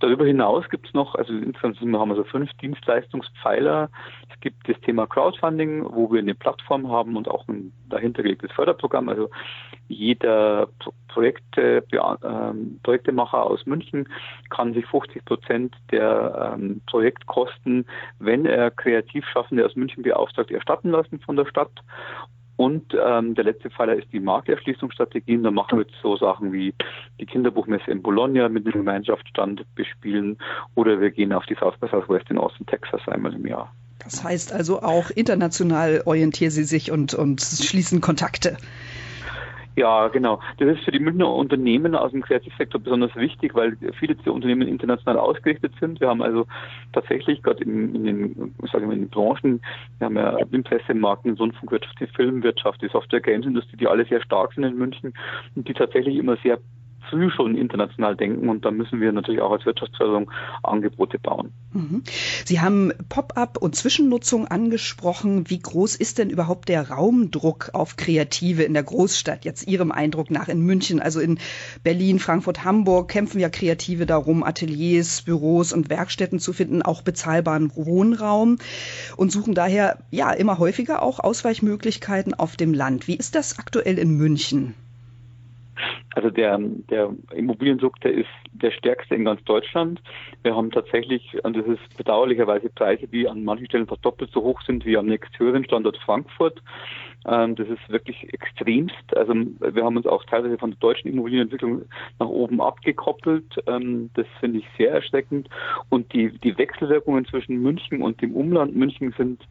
Darüber 0.00 0.24
hinaus 0.24 0.68
gibt 0.70 0.86
es 0.86 0.94
noch, 0.94 1.14
also 1.14 1.32
insgesamt 1.34 1.78
haben 1.80 2.08
wir 2.08 2.16
so 2.16 2.24
fünf 2.24 2.50
Dienstleistungspfeiler. 2.54 3.90
Es 4.32 4.40
gibt 4.40 4.66
das 4.68 4.80
Thema 4.80 5.06
Crowdfunding, 5.06 5.84
wo 5.84 6.10
wir 6.10 6.20
eine 6.20 6.34
Plattform 6.34 6.90
haben 6.90 7.16
und 7.16 7.28
auch 7.28 7.46
ein 7.48 7.72
dahinter 7.90 8.22
gelegtes 8.22 8.50
Förderprogramm. 8.52 9.10
Also 9.10 9.28
jeder 9.88 10.68
Projekte, 11.08 11.84
ähm, 11.92 12.80
Projektemacher 12.82 13.44
aus 13.44 13.66
München 13.66 14.08
kann 14.50 14.72
sich 14.72 14.86
50 14.86 15.24
Prozent 15.24 15.76
der 15.90 16.54
ähm, 16.56 16.80
Projektkosten, 16.86 17.86
wenn 18.18 18.46
er 18.46 18.70
Kreativschaffende 18.70 19.64
aus 19.64 19.76
München 19.76 20.02
beauftragt, 20.14 20.50
erstatten 20.50 20.90
lassen 20.90 21.20
von 21.20 21.36
der 21.36 21.46
Stadt. 21.46 21.70
Und 22.56 22.94
ähm, 23.04 23.34
der 23.34 23.44
letzte 23.44 23.68
Pfeiler 23.68 23.96
ist 23.96 24.12
die 24.12 24.20
Markterschließungsstrategien. 24.20 25.42
Da 25.42 25.50
machen 25.50 25.78
wir 25.78 25.86
so 26.02 26.16
Sachen 26.16 26.52
wie 26.52 26.72
die 27.18 27.26
Kinderbuchmesse 27.26 27.90
in 27.90 28.00
Bologna 28.00 28.48
mit 28.48 28.64
einem 28.64 28.84
Gemeinschaftsstand 28.84 29.64
bespielen 29.74 30.38
oder 30.76 31.00
wir 31.00 31.10
gehen 31.10 31.32
auf 31.32 31.44
die 31.46 31.56
South 31.56 31.76
by 31.80 31.88
Southwest 31.88 32.30
in 32.30 32.38
Austin, 32.38 32.66
Texas 32.66 33.00
einmal 33.08 33.34
im 33.34 33.46
Jahr. 33.46 33.72
Das 34.04 34.22
heißt 34.22 34.52
also 34.52 34.82
auch 34.82 35.10
international 35.10 36.02
orientieren 36.04 36.50
Sie 36.50 36.64
sich 36.64 36.92
und, 36.92 37.14
und 37.14 37.40
schließen 37.40 38.00
Kontakte. 38.00 38.56
Ja, 39.76 40.06
genau. 40.06 40.40
Das 40.58 40.76
ist 40.76 40.84
für 40.84 40.92
die 40.92 41.00
Münchner 41.00 41.28
Unternehmen 41.28 41.96
aus 41.96 42.12
dem 42.12 42.22
Kreativsektor 42.22 42.80
besonders 42.80 43.14
wichtig, 43.16 43.54
weil 43.54 43.76
viele 43.98 44.14
dieser 44.14 44.32
Unternehmen 44.32 44.68
international 44.68 45.18
ausgerichtet 45.18 45.72
sind. 45.80 46.00
Wir 46.00 46.08
haben 46.08 46.22
also 46.22 46.46
tatsächlich 46.92 47.42
gerade 47.42 47.64
in, 47.64 47.94
in 47.94 48.04
den, 48.04 48.54
sagen 48.70 48.88
wir, 48.88 48.94
in 48.94 49.02
den 49.02 49.10
Branchen, 49.10 49.60
wir 49.98 50.04
haben 50.04 50.16
ja 50.16 50.38
den 50.44 51.34
Rundfunkwirtschaft, 51.34 52.00
die 52.00 52.06
Filmwirtschaft, 52.06 52.82
die 52.82 52.88
Software-Games-Industrie, 52.88 53.76
die 53.76 53.88
alle 53.88 54.04
sehr 54.06 54.22
stark 54.22 54.52
sind 54.52 54.62
in 54.62 54.76
München 54.76 55.12
und 55.56 55.66
die 55.66 55.74
tatsächlich 55.74 56.16
immer 56.16 56.36
sehr 56.36 56.58
früh 57.10 57.30
schon 57.30 57.56
international 57.56 58.16
denken 58.16 58.48
und 58.48 58.64
da 58.64 58.70
müssen 58.70 59.00
wir 59.00 59.12
natürlich 59.12 59.40
auch 59.40 59.52
als 59.52 59.66
Wirtschaftsförderung 59.66 60.30
Angebote 60.62 61.18
bauen. 61.18 61.52
Mhm. 61.72 62.02
Sie 62.44 62.60
haben 62.60 62.92
Pop-up 63.08 63.58
und 63.58 63.74
Zwischennutzung 63.74 64.46
angesprochen. 64.46 65.48
Wie 65.50 65.58
groß 65.58 65.96
ist 65.96 66.18
denn 66.18 66.30
überhaupt 66.30 66.68
der 66.68 66.90
Raumdruck 66.90 67.70
auf 67.72 67.96
Kreative 67.96 68.62
in 68.62 68.74
der 68.74 68.82
Großstadt? 68.82 69.44
Jetzt 69.44 69.66
Ihrem 69.66 69.92
Eindruck 69.92 70.30
nach 70.30 70.48
in 70.48 70.60
München, 70.60 71.00
also 71.00 71.20
in 71.20 71.38
Berlin, 71.82 72.18
Frankfurt, 72.18 72.64
Hamburg 72.64 73.08
kämpfen 73.08 73.40
ja 73.40 73.48
Kreative 73.48 74.06
darum, 74.06 74.42
Ateliers, 74.42 75.22
Büros 75.22 75.72
und 75.72 75.90
Werkstätten 75.90 76.38
zu 76.38 76.52
finden, 76.52 76.82
auch 76.82 77.02
bezahlbaren 77.02 77.74
Wohnraum 77.74 78.58
und 79.16 79.32
suchen 79.32 79.54
daher 79.54 79.98
ja 80.10 80.32
immer 80.32 80.58
häufiger 80.58 81.02
auch 81.02 81.20
Ausweichmöglichkeiten 81.20 82.34
auf 82.34 82.56
dem 82.56 82.74
Land. 82.74 83.08
Wie 83.08 83.16
ist 83.16 83.34
das 83.34 83.58
aktuell 83.58 83.98
in 83.98 84.16
München? 84.16 84.74
Also 86.14 86.30
der, 86.30 86.58
der 86.58 87.14
Immobiliendruck, 87.32 88.00
der 88.00 88.12
ist 88.12 88.28
der 88.52 88.70
stärkste 88.70 89.14
in 89.14 89.24
ganz 89.24 89.42
Deutschland. 89.44 90.00
Wir 90.42 90.54
haben 90.54 90.70
tatsächlich, 90.70 91.36
und 91.44 91.56
das 91.56 91.66
ist 91.66 91.96
bedauerlicherweise 91.96 92.68
Preise, 92.70 93.08
die 93.08 93.28
an 93.28 93.44
manchen 93.44 93.66
Stellen 93.66 93.86
fast 93.86 94.04
doppelt 94.04 94.30
so 94.32 94.42
hoch 94.42 94.60
sind 94.62 94.84
wie 94.84 94.96
am 94.96 95.06
nächsthöheren 95.06 95.64
Standort 95.64 95.96
Frankfurt. 95.98 96.62
Ähm, 97.26 97.54
das 97.56 97.68
ist 97.68 97.88
wirklich 97.88 98.32
extremst. 98.32 99.16
Also 99.16 99.34
wir 99.34 99.84
haben 99.84 99.96
uns 99.96 100.06
auch 100.06 100.24
teilweise 100.24 100.58
von 100.58 100.70
der 100.70 100.78
deutschen 100.78 101.08
Immobilienentwicklung 101.10 101.82
nach 102.18 102.28
oben 102.28 102.60
abgekoppelt. 102.60 103.62
Ähm, 103.66 104.10
das 104.14 104.26
finde 104.40 104.58
ich 104.58 104.66
sehr 104.76 104.92
erschreckend. 104.92 105.48
Und 105.88 106.12
die, 106.12 106.38
die 106.38 106.56
Wechselwirkungen 106.58 107.24
zwischen 107.26 107.62
München 107.62 108.02
und 108.02 108.20
dem 108.20 108.34
Umland 108.34 108.76
München 108.76 109.14
sind 109.16 109.42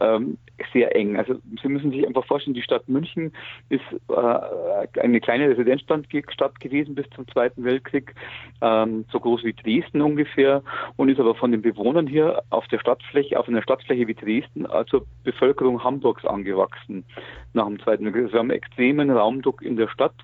ähm, 0.00 0.38
sehr 0.72 0.94
eng. 0.96 1.16
Also 1.16 1.34
Sie 1.60 1.68
müssen 1.68 1.90
sich 1.90 2.06
einfach 2.06 2.24
vorstellen, 2.24 2.54
die 2.54 2.62
Stadt 2.62 2.88
München 2.88 3.32
ist 3.68 3.82
äh, 4.08 5.00
eine 5.00 5.20
kleine 5.20 5.50
Residenzstadt 5.50 6.60
gewesen 6.60 6.94
bis 6.94 7.08
zum 7.10 7.26
Zweiten 7.28 7.64
Weltkrieg, 7.64 8.14
ähm, 8.60 9.04
so 9.10 9.20
groß 9.20 9.44
wie 9.44 9.52
Dresden 9.52 10.00
ungefähr 10.00 10.62
und 10.96 11.08
ist 11.08 11.20
aber 11.20 11.34
von 11.34 11.52
den 11.52 11.62
Bewohnern 11.62 12.06
hier 12.06 12.42
auf 12.50 12.66
der 12.68 12.78
Stadtfläche, 12.78 13.38
auf 13.38 13.48
einer 13.48 13.62
Stadtfläche 13.62 14.06
wie 14.06 14.14
Dresden 14.14 14.66
äh, 14.66 14.84
zur 14.86 15.06
Bevölkerung 15.24 15.82
Hamburgs 15.82 16.24
angewachsen 16.24 17.04
nach 17.52 17.66
dem 17.66 17.80
Zweiten 17.80 18.04
Weltkrieg. 18.04 18.24
Also 18.24 18.34
wir 18.34 18.40
haben 18.40 18.50
extremen 18.50 19.10
Raumdruck 19.10 19.62
in 19.62 19.76
der 19.76 19.88
Stadt 19.88 20.14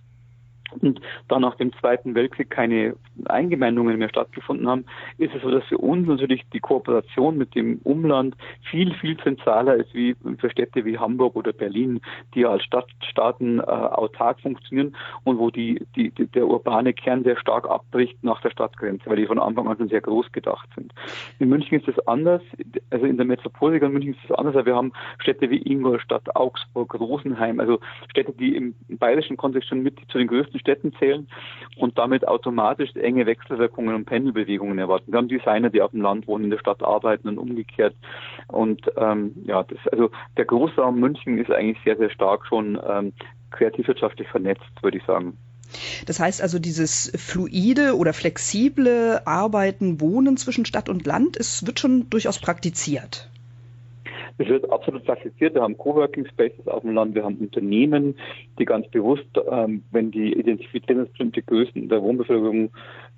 und 0.80 1.00
da 1.28 1.38
nach 1.38 1.56
dem 1.56 1.72
Zweiten 1.74 2.14
Weltkrieg 2.14 2.50
keine 2.50 2.94
Eingemeindungen 3.26 3.98
mehr 3.98 4.08
stattgefunden 4.08 4.68
haben, 4.68 4.84
ist 5.18 5.34
es 5.34 5.42
so, 5.42 5.50
dass 5.50 5.64
für 5.64 5.78
uns 5.78 6.06
natürlich 6.06 6.44
die 6.52 6.60
Kooperation 6.60 7.36
mit 7.36 7.54
dem 7.54 7.80
Umland 7.84 8.36
viel, 8.70 8.94
viel 8.94 9.16
zentraler 9.18 9.76
ist 9.76 9.94
wie 9.94 10.14
für 10.38 10.50
Städte 10.50 10.84
wie 10.84 10.98
Hamburg 10.98 11.36
oder 11.36 11.52
Berlin, 11.52 12.00
die 12.34 12.40
ja 12.40 12.50
als 12.50 12.64
Stadtstaaten 12.64 13.60
äh, 13.60 13.62
autark 13.62 14.40
funktionieren 14.40 14.96
und 15.24 15.38
wo 15.38 15.50
die, 15.50 15.80
die, 15.96 16.10
die, 16.10 16.26
der 16.26 16.46
urbane 16.46 16.92
Kern 16.92 17.24
sehr 17.24 17.38
stark 17.38 17.68
abbricht 17.68 18.22
nach 18.22 18.40
der 18.40 18.50
Stadtgrenze, 18.50 19.08
weil 19.08 19.16
die 19.16 19.26
von 19.26 19.38
Anfang 19.38 19.68
an 19.68 19.76
schon 19.76 19.88
sehr 19.88 20.00
groß 20.00 20.32
gedacht 20.32 20.68
sind. 20.74 20.92
In 21.38 21.48
München 21.48 21.78
ist 21.78 21.88
es 21.88 22.06
anders, 22.06 22.42
also 22.90 23.06
in 23.06 23.16
der 23.16 23.26
Metropole 23.26 23.78
in 23.78 23.92
München 23.92 24.14
ist 24.14 24.24
es 24.24 24.32
anders, 24.32 24.54
wir 24.64 24.76
haben 24.76 24.92
Städte 25.18 25.50
wie 25.50 25.62
Ingolstadt, 25.62 26.34
Augsburg, 26.34 26.94
Rosenheim, 26.94 27.60
also 27.60 27.80
Städte, 28.10 28.32
die 28.32 28.56
im 28.56 28.74
bayerischen 28.88 29.36
Kontext 29.36 29.68
schon 29.68 29.82
mit 29.82 29.98
zu 30.08 30.18
den 30.18 30.26
größten 30.26 30.57
größten 30.58 30.60
Städten 30.60 30.92
zählen 30.98 31.28
und 31.76 31.98
damit 31.98 32.26
automatisch 32.26 32.94
enge 32.96 33.26
Wechselwirkungen 33.26 33.94
und 33.94 34.04
Pendelbewegungen 34.04 34.78
erwarten. 34.78 35.12
Wir 35.12 35.18
haben 35.18 35.28
Designer, 35.28 35.70
die 35.70 35.82
auf 35.82 35.92
dem 35.92 36.02
Land 36.02 36.26
wohnen, 36.26 36.44
in 36.44 36.50
der 36.50 36.58
Stadt 36.58 36.82
arbeiten 36.82 37.28
und 37.28 37.38
umgekehrt. 37.38 37.94
Und 38.48 38.80
ähm, 38.96 39.32
ja, 39.44 39.62
das, 39.62 39.78
also 39.92 40.10
der 40.36 40.44
Großraum 40.44 40.98
München 40.98 41.38
ist 41.38 41.50
eigentlich 41.50 41.78
sehr, 41.84 41.96
sehr 41.96 42.10
stark 42.10 42.46
schon 42.46 42.78
ähm, 42.86 43.12
kreativwirtschaftlich 43.50 44.28
vernetzt, 44.28 44.82
würde 44.82 44.98
ich 44.98 45.04
sagen. 45.04 45.36
Das 46.06 46.18
heißt 46.18 46.40
also, 46.40 46.58
dieses 46.58 47.12
fluide 47.14 47.94
oder 47.96 48.14
flexible 48.14 49.20
Arbeiten, 49.26 50.00
Wohnen 50.00 50.38
zwischen 50.38 50.64
Stadt 50.64 50.88
und 50.88 51.06
Land, 51.06 51.36
es 51.36 51.66
wird 51.66 51.78
schon 51.78 52.08
durchaus 52.08 52.38
praktiziert. 52.38 53.28
Es 54.38 54.48
wird 54.48 54.70
absolut 54.70 55.04
praktiziert. 55.04 55.54
Wir 55.54 55.62
haben 55.62 55.76
Coworking 55.76 56.26
Spaces 56.26 56.66
auf 56.68 56.82
dem 56.82 56.94
Land, 56.94 57.14
wir 57.14 57.24
haben 57.24 57.36
Unternehmen, 57.38 58.14
die 58.58 58.64
ganz 58.64 58.88
bewusst, 58.88 59.26
ähm, 59.50 59.82
wenn 59.90 60.12
die 60.12 60.32
identifizieren, 60.32 61.08
bestimmte 61.08 61.42
Größen 61.42 61.88
der 61.88 62.00
Wohnbevölkerung 62.02 62.70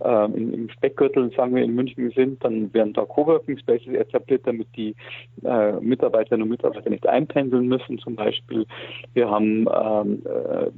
ähm, 0.03 0.55
im 0.55 0.69
Speckgürtel, 0.71 1.31
sagen 1.37 1.55
wir, 1.55 1.63
in 1.63 1.75
München 1.75 2.11
sind, 2.11 2.43
dann 2.45 2.73
werden 2.75 2.93
da 2.93 3.05
Coworking 3.05 3.59
Spaces 3.59 3.95
etabliert, 3.95 4.43
damit 4.47 4.69
die 4.77 4.95
äh, 5.45 5.73
Mitarbeiterinnen 5.81 6.43
und 6.43 6.51
Mitarbeiter 6.51 6.91
nicht 6.91 7.07
einpendeln 7.07 7.67
müssen 7.69 7.99
zum 7.99 8.17
Beispiel. 8.17 8.67
Wir 9.15 9.31
haben 9.31 9.67
ähm, 9.73 10.23
äh, 10.25 10.71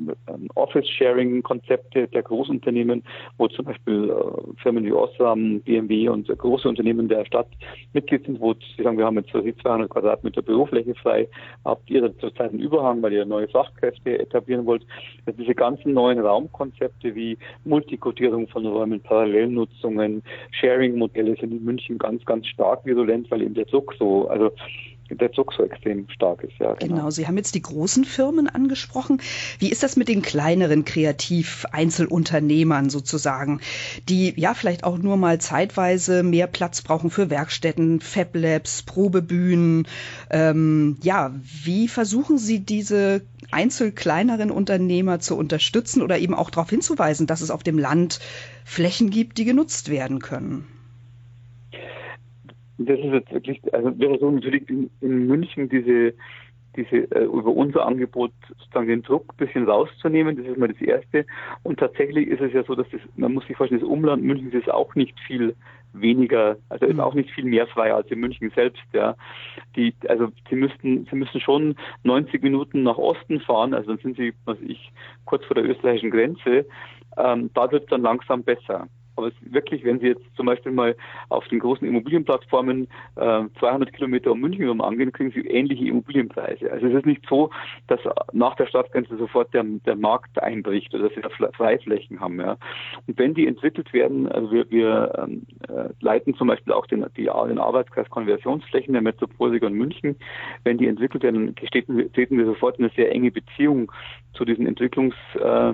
Office-Sharing-Konzepte 0.54 2.08
der 2.08 2.22
Großunternehmen, 2.22 3.02
wo 3.38 3.48
zum 3.48 3.64
Beispiel 3.64 4.10
äh, 4.10 4.62
Firmen 4.62 4.84
wie 4.84 4.92
Osram, 4.92 5.60
BMW 5.60 6.08
und 6.08 6.26
große 6.26 6.68
Unternehmen 6.68 7.08
der 7.08 7.24
Stadt 7.24 7.48
Mitglied 7.92 8.24
sind, 8.24 8.40
wo 8.40 8.54
sie 8.54 8.82
sagen, 8.82 8.98
wir 8.98 9.06
haben 9.06 9.16
jetzt 9.16 9.30
200 9.30 9.90
Quadratmeter 9.90 10.42
Bürofläche 10.42 10.94
frei, 10.94 11.28
habt 11.64 11.88
ihr 11.90 12.16
zurzeit 12.18 12.50
einen 12.50 12.60
Überhang, 12.60 13.02
weil 13.02 13.12
ihr 13.12 13.24
neue 13.24 13.48
Fachkräfte 13.48 14.18
etablieren 14.18 14.66
wollt. 14.66 14.84
Also 15.26 15.38
diese 15.40 15.54
ganzen 15.54 15.92
neuen 15.92 16.18
Raumkonzepte 16.18 17.14
wie 17.14 17.38
Multikodierung 17.64 18.48
von 18.48 18.66
Räumen, 18.66 19.02
Parallelnutzungen, 19.12 20.22
Sharing-Modelle 20.52 21.36
sind 21.38 21.52
in 21.52 21.62
München 21.64 21.98
ganz, 21.98 22.24
ganz 22.24 22.46
stark 22.46 22.86
virulent, 22.86 23.30
weil 23.30 23.42
eben 23.42 23.52
der 23.52 23.66
Zug 23.66 23.94
so, 23.98 24.26
also 24.28 24.52
der 25.10 25.30
Zug 25.32 25.52
so 25.52 25.64
extrem 25.64 26.08
stark 26.08 26.42
ist. 26.42 26.54
Ja, 26.58 26.72
genau. 26.72 26.94
genau, 26.94 27.10
Sie 27.10 27.26
haben 27.26 27.36
jetzt 27.36 27.54
die 27.54 27.60
großen 27.60 28.06
Firmen 28.06 28.48
angesprochen. 28.48 29.20
Wie 29.58 29.70
ist 29.70 29.82
das 29.82 29.96
mit 29.96 30.08
den 30.08 30.22
kleineren 30.22 30.86
Kreativ-Einzelunternehmern 30.86 32.88
sozusagen, 32.88 33.60
die 34.08 34.32
ja 34.40 34.54
vielleicht 34.54 34.84
auch 34.84 34.96
nur 34.96 35.18
mal 35.18 35.38
zeitweise 35.38 36.22
mehr 36.22 36.46
Platz 36.46 36.80
brauchen 36.80 37.10
für 37.10 37.28
Werkstätten, 37.28 38.00
Fab 38.00 38.34
Labs, 38.34 38.82
Probebühnen? 38.82 39.86
Ähm, 40.30 40.96
ja, 41.02 41.34
wie 41.42 41.88
versuchen 41.88 42.38
Sie 42.38 42.60
diese 42.60 43.20
einzelkleineren 43.50 44.50
Unternehmer 44.50 45.20
zu 45.20 45.36
unterstützen 45.36 46.00
oder 46.00 46.18
eben 46.18 46.34
auch 46.34 46.48
darauf 46.48 46.70
hinzuweisen, 46.70 47.26
dass 47.26 47.42
es 47.42 47.50
auf 47.50 47.62
dem 47.62 47.78
Land 47.78 48.18
Flächen 48.64 49.10
gibt, 49.10 49.38
die 49.38 49.44
genutzt 49.44 49.90
werden 49.90 50.18
können? 50.18 50.66
Das 52.78 52.98
ist 52.98 53.12
jetzt 53.12 53.32
wirklich, 53.32 53.60
also 53.72 53.96
wir 53.98 54.08
versuchen 54.08 54.36
natürlich 54.36 54.68
in, 54.68 54.90
in 55.00 55.26
München 55.26 55.68
diese, 55.68 56.14
diese 56.76 57.10
äh, 57.12 57.24
über 57.24 57.52
unser 57.52 57.86
Angebot 57.86 58.32
sozusagen 58.48 58.88
den 58.88 59.02
Druck 59.02 59.32
ein 59.32 59.46
bisschen 59.46 59.68
rauszunehmen. 59.68 60.36
Das 60.36 60.46
ist 60.46 60.58
mal 60.58 60.68
das 60.68 60.80
Erste. 60.80 61.26
Und 61.62 61.78
tatsächlich 61.78 62.28
ist 62.28 62.40
es 62.40 62.52
ja 62.52 62.64
so, 62.64 62.74
dass 62.74 62.88
das, 62.90 63.00
man 63.16 63.34
muss 63.34 63.46
sich 63.46 63.56
vorstellen, 63.56 63.80
das 63.80 63.88
Umland 63.88 64.22
München 64.24 64.52
ist 64.52 64.70
auch 64.70 64.94
nicht 64.94 65.18
viel 65.20 65.54
weniger, 65.92 66.56
also 66.68 66.86
ist 66.86 66.94
mhm. 66.94 67.00
auch 67.00 67.14
nicht 67.14 67.30
viel 67.30 67.44
mehr 67.44 67.66
frei 67.66 67.92
als 67.92 68.10
in 68.10 68.20
München 68.20 68.50
selbst, 68.54 68.82
ja. 68.92 69.14
Die, 69.76 69.94
also 70.08 70.28
sie 70.48 70.56
müssten, 70.56 71.06
sie 71.10 71.16
müssen 71.16 71.40
schon 71.40 71.76
90 72.04 72.42
Minuten 72.42 72.82
nach 72.82 72.98
Osten 72.98 73.40
fahren, 73.40 73.74
also 73.74 73.90
dann 73.90 73.98
sind 73.98 74.16
sie, 74.16 74.34
was 74.44 74.58
ich, 74.60 74.92
kurz 75.24 75.44
vor 75.44 75.54
der 75.54 75.64
österreichischen 75.64 76.10
Grenze. 76.10 76.66
Ähm, 77.16 77.50
da 77.54 77.70
wird 77.70 77.84
es 77.84 77.90
dann 77.90 78.02
langsam 78.02 78.42
besser. 78.42 78.88
Aber 79.16 79.28
es 79.28 79.34
wirklich, 79.52 79.84
wenn 79.84 80.00
Sie 80.00 80.08
jetzt 80.08 80.24
zum 80.36 80.46
Beispiel 80.46 80.72
mal 80.72 80.96
auf 81.28 81.46
den 81.48 81.58
großen 81.58 81.86
Immobilienplattformen 81.86 82.88
äh, 83.16 83.44
200 83.58 83.92
Kilometer 83.92 84.32
um 84.32 84.40
München 84.40 84.62
herum 84.62 84.80
angehen, 84.80 85.12
kriegen 85.12 85.30
Sie 85.32 85.40
ähnliche 85.40 85.86
Immobilienpreise. 85.86 86.70
Also 86.70 86.86
es 86.86 86.94
ist 86.94 87.06
nicht 87.06 87.22
so, 87.28 87.50
dass 87.88 88.00
nach 88.32 88.54
der 88.56 88.66
Stadtgrenze 88.66 89.16
sofort 89.16 89.52
der, 89.54 89.64
der 89.64 89.96
Markt 89.96 90.42
einbricht 90.42 90.94
oder 90.94 91.08
dass 91.08 91.16
wir 91.16 91.50
Freiflächen 91.52 92.20
haben. 92.20 92.40
Ja. 92.40 92.56
Und 93.06 93.18
wenn 93.18 93.34
die 93.34 93.46
entwickelt 93.46 93.92
werden, 93.92 94.30
also 94.30 94.50
wir, 94.50 94.70
wir 94.70 95.12
ähm, 95.18 95.46
äh, 95.68 95.88
leiten 96.00 96.34
zum 96.34 96.48
Beispiel 96.48 96.72
auch 96.72 96.86
den, 96.86 97.04
die, 97.16 97.24
den 97.24 97.58
Arbeitskreis 97.58 98.08
Konversionsflächen 98.10 98.92
der 98.92 99.02
Metropolregion 99.02 99.72
München, 99.72 100.16
wenn 100.64 100.78
die 100.78 100.86
entwickelt 100.86 101.22
werden, 101.22 101.54
treten 101.54 102.38
wir 102.38 102.46
sofort 102.46 102.78
in 102.78 102.84
eine 102.84 102.94
sehr 102.94 103.12
enge 103.12 103.30
Beziehung 103.30 103.92
zu 104.34 104.44
diesen 104.44 104.66
Entwicklungs 104.66 105.14
äh, 105.34 105.72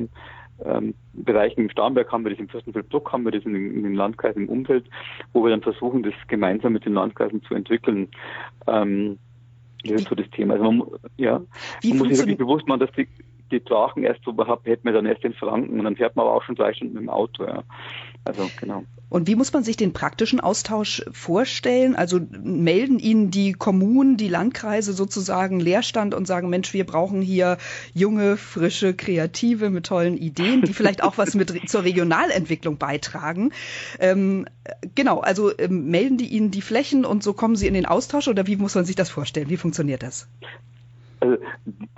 ähm, 0.65 0.95
Bereichen 1.13 1.61
im 1.63 1.71
Starnberg 1.71 2.11
haben 2.11 2.25
wir 2.25 2.31
das, 2.31 2.39
im 2.39 2.49
Fürstenfeldbruck 2.49 3.13
haben 3.13 3.25
wir 3.25 3.33
das 3.33 3.45
in 3.45 3.55
den, 3.55 3.75
in 3.75 3.83
den 3.83 3.95
Landkreisen 3.95 4.43
im 4.43 4.49
Umfeld, 4.49 4.87
wo 5.33 5.45
wir 5.45 5.51
dann 5.51 5.63
versuchen, 5.63 6.03
das 6.03 6.15
gemeinsam 6.27 6.73
mit 6.73 6.85
den 6.85 6.95
Landkreisen 6.95 7.43
zu 7.43 7.55
entwickeln. 7.55 8.09
Ähm, 8.67 9.19
das 9.85 10.03
ist 10.03 10.09
so 10.09 10.15
das 10.15 10.29
Thema. 10.31 10.55
Also 10.55 10.71
man, 10.71 10.89
ja, 11.17 11.41
man 11.85 11.99
muss 11.99 12.09
sich 12.09 12.19
wirklich 12.19 12.39
bewusst 12.39 12.67
machen, 12.67 12.81
dass 12.81 12.93
die, 12.93 13.09
die 13.51 13.65
Drachen 13.65 14.03
erst 14.03 14.25
so 14.25 14.33
überhaupt 14.33 14.67
hätten 14.67 14.85
wir 14.85 14.93
dann 14.93 15.07
erst 15.07 15.25
in 15.25 15.35
Franken 15.35 15.79
und 15.79 15.85
dann 15.85 15.97
fährt 15.97 16.17
man 16.17 16.27
aber 16.27 16.35
auch 16.35 16.43
schon 16.43 16.57
drei 16.57 16.73
Stunden 16.73 16.95
mit 16.95 17.03
dem 17.03 17.11
Auto. 17.11 17.45
Ja. 17.45 17.63
Also 18.25 18.51
genau. 18.61 18.85
Und 19.11 19.27
wie 19.27 19.37
muss 19.37 19.53
man 19.55 19.65
sich 19.65 19.77
den 19.77 19.95
praktischen 19.95 20.39
Austausch 20.39 21.03
vorstellen? 21.13 21.97
Also 21.97 22.21
melden 22.43 22.99
Ihnen 22.99 23.31
die 23.31 23.55
Kommunen, 23.55 24.19
die 24.19 24.29
Landkreise 24.29 24.93
sozusagen 24.93 25.61
Leerstand 25.61 26.15
und 26.15 26.27
sagen, 26.27 26.51
Mensch, 26.51 26.75
wir 26.75 26.85
brauchen 26.85 27.23
hier 27.23 27.57
junge, 27.95 28.37
frische, 28.37 28.93
kreative 28.93 29.71
mit 29.71 29.87
tollen 29.87 30.19
Ideen, 30.19 30.61
die 30.61 30.75
vielleicht 30.75 31.03
auch 31.03 31.17
was 31.17 31.35
mit 31.35 31.71
zur 31.71 31.85
Regionalentwicklung 31.85 32.77
beitragen. 32.77 33.53
Ähm, 33.99 34.47
genau, 34.95 35.21
also 35.21 35.57
ähm, 35.59 35.87
melden 35.87 36.19
die 36.19 36.29
Ihnen 36.29 36.51
die 36.51 36.63
Flächen 36.63 37.07
und 37.07 37.23
so 37.23 37.33
kommen 37.33 37.57
Sie 37.57 37.67
in 37.67 37.75
den 37.75 37.87
Austausch 37.87 38.29
oder 38.29 38.47
wie 38.47 38.57
muss 38.57 38.75
man 38.75 38.85
sich 38.85 38.97
das 38.97 39.09
vorstellen? 39.09 39.49
Wie 39.49 39.57
funktioniert 39.57 40.03
das? 40.03 40.29
Also 41.21 41.37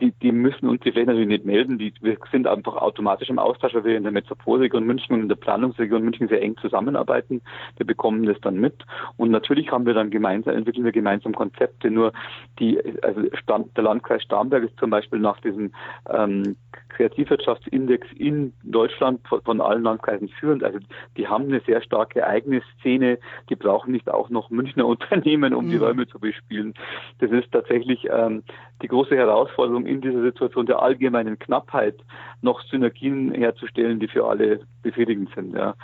die, 0.01 0.13
die 0.23 0.33
müssen 0.33 0.69
uns 0.69 0.81
die 0.83 0.93
Flächen 0.93 1.09
natürlich 1.09 1.29
nicht 1.29 1.45
melden. 1.45 1.79
Die, 1.79 1.93
wir 2.01 2.17
sind 2.31 2.47
einfach 2.47 2.77
automatisch 2.77 3.29
im 3.29 3.39
Austausch, 3.39 3.75
weil 3.75 3.85
wir 3.85 3.97
in 3.97 4.03
der 4.03 4.13
Metropolregion 4.13 4.85
München 4.85 5.15
und 5.15 5.23
in 5.23 5.29
der 5.29 5.37
Planungsregion 5.37 6.03
München 6.03 6.29
sehr 6.29 6.43
eng 6.43 6.57
zusammenarbeiten. 6.59 7.43
Wir 7.77 7.87
bekommen 7.87 8.25
das 8.25 8.41
dann 8.41 8.57
mit. 8.57 8.75
Und 9.17 9.31
natürlich 9.31 9.71
haben 9.71 9.87
wir 9.87 9.95
dann 9.95 10.11
gemeinsam, 10.11 10.55
entwickeln 10.55 10.85
wir 10.85 10.93
gemeinsam 10.93 11.35
Konzepte. 11.35 11.91
Nur 11.91 12.13
die, 12.59 12.81
also 13.03 13.23
Stand, 13.35 13.77
der 13.77 13.85
Landkreis 13.85 14.23
Starnberg 14.23 14.65
ist 14.65 14.79
zum 14.79 14.91
Beispiel 14.91 15.19
nach 15.19 15.41
diesem 15.41 15.73
ähm, 16.09 16.57
Kreativwirtschaftsindex 16.91 18.07
in 18.17 18.53
Deutschland 18.63 19.27
von, 19.27 19.41
von 19.43 19.61
allen 19.61 19.83
Landkreisen 19.83 20.29
führend. 20.29 20.63
Also 20.63 20.79
die 21.17 21.27
haben 21.27 21.45
eine 21.45 21.61
sehr 21.61 21.83
starke 21.83 22.27
eigene 22.27 22.63
Szene. 22.79 23.19
Die 23.49 23.57
brauchen 23.57 23.93
nicht 23.93 24.09
auch 24.11 24.29
noch 24.31 24.51
Münchner 24.51 24.87
Unternehmen, 24.91 25.55
um 25.55 25.67
mhm. 25.67 25.71
die 25.71 25.77
Räume 25.77 26.07
zu 26.07 26.19
bespielen. 26.19 26.75
Das 27.19 27.31
ist 27.31 27.51
tatsächlich 27.53 28.07
ähm, 28.11 28.43
die 28.83 28.89
große 28.89 29.10
Herausforderung 29.17 29.87
in 29.87 30.01
dieser 30.01 30.23
Situation 30.23 30.67
der 30.67 30.83
allgemeinen 30.83 31.39
Knappheit 31.39 31.97
noch 32.43 32.63
Synergien 32.63 33.33
herzustellen, 33.33 34.01
die 34.01 34.09
für 34.09 34.27
alle 34.27 34.61
befriedigend 34.83 35.31
sind. 35.35 35.55
Ja. 35.55 35.75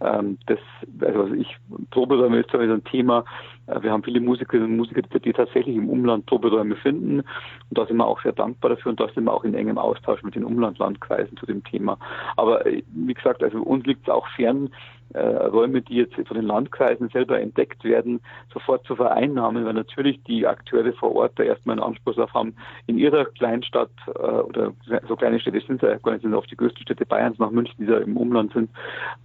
Ähm, 0.00 0.38
das, 0.46 0.58
also 1.00 1.32
ich, 1.34 1.56
Proberäume 1.90 2.40
ist 2.40 2.54
ein 2.54 2.84
Thema. 2.84 3.24
Äh, 3.66 3.82
wir 3.82 3.90
haben 3.90 4.02
viele 4.02 4.20
Musikerinnen 4.20 4.70
und 4.70 4.76
Musiker, 4.76 5.02
die 5.02 5.32
tatsächlich 5.32 5.76
im 5.76 5.88
Umland 5.88 6.26
Proberäume 6.26 6.76
finden. 6.76 7.20
Und 7.20 7.26
da 7.70 7.86
sind 7.86 7.96
wir 7.96 8.06
auch 8.06 8.22
sehr 8.22 8.32
dankbar 8.32 8.70
dafür 8.70 8.90
und 8.90 9.00
da 9.00 9.08
sind 9.08 9.24
wir 9.24 9.32
auch 9.32 9.44
in 9.44 9.54
engem 9.54 9.78
Austausch 9.78 10.22
mit 10.22 10.34
den 10.34 10.44
Umlandlandkreisen 10.44 11.36
zu 11.36 11.46
dem 11.46 11.64
Thema. 11.64 11.98
Aber 12.36 12.64
äh, 12.66 12.82
wie 12.94 13.14
gesagt, 13.14 13.42
also 13.42 13.58
uns 13.58 13.84
liegt 13.86 14.06
es 14.06 14.14
auch 14.14 14.26
fern, 14.36 14.70
äh, 15.12 15.20
Räume, 15.20 15.82
die 15.82 15.96
jetzt 15.96 16.14
von 16.14 16.36
den 16.36 16.46
Landkreisen 16.46 17.08
selber 17.10 17.40
entdeckt 17.40 17.84
werden, 17.84 18.20
sofort 18.52 18.84
zu 18.86 18.96
vereinnahmen, 18.96 19.64
weil 19.64 19.74
natürlich 19.74 20.22
die 20.24 20.46
Akteure 20.46 20.92
vor 20.94 21.14
Ort 21.14 21.32
da 21.36 21.44
erstmal 21.44 21.74
einen 21.74 21.86
Anspruch 21.86 22.14
darauf 22.14 22.34
haben, 22.34 22.54
in 22.86 22.98
ihrer 22.98 23.24
Kleinstadt 23.26 23.90
äh, 24.06 24.10
oder 24.10 24.72
so 25.08 25.16
kleine 25.16 25.40
Städte 25.40 25.60
sind 25.66 25.82
ja 25.82 25.96
gar 25.98 26.12
nicht, 26.12 26.22
sind 26.22 26.34
auch 26.34 26.46
die 26.46 26.56
größten 26.56 26.82
Städte 26.82 27.06
Bayerns 27.06 27.38
nach 27.38 27.50
München, 27.50 27.76
die 27.78 27.86
da 27.86 27.98
im 27.98 28.16
Umland 28.16 28.52
sind, 28.52 28.70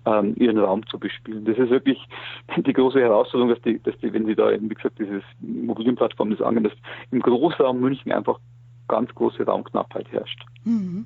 ähm, 0.06 0.36
ihren 0.38 0.58
Raum 0.58 0.86
zu 0.88 1.00
bespielen. 1.00 1.46
Das 1.46 1.58
ist 1.58 1.70
wirklich 1.70 2.00
die 2.58 2.74
große 2.74 3.00
Herausforderung, 3.00 3.54
dass 3.54 3.62
die, 3.62 3.82
dass 3.82 3.98
die, 4.00 4.14
wenn 4.14 4.26
sie 4.26 4.36
da 4.36 4.52
eben, 4.52 4.70
wie 4.70 4.76
gesagt, 4.76 5.00
dieses 5.00 5.24
Immobilienplattform 5.42 6.32
das 6.32 6.42
angehen, 6.42 6.66
dass 6.66 6.74
im 7.12 7.22
Großraum 7.22 7.80
München 7.80 8.12
einfach 8.12 8.40
ganz 8.88 9.14
große 9.16 9.44
Raumknappheit 9.44 10.12
herrscht. 10.12 10.44
Mhm. 10.66 11.06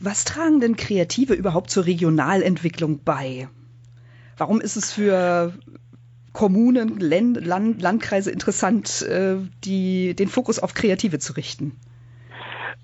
Was 0.00 0.24
tragen 0.24 0.60
denn 0.60 0.76
Kreative 0.76 1.34
überhaupt 1.34 1.70
zur 1.70 1.86
Regionalentwicklung 1.86 3.04
bei? 3.04 3.48
Warum 4.38 4.60
ist 4.60 4.76
es 4.76 4.92
für 4.92 5.52
Kommunen, 6.32 7.00
Land, 7.00 7.44
Land, 7.44 7.82
Landkreise 7.82 8.30
interessant, 8.30 9.02
äh, 9.02 9.36
die, 9.64 10.14
den 10.14 10.28
Fokus 10.28 10.58
auf 10.58 10.74
Kreative 10.74 11.18
zu 11.18 11.32
richten? 11.34 11.78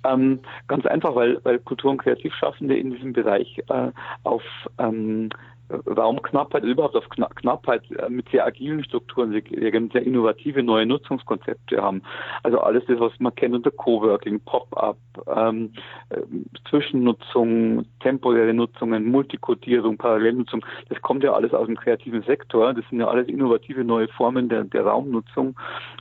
Ähm, 0.05 0.41
ganz 0.67 0.85
einfach, 0.87 1.15
weil, 1.15 1.39
weil 1.45 1.59
Kultur- 1.61 1.93
und 1.93 1.99
Kreativschaffende 1.99 2.77
in 2.77 2.91
diesem 2.91 3.13
Bereich 3.13 3.63
äh, 3.69 3.91
auf 4.25 4.43
ähm, 4.79 5.31
Raumknappheit, 5.71 6.63
überhaupt 6.63 6.95
auf 6.95 7.09
Knappheit 7.09 7.83
äh, 7.93 8.09
mit 8.09 8.29
sehr 8.29 8.45
agilen 8.45 8.85
Strukturen, 8.85 9.33
sehr 9.33 10.03
innovative 10.03 10.63
neue 10.63 10.87
Nutzungskonzepte 10.87 11.81
haben. 11.81 12.03
Also 12.43 12.61
alles 12.61 12.85
das, 12.87 13.01
was 13.01 13.13
man 13.19 13.35
kennt 13.35 13.55
unter 13.55 13.71
Coworking, 13.71 14.41
Pop-up, 14.41 14.99
ähm, 15.27 15.73
äh, 16.11 16.21
Zwischennutzung, 16.69 17.87
temporäre 18.01 18.53
Nutzungen, 18.53 19.11
Multikodierung, 19.11 19.97
Parallelnutzung, 19.97 20.65
das 20.91 21.01
kommt 21.01 21.25
ja 21.25 21.33
alles 21.33 21.55
aus 21.55 21.67
dem 21.67 21.77
kreativen 21.77 22.23
Sektor. 22.23 22.75
Das 22.75 22.85
sind 22.91 23.01
ja 23.01 23.09
alles 23.09 23.29
innovative 23.29 23.85
neue 23.85 24.09
Formen 24.09 24.49
der, 24.49 24.65
der 24.65 24.85
Raumnutzung 24.85 25.57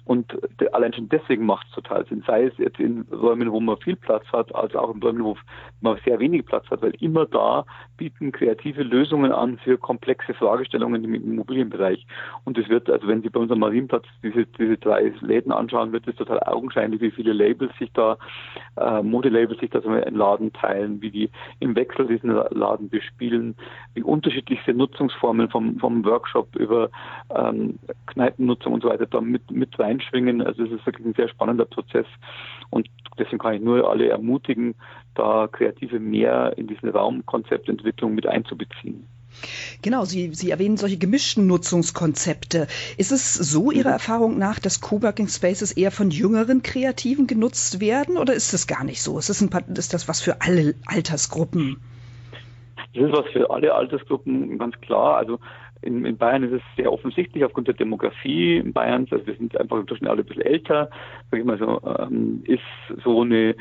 und 0.06 0.38
de, 0.60 0.70
allein 0.74 0.94
schon 0.94 1.08
deswegen 1.08 1.46
macht 1.46 1.68
es 1.68 1.76
total 1.76 2.06
Sinn. 2.08 2.24
Sei 2.28 2.46
es 2.46 2.58
jetzt 2.58 2.80
in 2.80 3.06
Räumen, 3.12 3.52
wo 3.52 3.60
man 3.60 3.78
viel 3.78 3.96
Platz 3.96 4.26
hat, 4.34 4.54
als 4.54 4.76
auch 4.76 4.94
in 4.94 5.02
Räumen, 5.02 5.24
wo 5.24 5.38
man 5.82 5.98
sehr 6.04 6.20
wenig 6.20 6.46
Platz 6.46 6.70
hat, 6.70 6.82
weil 6.82 6.94
immer 7.00 7.26
da 7.26 7.66
bieten 7.98 8.32
kreative 8.34 8.84
Lösungen 8.84 9.32
an 9.32 9.53
für 9.58 9.78
komplexe 9.78 10.34
Fragestellungen 10.34 11.04
im 11.04 11.14
Immobilienbereich. 11.14 12.06
Und 12.44 12.58
es 12.58 12.70
wird, 12.70 12.90
also 12.90 13.08
wenn 13.08 13.22
Sie 13.22 13.30
bei 13.30 13.40
unserem 13.40 13.60
Marienplatz 13.60 14.06
diese, 14.22 14.46
diese 14.46 14.78
drei 14.78 15.14
Läden 15.22 15.52
anschauen, 15.52 15.92
wird 15.92 16.08
es 16.08 16.16
total 16.16 16.40
augenscheinlich, 16.44 17.02
wie 17.02 17.12
viele 17.12 17.34
Labels 17.34 17.72
sich 17.78 17.92
da, 17.94 18.18
äh, 18.78 19.02
Modelabels 19.02 19.60
sich 19.60 19.70
da 19.70 19.82
so 19.82 19.90
einen 19.90 20.16
Laden 20.16 20.54
teilen, 20.54 21.02
wie 21.02 21.12
die 21.12 21.30
im 21.60 21.76
Wechsel 21.76 22.08
diesen 22.08 22.32
Laden 22.32 22.90
bespielen, 22.90 23.56
wie 23.94 24.04
unterschiedlichste 24.04 24.74
Nutzungsformen 24.74 25.50
vom, 25.50 25.78
vom 25.80 26.06
Workshop 26.06 26.56
über 26.56 26.90
ähm, 27.36 27.80
Kneipennutzung 28.08 28.74
und 28.74 28.84
so 28.84 28.90
weiter 28.90 29.06
da 29.06 29.22
mit, 29.22 29.50
mit 29.52 29.78
reinschwingen. 29.80 30.42
Also 30.42 30.64
es 30.64 30.72
ist 30.72 30.86
wirklich 30.86 31.06
ein 31.06 31.14
sehr 31.14 31.30
spannender 31.30 31.66
Prozess. 31.66 32.08
Und 32.70 32.90
deswegen 33.18 33.40
kann 33.40 33.56
ich 33.56 33.62
nur 33.62 33.90
alle 33.90 34.10
ermutigen, 34.10 34.76
da 35.16 35.48
Kreative 35.52 36.00
mehr 36.00 36.54
in 36.58 36.68
diesen 36.68 36.90
Raumkonzeptentwicklung 36.90 38.16
mit 38.16 38.28
einzubeziehen. 38.28 39.08
Genau, 39.82 40.06
Sie, 40.06 40.34
Sie 40.34 40.52
erwähnen 40.52 40.78
solche 40.78 40.98
gemischten 40.98 41.48
Nutzungskonzepte. 41.48 42.68
Ist 42.98 43.12
es 43.12 43.34
so 43.34 43.72
Ihrer 43.72 43.90
mhm. 43.90 43.94
Erfahrung 43.94 44.38
nach, 44.38 44.60
dass 44.60 44.82
Coworking 44.82 45.28
Spaces 45.28 45.72
eher 45.72 45.92
von 45.92 46.12
jüngeren 46.12 46.64
Kreativen 46.64 47.28
genutzt 47.28 47.80
werden 47.80 48.18
oder 48.18 48.34
ist 48.34 48.54
das 48.54 48.68
gar 48.68 48.84
nicht 48.84 49.02
so? 49.02 49.18
Ist 49.18 49.30
das, 49.30 49.42
ein, 49.42 49.50
ist 49.76 49.94
das 49.94 50.08
was 50.08 50.22
für 50.22 50.42
alle 50.42 50.76
Altersgruppen? 50.86 51.78
Das 52.94 53.06
ist 53.06 53.14
was 53.14 53.26
für 53.32 53.50
alle 53.50 53.74
Altersgruppen, 53.74 54.58
ganz 54.60 54.80
klar. 54.82 55.18
Also 55.18 55.40
in, 55.84 56.06
in, 56.06 56.18
Bayern 56.18 56.44
ist 56.44 56.54
es 56.54 56.62
sehr 56.76 56.92
offensichtlich 56.92 57.44
aufgrund 57.44 57.68
der 57.68 57.76
Demografie 57.76 58.58
in 58.58 58.74
Bayern, 58.74 59.08
also 59.12 59.26
wir 59.26 59.36
sind 59.36 59.60
einfach 59.60 59.78
im 59.78 59.86
Durchschnitt 59.86 60.10
alle 60.10 60.22
ein 60.22 60.26
bisschen 60.26 60.44
älter, 60.44 60.90
sag 61.32 61.40
ich 61.40 61.46
mal 61.46 61.58
so, 61.58 61.82
ähm, 62.00 62.44
ist 62.46 62.62
so 63.04 63.22
eine, 63.22 63.56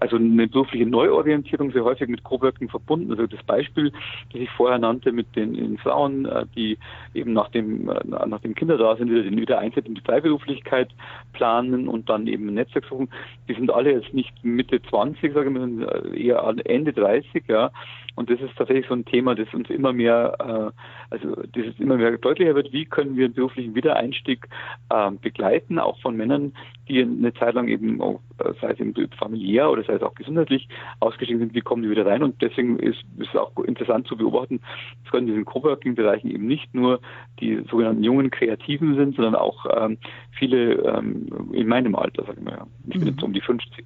also 0.00 0.16
eine 0.16 0.48
berufliche 0.48 0.86
Neuorientierung 0.86 1.72
sehr 1.72 1.84
häufig 1.84 2.08
mit 2.08 2.24
Coworking 2.24 2.68
verbunden. 2.68 3.10
Also 3.10 3.26
das 3.26 3.42
Beispiel, 3.44 3.90
das 4.32 4.40
ich 4.40 4.50
vorher 4.50 4.78
nannte 4.78 5.12
mit 5.12 5.34
den, 5.36 5.54
den 5.54 5.78
Frauen, 5.78 6.26
äh, 6.26 6.46
die 6.54 6.78
eben 7.14 7.32
nach 7.32 7.48
dem, 7.48 7.88
äh, 7.88 8.26
nach 8.26 8.40
dem 8.40 8.54
Kinder 8.54 8.78
da 8.78 8.96
sind, 8.96 9.10
wieder 9.10 9.22
den 9.22 9.40
Wiedereintritt 9.40 9.86
in 9.86 9.94
die 9.94 10.00
Freiberuflichkeit 10.00 10.90
planen 11.32 11.88
und 11.88 12.08
dann 12.08 12.26
eben 12.26 12.48
ein 12.48 12.54
Netzwerk 12.54 12.86
suchen, 12.86 13.08
die 13.48 13.54
sind 13.54 13.70
alle 13.70 13.92
jetzt 13.92 14.14
nicht 14.14 14.32
Mitte 14.44 14.80
20, 14.82 15.32
sage 15.32 15.48
ich 15.48 15.52
mal, 15.52 15.60
sondern 15.60 16.14
eher 16.14 16.54
Ende 16.64 16.92
30, 16.92 17.44
ja. 17.48 17.70
Und 18.16 18.30
das 18.30 18.40
ist 18.40 18.56
tatsächlich 18.56 18.86
so 18.88 18.94
ein 18.94 19.04
Thema, 19.04 19.34
das 19.34 19.52
uns 19.52 19.68
immer 19.70 19.92
mehr, 19.92 20.34
äh, 20.40 21.14
also 21.14 21.36
das 21.52 21.78
immer 21.78 21.96
mehr 21.96 22.16
deutlicher 22.16 22.54
wird, 22.54 22.72
wie 22.72 22.86
können 22.86 23.14
wir 23.16 23.28
den 23.28 23.34
beruflichen 23.34 23.74
Wiedereinstieg 23.74 24.48
äh, 24.88 25.10
begleiten, 25.10 25.78
auch 25.78 26.00
von 26.00 26.16
Männern, 26.16 26.52
die 26.88 27.02
eine 27.02 27.34
Zeit 27.34 27.54
lang 27.54 27.68
eben, 27.68 28.00
auch, 28.00 28.20
äh, 28.38 28.52
sei 28.60 28.70
es 28.70 28.80
eben 28.80 28.94
familiär 29.18 29.70
oder 29.70 29.84
sei 29.84 29.94
es 29.94 30.02
auch 30.02 30.14
gesundheitlich 30.14 30.66
ausgestiegen 31.00 31.40
sind, 31.40 31.54
wie 31.54 31.60
kommen 31.60 31.82
die 31.82 31.90
wieder 31.90 32.06
rein? 32.06 32.22
Und 32.22 32.40
deswegen 32.40 32.78
ist 32.78 33.04
es 33.18 33.36
auch 33.36 33.52
interessant 33.64 34.06
zu 34.08 34.16
beobachten, 34.16 34.60
dass 35.04 35.20
in 35.20 35.26
diesen 35.26 35.44
Coworking-Bereichen 35.44 36.30
eben 36.30 36.46
nicht 36.46 36.74
nur 36.74 37.00
die 37.40 37.62
sogenannten 37.70 38.02
jungen 38.02 38.30
Kreativen 38.30 38.96
sind, 38.96 39.16
sondern 39.16 39.34
auch 39.34 39.66
ähm, 39.76 39.98
viele 40.30 40.74
ähm, 40.84 41.50
in 41.52 41.68
meinem 41.68 41.94
Alter, 41.94 42.24
sagen 42.24 42.46
wir 42.46 42.52
ja. 42.52 42.66
Ich 42.86 42.94
bin 42.94 43.02
mhm. 43.02 43.08
jetzt 43.08 43.22
um 43.22 43.34
die 43.34 43.42
50. 43.42 43.84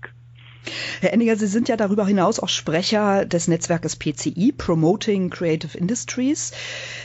Herr 1.00 1.12
Endiger, 1.12 1.36
Sie 1.36 1.46
sind 1.46 1.68
ja 1.68 1.76
darüber 1.76 2.06
hinaus 2.06 2.38
auch 2.38 2.48
Sprecher 2.48 3.24
des 3.24 3.48
Netzwerkes 3.48 3.96
PCI, 3.96 4.52
Promoting 4.56 5.30
Creative 5.30 5.76
Industries. 5.76 6.52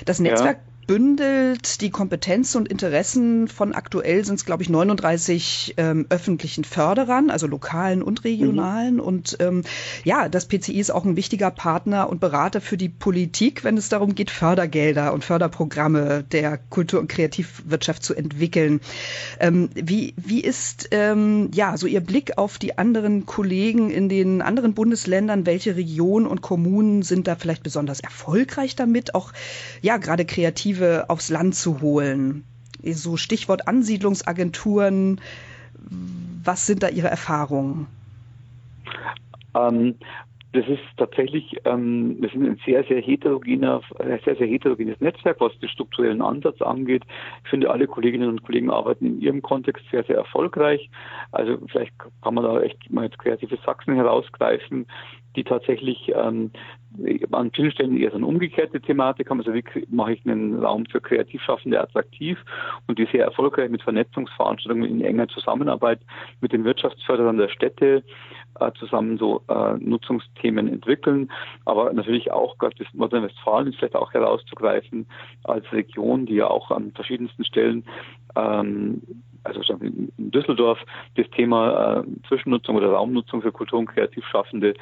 Das 0.06 0.20
Netzwerk 0.20 0.58
ja 0.58 0.75
bündelt 0.88 1.82
die 1.82 1.90
Kompetenzen 1.90 2.58
und 2.60 2.68
Interessen 2.68 3.48
von 3.48 3.74
aktuell 3.74 4.24
sind 4.24 4.36
es, 4.36 4.46
glaube 4.46 4.64
ich, 4.64 4.70
39 4.70 5.76
ähm, 5.78 6.06
öffentlichen 6.10 6.64
Förderern, 6.64 7.30
also 7.30 7.48
lokalen 7.48 8.04
und 8.04 8.24
regionalen. 8.24 8.96
Mhm. 8.96 9.00
Und 9.00 9.38
ähm, 9.40 9.64
ja, 10.04 10.30
das 10.30 10.48
PCI 10.48 10.80
ist 10.80 10.92
auch 10.92 11.06
ein 11.06 11.16
wichtiger 11.16 11.50
Partner 11.50 12.10
und 12.10 12.20
Berater 12.20 12.62
für 12.62 12.78
die 12.78 12.90
Politik, 12.90 13.64
wenn 13.64 13.78
es 13.78 13.90
darum 13.90 14.14
geht, 14.14 14.30
Fördergelder 14.30 15.14
und 15.14 15.24
Förderprogramme 15.24 16.24
der 16.24 16.58
Kultur- 16.58 17.00
und 17.00 17.08
Kreativwirtschaft 17.08 18.04
zu 18.04 18.14
entwickeln. 18.14 18.80
Ähm, 19.40 19.70
wie, 19.74 20.14
wie 20.18 20.42
ist 20.42 20.90
ähm, 20.92 21.50
ja 21.54 21.78
so 21.78 21.88
Ihr 21.88 22.02
Blick 22.02 22.38
auf 22.38 22.58
die 22.60 22.78
anderen 22.78 23.26
Kollegen 23.26 23.90
in 23.90 24.10
den 24.10 24.42
anderen 24.42 24.74
Bundesländern? 24.74 25.46
Welche 25.46 25.76
Regionen 25.76 26.28
und 26.28 26.42
Kommunen 26.42 27.02
sind 27.02 27.28
da 27.28 27.36
vielleicht 27.36 27.64
besonders 27.64 28.00
erfolgreich 28.02 28.76
damit, 28.76 29.16
auch 29.16 29.32
ja 29.82 29.98
gerade 29.98 30.26
kreativ 30.26 30.75
Perspektive 30.76 31.10
aufs 31.10 31.30
Land 31.30 31.56
zu 31.56 31.82
holen? 31.82 32.44
So 32.84 33.18
Stichwort 33.18 33.68
Ansiedlungsagenturen. 33.68 35.22
Was 36.44 36.66
sind 36.66 36.84
da 36.84 36.90
Ihre 36.90 37.08
Erfahrungen? 37.08 37.88
Ähm, 39.56 39.96
das 40.56 40.68
ist 40.68 40.82
tatsächlich, 40.98 41.58
ähm, 41.66 42.18
das 42.22 42.34
ist 42.34 42.42
ein 42.42 42.60
sehr, 42.66 42.84
sehr 42.86 43.02
heterogener, 43.02 43.82
sehr, 44.24 44.36
sehr 44.36 44.48
heterogenes 44.48 45.00
Netzwerk, 45.02 45.40
was 45.40 45.58
den 45.60 45.70
strukturellen 45.70 46.22
Ansatz 46.22 46.62
angeht. 46.62 47.04
Ich 47.44 47.50
finde, 47.50 47.70
alle 47.70 47.88
Kolleginnen 47.88 48.30
und 48.30 48.44
Kollegen 48.44 48.70
arbeiten 48.70 49.06
in 49.06 49.22
ihrem 49.22 49.42
Kontext 49.42 49.84
sehr, 49.92 50.04
sehr 50.06 50.16
erfolgreich. 50.16 50.90
Also 51.32 51.58
vielleicht 51.68 51.94
kann 52.00 52.34
man 52.34 52.44
da 52.44 52.62
echt 52.62 52.90
mal 52.90 53.06
jetzt 53.06 53.20
kreative 53.20 53.58
Sachsen 53.66 53.96
herausgreifen, 53.96 54.88
die 55.36 55.44
tatsächlich 55.44 56.12
ähm, 56.16 56.52
an 57.32 57.52
vielen 57.52 57.72
Stellen 57.72 57.98
eher 57.98 58.12
so 58.12 58.18
eine 58.18 58.26
umgekehrte 58.26 58.80
Thematik 58.80 59.30
haben. 59.30 59.40
Also 59.40 59.54
wie 59.54 59.64
mache 59.90 60.14
ich 60.14 60.26
einen 60.26 60.64
Raum 60.64 60.86
für 60.86 61.02
Kreativschaffende 61.02 61.82
attraktiv 61.82 62.38
und 62.88 62.98
die 62.98 63.08
sehr 63.12 63.26
erfolgreich 63.26 63.70
mit 63.70 63.84
Vernetzungsveranstaltungen 63.84 64.90
in 64.90 65.02
enger 65.02 65.28
Zusammenarbeit 65.28 66.00
mit 66.40 66.54
den 66.54 66.64
Wirtschaftsförderern 66.64 67.38
der 67.38 67.50
Städte 67.50 68.04
äh, 68.60 68.72
zusammen 68.80 69.18
so 69.18 69.42
äh, 69.48 69.74
Nutzungsthemen 69.80 70.68
entwickeln. 70.68 71.32
Aber 71.66 71.92
natürlich 71.94 72.32
auch 72.32 72.58
gerade 72.58 72.76
das 72.78 72.88
Nordrhein-Westfalen 72.94 73.68
ist 73.68 73.78
vielleicht 73.78 73.96
auch 73.96 74.14
herauszugreifen 74.14 75.08
als 75.44 75.72
Region, 75.72 76.26
die 76.26 76.36
ja 76.36 76.48
auch 76.48 76.72
an 76.72 76.92
verschiedensten 76.94 77.46
Stellen 77.46 77.86
ähm, 78.36 79.02
also 79.46 79.62
in 79.76 80.12
Düsseldorf 80.18 80.80
das 81.16 81.30
Thema 81.32 82.00
äh, 82.00 82.04
Zwischennutzung 82.28 82.76
oder 82.76 82.92
Raumnutzung 82.92 83.42
für 83.42 83.52
Kultur- 83.52 83.80
und 83.80 83.88
Kreativschaffende 83.88 84.74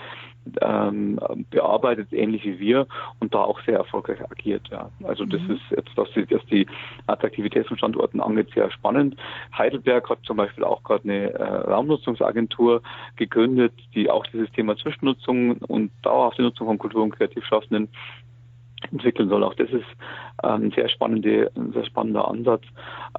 ähm, 0.62 1.19
bearbeitet, 1.49 2.12
ähnlich 2.12 2.43
wie 2.43 2.60
wir, 2.60 2.88
und 3.19 3.34
da 3.34 3.39
auch 3.39 3.60
sehr 3.65 3.78
erfolgreich 3.78 4.19
agiert. 4.21 4.67
Ja. 4.71 4.89
Also 5.04 5.26
das 5.26 5.41
mhm. 5.41 5.52
ist 5.52 5.62
jetzt, 5.71 5.97
dass 5.97 6.12
die, 6.12 6.26
dass 6.26 6.45
die 6.47 6.67
Attraktivität 7.08 7.67
von 7.67 7.78
Standorten 7.78 8.19
angeht, 8.19 8.49
sehr 8.54 8.71
spannend. 8.71 9.15
Heidelberg 9.58 10.10
hat 10.10 10.19
zum 10.23 10.38
Beispiel 10.38 10.63
auch 10.63 10.84
gerade 10.84 11.04
eine 11.04 11.34
äh, 11.34 11.43
Raumnutzungsagentur 11.43 12.82
gegründet, 13.15 13.73
die 13.93 14.10
auch 14.10 14.26
dieses 14.28 14.52
Thema 14.52 14.76
Zwischennutzung 14.78 15.58
und 15.58 15.91
dauerhafte 16.02 16.41
Nutzung 16.41 16.67
von 16.67 16.78
Kultur- 16.78 17.04
und 17.04 17.15
Kreativschaffenden 17.15 17.89
entwickeln 18.91 19.30
soll. 19.30 19.43
Auch 19.43 19.56
das 19.56 19.69
ist 19.69 19.86
ähm, 20.43 20.72
sehr 20.72 20.89
spannende, 20.89 21.52
ein 21.56 21.72
sehr 21.74 21.86
spannender 21.86 22.28
Ansatz. 22.28 22.63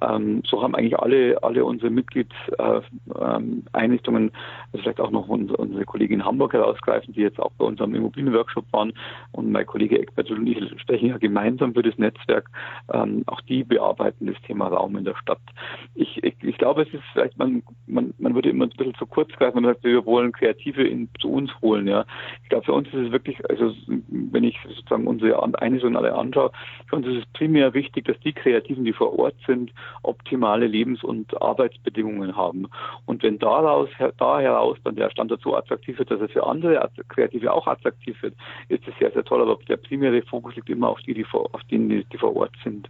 Ähm, 0.01 0.43
so 0.45 0.61
haben 0.61 0.75
eigentlich 0.75 0.99
alle, 0.99 1.41
alle 1.43 1.63
unsere 1.65 1.89
Mitgliedseinrichtungen, 1.89 4.23
äh, 4.23 4.27
ähm, 4.27 4.31
also 4.71 4.83
vielleicht 4.83 4.99
auch 4.99 5.11
noch 5.11 5.27
unsere, 5.27 5.85
Kollegin 5.85 6.19
in 6.19 6.25
Hamburg 6.25 6.53
herausgreifen, 6.53 7.13
die 7.13 7.21
jetzt 7.21 7.39
auch 7.39 7.51
bei 7.57 7.65
unserem 7.65 7.95
Immobilienworkshop 7.95 8.65
waren 8.71 8.93
und 9.31 9.51
mein 9.51 9.65
Kollege 9.65 9.99
Eckbert 9.99 10.29
und 10.31 10.47
ich 10.47 10.57
sprechen 10.81 11.09
ja 11.09 11.17
gemeinsam 11.17 11.73
für 11.73 11.83
das 11.83 11.97
Netzwerk. 11.97 12.49
Auch 12.87 13.41
die 13.41 13.63
bearbeiten 13.63 14.27
das 14.27 14.35
Thema 14.43 14.67
Raum 14.67 14.95
in 14.97 15.05
der 15.05 15.15
Stadt. 15.15 15.39
Ich, 15.93 16.23
ich, 16.23 16.35
ich 16.41 16.57
glaube, 16.57 16.83
es 16.83 16.93
ist 16.93 17.03
vielleicht, 17.13 17.37
man, 17.37 17.63
man, 17.87 18.13
man 18.17 18.35
würde 18.35 18.49
immer 18.49 18.65
ein 18.65 18.69
bisschen 18.69 18.95
zu 18.95 19.05
kurz 19.05 19.31
greifen, 19.33 19.57
wenn 19.57 19.63
man 19.63 19.73
sagt, 19.73 19.83
wir 19.83 20.05
wollen 20.05 20.31
Kreative 20.31 20.83
in, 20.83 21.09
zu 21.19 21.31
uns 21.31 21.51
holen. 21.61 21.87
Ja. 21.87 22.05
Ich 22.43 22.49
glaube, 22.49 22.65
für 22.65 22.73
uns 22.73 22.87
ist 22.89 22.95
es 22.95 23.11
wirklich, 23.11 23.37
also 23.49 23.73
wenn 23.87 24.43
ich 24.43 24.57
sozusagen 24.67 25.07
unsere 25.07 25.41
Einrichtungen 25.61 25.97
alle 25.97 26.13
anschaue, 26.13 26.51
für 26.87 26.95
uns 26.97 27.07
ist 27.07 27.17
es 27.17 27.25
primär 27.33 27.73
wichtig, 27.73 28.05
dass 28.05 28.19
die 28.19 28.33
Kreativen, 28.33 28.85
die 28.85 28.93
vor 28.93 29.17
Ort 29.17 29.35
sind, 29.45 29.71
optimale 30.03 30.67
Lebens- 30.67 31.03
und 31.03 31.41
Arbeitsbedingungen 31.41 32.35
haben. 32.35 32.67
Und 33.05 33.23
wenn 33.23 33.39
daraus, 33.39 33.89
da 34.17 34.39
heraus 34.39 34.77
dann 34.83 34.95
der 34.95 35.09
Standort 35.09 35.41
so 35.41 35.55
attraktiv 35.55 35.97
wird, 35.99 36.11
dass 36.11 36.21
er 36.21 36.29
für 36.29 36.45
andere 36.45 36.89
Kreative 37.09 37.51
auch 37.51 37.67
attraktiv 37.67 38.21
wird, 38.21 38.35
ist 38.69 38.87
das 38.87 38.93
sehr, 38.99 39.11
sehr 39.11 39.23
toll. 39.23 39.41
Aber 39.41 39.57
der 39.67 39.77
primäre 39.77 40.21
Fokus 40.21 40.55
liegt 40.55 40.69
immer 40.69 40.89
auf 40.89 40.99
die, 41.01 41.13
die 41.13 41.23
vor, 41.23 41.49
auf 41.53 41.61
die, 41.69 42.05
die 42.11 42.17
vor 42.17 42.35
Ort 42.35 42.51
sind. 42.63 42.89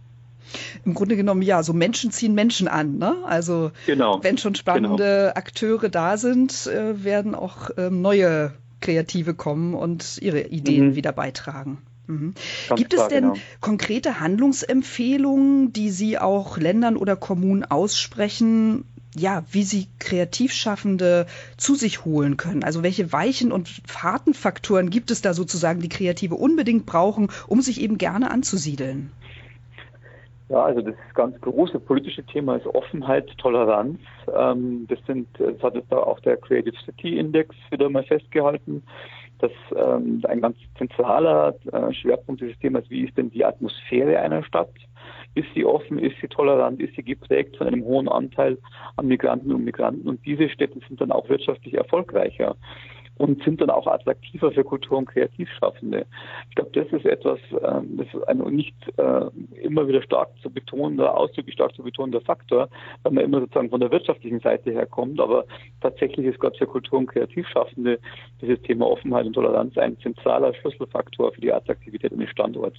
Im 0.84 0.94
Grunde 0.94 1.16
genommen, 1.16 1.42
ja, 1.42 1.62
so 1.62 1.72
Menschen 1.72 2.10
ziehen 2.10 2.34
Menschen 2.34 2.68
an. 2.68 2.98
Ne? 2.98 3.16
Also 3.24 3.72
genau, 3.86 4.22
wenn 4.22 4.38
schon 4.38 4.54
spannende 4.54 5.04
genau. 5.04 5.34
Akteure 5.34 5.88
da 5.88 6.16
sind, 6.16 6.66
äh, 6.66 7.02
werden 7.04 7.34
auch 7.34 7.70
ähm, 7.76 8.00
neue 8.00 8.52
Kreative 8.80 9.34
kommen 9.34 9.74
und 9.74 10.18
ihre 10.20 10.42
Ideen 10.42 10.90
mhm. 10.90 10.94
wieder 10.94 11.12
beitragen. 11.12 11.78
Mhm. 12.06 12.34
Gibt 12.76 12.94
es 12.94 13.08
denn 13.08 13.32
genau. 13.32 13.34
konkrete 13.60 14.20
Handlungsempfehlungen, 14.20 15.72
die 15.72 15.90
Sie 15.90 16.18
auch 16.18 16.58
Ländern 16.58 16.96
oder 16.96 17.16
Kommunen 17.16 17.64
aussprechen, 17.64 18.84
ja, 19.18 19.44
wie 19.50 19.62
sie 19.62 19.86
Kreativschaffende 19.98 21.26
zu 21.56 21.74
sich 21.74 22.04
holen 22.04 22.36
können. 22.36 22.62
Also 22.62 22.82
welche 22.82 23.12
Weichen 23.12 23.50
und 23.50 23.68
Fahrtenfaktoren 23.86 24.90
gibt 24.90 25.10
es 25.10 25.22
da 25.22 25.32
sozusagen, 25.32 25.80
die 25.80 25.88
Kreative 25.88 26.34
unbedingt 26.34 26.86
brauchen, 26.86 27.28
um 27.46 27.62
sich 27.62 27.80
eben 27.80 27.98
gerne 27.98 28.30
anzusiedeln? 28.30 29.10
Ja, 30.48 30.64
also 30.64 30.80
das 30.80 30.94
ganz 31.14 31.40
große 31.40 31.80
politische 31.80 32.24
Thema 32.24 32.56
ist 32.56 32.66
Offenheit, 32.66 33.28
Toleranz. 33.38 33.98
Ähm, 34.32 34.86
das 34.88 34.98
sind, 35.06 35.26
das 35.38 35.60
hat 35.60 35.74
jetzt 35.74 35.90
da 35.90 35.96
auch 35.96 36.20
der 36.20 36.36
Creative 36.36 36.76
City 36.84 37.18
Index 37.18 37.56
wieder 37.70 37.88
mal 37.88 38.04
festgehalten, 38.04 38.84
dass 39.38 39.52
ähm, 39.76 40.22
ein 40.28 40.40
ganz 40.40 40.56
zentraler 40.78 41.54
äh, 41.72 41.92
Schwerpunkt 41.92 42.40
dieses 42.40 42.58
Themas, 42.58 42.84
wie 42.88 43.04
ist 43.04 43.16
denn 43.16 43.30
die 43.30 43.44
Atmosphäre 43.44 44.18
einer 44.18 44.42
Stadt? 44.42 44.70
Ist 45.34 45.48
sie 45.54 45.64
offen? 45.64 45.98
Ist 45.98 46.16
sie 46.20 46.28
tolerant? 46.28 46.80
Ist 46.80 46.96
sie 46.96 47.02
geprägt 47.02 47.56
von 47.56 47.66
einem 47.66 47.84
hohen 47.84 48.08
Anteil 48.08 48.58
an 48.96 49.06
Migranten 49.06 49.52
und 49.52 49.64
Migranten? 49.64 50.08
Und 50.08 50.24
diese 50.24 50.48
Städte 50.48 50.80
sind 50.88 51.00
dann 51.00 51.12
auch 51.12 51.28
wirtschaftlich 51.28 51.74
erfolgreicher 51.74 52.56
und 53.18 53.42
sind 53.44 53.60
dann 53.60 53.70
auch 53.70 53.86
attraktiver 53.86 54.52
für 54.52 54.64
Kultur- 54.64 54.98
und 54.98 55.06
Kreativschaffende. 55.06 56.06
Ich 56.50 56.54
glaube, 56.54 56.70
das 56.72 56.92
ist 56.92 57.06
etwas, 57.06 57.38
ähm, 57.62 57.96
das 57.96 58.06
ist 58.12 58.28
ein 58.28 58.38
nicht 58.54 58.74
äh, 58.98 59.26
immer 59.62 59.88
wieder 59.88 60.02
stark 60.02 60.28
zu 60.42 60.50
betonender, 60.50 61.16
ausdrücklich 61.16 61.54
stark 61.54 61.74
zu 61.74 61.82
betonender 61.82 62.20
Faktor, 62.20 62.68
weil 63.02 63.12
man 63.12 63.24
immer 63.24 63.40
sozusagen 63.40 63.70
von 63.70 63.80
der 63.80 63.90
wirtschaftlichen 63.90 64.40
Seite 64.40 64.70
her 64.70 64.86
kommt. 64.86 65.20
Aber 65.20 65.44
tatsächlich 65.80 66.26
ist 66.26 66.40
gerade 66.40 66.56
für 66.58 66.66
Kultur- 66.66 66.98
und 66.98 67.06
Kreativschaffende 67.06 67.98
dieses 68.40 68.60
Thema 68.62 68.86
Offenheit 68.86 69.26
und 69.26 69.32
Toleranz 69.32 69.76
ein 69.78 69.98
zentraler 70.00 70.54
Schlüsselfaktor 70.54 71.32
für 71.32 71.40
die 71.40 71.52
Attraktivität 71.52 72.12
eines 72.12 72.30
Standorts. 72.30 72.78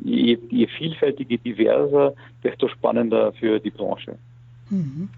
Je, 0.00 0.38
je 0.50 0.66
vielfältiger, 0.66 1.38
diverser, 1.38 2.14
desto 2.44 2.68
spannender 2.68 3.32
für 3.32 3.58
die 3.58 3.70
Branche. 3.70 4.18
Mhm. 4.70 5.10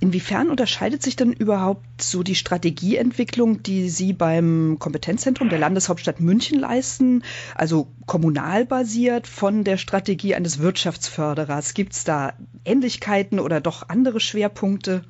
Inwiefern 0.00 0.48
unterscheidet 0.48 1.02
sich 1.02 1.16
denn 1.16 1.32
überhaupt 1.32 2.02
so 2.02 2.22
die 2.22 2.34
Strategieentwicklung, 2.34 3.62
die 3.62 3.88
Sie 3.88 4.12
beim 4.12 4.76
Kompetenzzentrum 4.78 5.48
der 5.48 5.58
Landeshauptstadt 5.58 6.20
München 6.20 6.58
leisten, 6.58 7.22
also 7.54 7.88
kommunal 8.06 8.64
basiert, 8.64 9.26
von 9.26 9.64
der 9.64 9.76
Strategie 9.76 10.34
eines 10.34 10.58
Wirtschaftsförderers? 10.58 11.74
Gibt 11.74 11.92
es 11.92 12.04
da 12.04 12.32
Ähnlichkeiten 12.64 13.38
oder 13.38 13.60
doch 13.60 13.88
andere 13.88 14.20
Schwerpunkte? 14.20 15.04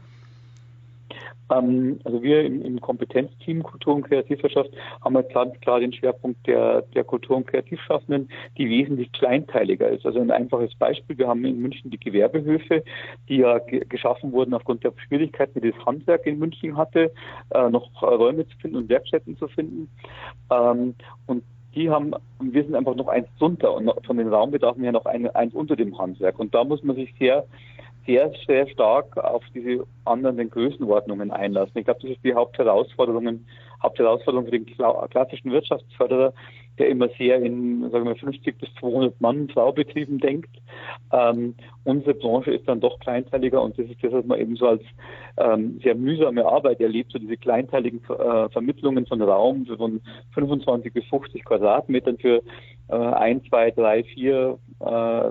Ähm, 1.51 2.01
also 2.05 2.23
wir 2.23 2.45
im, 2.45 2.63
im, 2.63 2.81
Kompetenzteam 2.81 3.63
Kultur 3.63 3.95
und 3.95 4.03
Kreativwirtschaft 4.03 4.71
haben 5.03 5.15
wir 5.15 5.23
ganz 5.23 5.59
klar 5.61 5.81
den 5.81 5.93
Schwerpunkt 5.93 6.47
der, 6.47 6.83
der 6.83 7.05
Kultur- 7.05 7.37
und 7.37 7.47
Kreativschaffenden, 7.47 8.29
die 8.57 8.69
wesentlich 8.69 9.13
kleinteiliger 9.13 9.89
ist. 9.89 10.05
Also 10.05 10.21
ein 10.21 10.31
einfaches 10.31 10.75
Beispiel, 10.75 11.19
wir 11.19 11.29
haben 11.29 11.45
in 11.45 11.61
München 11.61 11.91
die 11.91 12.01
Gewerbehöfe, 12.01 12.83
die 13.29 13.39
ja 13.39 13.59
geschaffen 13.59 14.33
wurden 14.33 14.55
aufgrund 14.55 14.85
der 14.85 14.93
Schwierigkeiten, 15.07 15.61
die 15.61 15.71
das 15.71 15.87
Handwerk 15.87 16.27
in 16.27 16.39
München 16.39 16.77
hatte, 16.77 17.13
äh, 17.51 17.71
noch 17.71 17.91
Räume 18.03 18.47
zu 18.47 18.57
finden 18.59 18.77
und 18.77 18.89
Werkstätten 18.89 19.37
zu 19.37 19.49
finden. 19.49 19.89
Ähm, 20.51 20.95
und 21.27 21.43
die 21.77 21.91
haben, 21.91 22.15
wir 22.41 22.65
sind 22.65 22.75
einfach 22.75 22.95
noch 22.95 23.09
eins 23.09 23.29
drunter 23.39 23.75
und 23.75 23.91
von 24.07 24.17
den 24.17 24.29
Raumbedarfen 24.29 24.83
her 24.83 24.93
noch 24.93 25.05
ein, 25.05 25.29
eins 25.37 25.55
unter 25.55 25.77
dem 25.77 25.97
Handwerk. 25.99 26.39
Und 26.39 26.55
da 26.55 26.65
muss 26.65 26.83
man 26.83 26.97
sich 26.97 27.15
sehr 27.19 27.45
sehr, 28.07 28.33
sehr 28.47 28.69
stark 28.69 29.17
auf 29.17 29.43
diese 29.55 29.85
anderen 30.05 30.51
Größenordnungen 30.51 31.31
einlassen. 31.31 31.77
Ich 31.77 31.85
glaube, 31.85 32.01
das 32.03 32.13
ist 32.13 32.25
die 32.25 32.35
Hauptherausforderung, 32.35 33.45
Hauptherausforderung 33.83 34.47
für 34.47 34.53
den 34.53 34.67
klassischen 35.11 35.53
Wirtschaftsförderer, 35.53 36.33
der 36.79 36.89
immer 36.89 37.09
sehr 37.19 37.41
in, 37.41 37.91
sagen 37.91 38.07
wir, 38.07 38.17
50 38.17 38.59
bis 38.59 38.69
200 38.81 39.21
Mann 39.21 39.49
Fraubetrieben 39.49 40.19
denkt. 40.19 40.51
Ähm, 41.13 41.55
unsere 41.85 42.15
Branche 42.15 42.53
ist 42.53 42.69
dann 42.69 42.81
doch 42.81 42.99
kleinteiliger 43.01 43.63
und 43.63 43.79
das 43.79 43.87
ist 43.87 44.03
das, 44.03 44.13
was 44.13 44.25
man 44.27 44.41
eben 44.41 44.57
so 44.57 44.69
als 44.69 44.83
ähm, 45.39 45.81
sehr 45.83 45.95
mühsame 45.95 46.45
Arbeit 46.45 46.81
erlebt, 46.81 47.13
so 47.13 47.19
diese 47.19 47.37
kleinteiligen 47.37 48.03
äh, 48.05 48.49
Vermittlungen 48.51 49.07
von 49.07 49.23
Raum 49.23 49.67
von 49.67 50.01
25 50.35 50.93
bis 50.93 51.05
50 51.07 51.45
Quadratmetern 51.45 52.19
für 52.19 52.43
äh, 52.89 52.95
ein, 52.95 53.43
zwei, 53.45 53.71
drei, 53.71 54.05
vier 54.05 54.59
äh, 54.81 55.31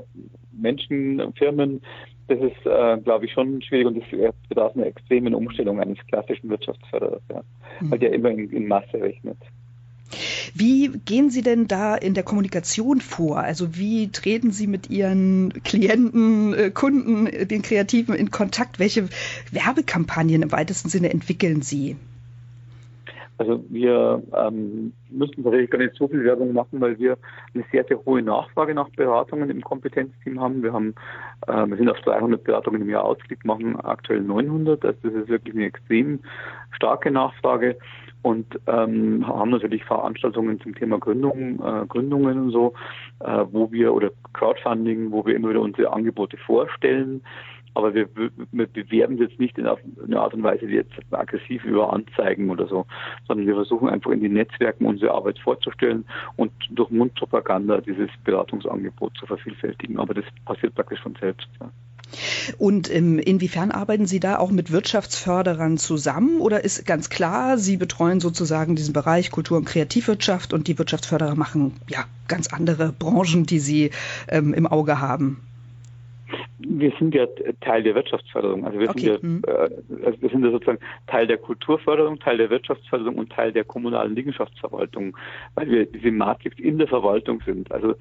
Menschen, 0.52 1.34
Firmen, 1.34 1.82
das 2.28 2.40
ist, 2.40 2.66
äh, 2.66 2.98
glaube 2.98 3.26
ich, 3.26 3.32
schon 3.32 3.62
schwierig 3.62 3.88
und 3.88 3.98
das 3.98 4.34
bedarf 4.50 4.76
einer 4.76 4.88
extremen 4.88 5.36
Umstellung 5.36 5.80
eines 5.80 5.98
klassischen 6.08 6.50
Wirtschaftsförderers, 6.50 7.22
ja, 7.30 7.44
mhm. 7.82 7.92
weil 7.92 8.00
der 8.00 8.14
immer 8.14 8.30
in, 8.32 8.50
in 8.50 8.68
Masse 8.68 9.00
rechnet. 9.00 9.38
Wie 10.54 10.90
gehen 11.06 11.30
Sie 11.30 11.42
denn 11.42 11.68
da 11.68 11.96
in 11.96 12.14
der 12.14 12.24
Kommunikation 12.24 13.02
vor? 13.02 13.40
Also 13.40 13.76
wie 13.76 14.10
treten 14.10 14.52
Sie 14.52 14.68
mit 14.68 14.90
Ihren 14.90 15.52
Klienten, 15.64 16.54
äh, 16.54 16.72
Kunden, 16.72 17.26
den 17.48 17.62
Kreativen 17.62 18.16
in 18.16 18.32
Kontakt? 18.32 18.80
Welche 18.80 19.10
Werbekampagnen 19.52 20.44
im 20.44 20.52
weitesten 20.52 20.90
Sinne 20.90 21.10
entwickeln 21.10 21.62
Sie? 21.62 21.98
Also 23.38 23.64
wir 23.70 24.24
ähm, 24.34 24.94
müssen 25.10 25.44
tatsächlich 25.44 25.70
gar 25.70 25.80
nicht 25.80 25.96
so 25.96 26.08
viel 26.08 26.24
Werbung 26.24 26.54
machen, 26.54 26.80
weil 26.80 26.98
wir 26.98 27.18
eine 27.54 27.66
sehr, 27.72 27.84
sehr 27.84 28.04
hohe 28.06 28.22
Nachfrage 28.22 28.74
nach 28.74 28.90
Beratungen 28.90 29.50
im 29.50 29.62
Kompetenzteam 29.62 30.40
haben. 30.40 30.64
Wir 30.64 30.72
haben, 30.72 30.96
äh, 31.48 31.66
wir 31.68 31.78
sind 31.78 31.90
auf 31.90 32.00
300 32.02 32.44
Beratungen 32.44 32.82
im 32.82 32.90
Jahr 32.90 33.04
ausgelegt, 33.04 33.46
machen 33.46 33.76
aktuell 33.78 34.22
900. 34.22 34.86
Also 34.86 35.00
das 35.04 35.14
ist 35.14 35.28
wirklich 35.28 35.56
eine 35.56 35.66
extrem 35.66 36.20
starke 36.72 37.12
Nachfrage 37.12 37.78
und 38.22 38.60
ähm, 38.68 39.28
haben 39.28 39.52
natürlich 39.52 39.84
Veranstaltungen 39.84 40.60
zum 40.62 40.74
Thema 40.74 40.98
Gründung, 40.98 41.60
äh, 41.60 41.86
Gründungen 41.88 42.46
und 42.46 42.52
so, 42.52 42.74
äh, 43.20 43.46
wo 43.52 43.72
wir 43.72 43.94
oder 43.94 44.10
Crowdfunding, 44.34 45.12
wo 45.12 45.26
wir 45.26 45.36
immer 45.36 45.50
wieder 45.50 45.62
unsere 45.62 45.94
Angebote 45.94 46.38
vorstellen 46.38 47.22
aber 47.76 47.94
wir, 47.94 48.08
wir 48.16 48.68
bewerben 48.68 49.18
jetzt 49.18 49.40
nicht 49.40 49.58
in 49.58 49.68
einer 49.68 50.22
Art 50.22 50.34
und 50.34 50.44
Weise, 50.44 50.66
die 50.66 50.76
jetzt 50.76 50.94
aggressiv 51.12 51.64
über 51.66 51.92
Anzeigen 51.94 52.50
oder 52.50 52.68
so, 52.68 52.86
sondern 53.28 53.46
wir 53.46 53.56
versuchen 53.56 53.90
einfach 53.90 54.12
in 54.12 54.22
den 54.22 54.34
Netzwerken 54.34 54.86
unsere 54.86 55.12
Arbeit 55.12 55.38
vorzustellen 55.40 56.06
und 56.38 56.52
durch 56.70 56.90
Mundpropaganda 56.90 57.82
dieses 57.82 58.10
Beratungsangebot 58.24 59.18
zu 59.18 59.26
vervielfältigen. 59.26 60.00
Aber 60.00 60.14
das 60.14 60.26
passiert 60.46 60.74
praktisch 60.74 61.02
von 61.02 61.16
selbst. 61.20 61.48
Ja. 61.60 61.70
Und 62.58 62.94
ähm, 62.94 63.20
inwiefern 63.20 63.72
arbeiten 63.72 64.06
Sie 64.06 64.20
da 64.20 64.38
auch 64.38 64.52
mit 64.52 64.72
Wirtschaftsförderern 64.72 65.78
zusammen 65.78 66.40
oder 66.40 66.64
ist 66.64 66.86
ganz 66.86 67.10
klar, 67.10 67.58
Sie 67.58 67.78
betreuen 67.78 68.20
sozusagen 68.20 68.76
diesen 68.76 68.94
Bereich 68.94 69.32
Kultur- 69.32 69.58
und 69.58 69.66
Kreativwirtschaft 69.66 70.54
und 70.54 70.68
die 70.68 70.78
Wirtschaftsförderer 70.78 71.36
machen 71.36 71.74
ja 71.90 72.06
ganz 72.28 72.48
andere 72.54 72.94
Branchen, 72.94 73.46
die 73.46 73.60
Sie 73.60 73.92
ähm, 74.30 74.54
im 74.54 74.68
Auge 74.68 75.00
haben? 75.00 75.42
Wir 76.60 76.92
sind 76.98 77.14
ja 77.14 77.28
Teil 77.62 77.84
der 77.84 77.96
Wirtschaftsförderung. 77.96 78.66
Also 78.66 78.80
wir, 78.80 78.90
okay. 78.90 79.00
sind 79.00 79.24
ja, 79.24 79.30
mhm. 79.30 79.42
äh, 79.48 80.06
also 80.06 80.22
wir 80.22 80.30
sind 80.30 80.46
ja 80.46 80.52
sozusagen 80.52 80.80
Teil 81.08 81.28
der 81.28 81.38
Kulturförderung, 81.38 82.20
Teil 82.20 82.38
der 82.38 82.50
Wirtschaftsförderung 82.50 83.16
und 83.16 83.32
Teil 83.32 83.52
der 83.52 83.64
kommunalen 83.64 84.16
Liegenschaftsverwaltung, 84.16 85.18
weil 85.56 85.70
wir 85.70 85.86
diese 85.86 86.12
Matrix 86.12 86.58
in 86.60 86.78
der 86.78 86.88
Verwaltung 86.88 87.42
sind. 87.46 87.72
Also 87.72 87.96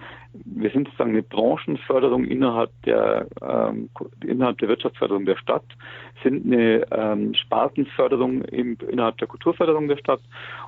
wir 0.45 0.71
sind 0.71 0.87
sozusagen 0.89 1.11
eine 1.11 1.23
Branchenförderung 1.23 2.25
innerhalb 2.25 2.71
der 2.83 3.27
ähm, 3.43 3.91
innerhalb 4.25 4.59
der 4.59 4.69
Wirtschaftsförderung 4.69 5.25
der 5.27 5.37
Stadt, 5.37 5.65
sind 6.23 6.47
eine 6.47 6.87
ähm, 6.93 7.35
Spartenförderung 7.35 8.43
im, 8.43 8.77
innerhalb 8.89 9.19
der 9.19 9.29
Kulturförderung 9.29 9.89
der 9.89 9.97
Stadt 9.97 10.21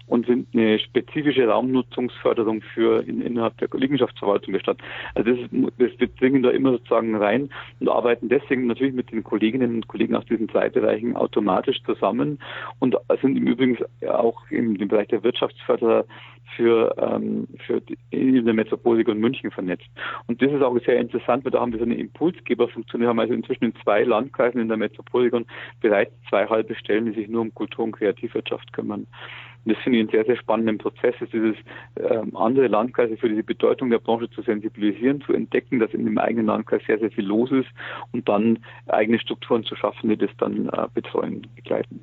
und 0.07 0.27
sind 0.27 0.49
eine 0.55 0.79
spezifische 0.79 1.47
Raumnutzungsförderung 1.47 2.63
für 2.75 3.07
in, 3.07 3.21
innerhalb 3.21 3.57
der 3.59 3.69
Liegenschaftsverwaltung 3.73 4.53
der 4.53 4.61
Stadt. 4.61 4.79
Also 5.15 5.31
das, 5.31 5.41
ist, 5.41 5.51
das 5.79 6.01
wir 6.01 6.09
dringen 6.09 6.43
da 6.43 6.51
immer 6.51 6.73
sozusagen 6.73 7.15
rein 7.17 7.51
und 7.81 7.89
arbeiten 7.89 8.29
deswegen 8.29 8.67
natürlich 8.67 8.95
mit 8.95 9.13
den 9.13 9.23
Kolleginnen 9.23 9.77
und 9.77 9.89
Kollegen 9.89 10.15
aus 10.15 10.25
diesen 10.27 10.49
zwei 10.49 10.69
Bereichen 10.69 11.17
automatisch 11.17 11.83
zusammen 11.85 12.39
und 12.79 12.97
sind 13.21 13.37
im 13.37 13.47
Übrigen 13.47 13.79
auch 14.09 14.43
im, 14.51 14.77
Bereich 14.89 15.09
der 15.09 15.23
Wirtschaftsförderer 15.23 16.05
für, 16.55 16.95
ähm, 16.99 17.49
für 17.67 17.81
die, 17.81 17.99
in 18.11 18.45
der 18.45 18.55
Metropolregion 18.55 19.19
München 19.19 19.51
vernetzt. 19.51 19.87
Und 20.27 20.41
das 20.41 20.53
ist 20.53 20.63
auch 20.63 20.79
sehr 20.85 20.99
interessant, 20.99 21.45
weil 21.45 21.53
da 21.53 21.61
haben 21.61 21.73
wir 21.73 21.79
so 21.79 21.85
eine 21.85 21.97
Impulsgeberfunktion. 21.97 23.03
Wir 23.03 23.09
haben 23.09 23.21
also 23.21 23.35
inzwischen 23.35 23.65
in 23.65 23.75
zwei 23.83 24.05
Landkreisen 24.05 24.61
in 24.61 24.69
der 24.69 24.77
Metropolregion 24.77 25.47
bereits 25.81 26.13
zwei 26.29 26.47
halbe 26.47 26.75
Stellen, 26.77 27.07
die 27.07 27.21
sich 27.21 27.29
nur 27.29 27.43
um 27.43 27.55
Kultur- 27.55 27.85
und 27.85 27.93
Kreativwirtschaft 27.93 28.73
kümmern. 28.73 29.07
Und 29.67 29.75
das 29.75 29.83
finde 29.83 29.99
ich 29.99 30.03
einen 30.03 30.11
sehr, 30.11 30.25
sehr 30.25 30.37
spannenden 30.37 30.79
Prozess, 30.79 31.15
ist 31.21 31.33
dieses 31.33 31.57
ähm, 31.97 32.37
andere 32.37 32.69
Landkreise 32.69 33.17
für 33.17 33.29
diese 33.29 33.43
Bedeutung 33.43 33.91
der 33.91 33.99
Branche 33.99 34.31
zu 34.31 34.43
sensibilisieren, 34.43 35.21
zu 35.23 35.33
entdecken, 35.33 35.81
dass 35.81 35.93
in 35.93 36.05
dem 36.05 36.19
eigenen 36.19 36.47
Landkreis 36.47 36.83
sehr, 36.87 37.01
sehr 37.01 37.11
viel 37.11 37.25
los 37.25 37.51
ist 37.51 37.69
und 38.13 38.29
dann 38.29 38.61
eigene 38.87 39.19
Strukturen 39.19 39.65
zu 39.65 39.75
schaffen, 39.75 40.09
die 40.09 40.17
das 40.17 40.31
dann 40.39 40.69
äh, 40.69 40.87
betreuen, 40.95 41.49
begleiten. 41.57 42.01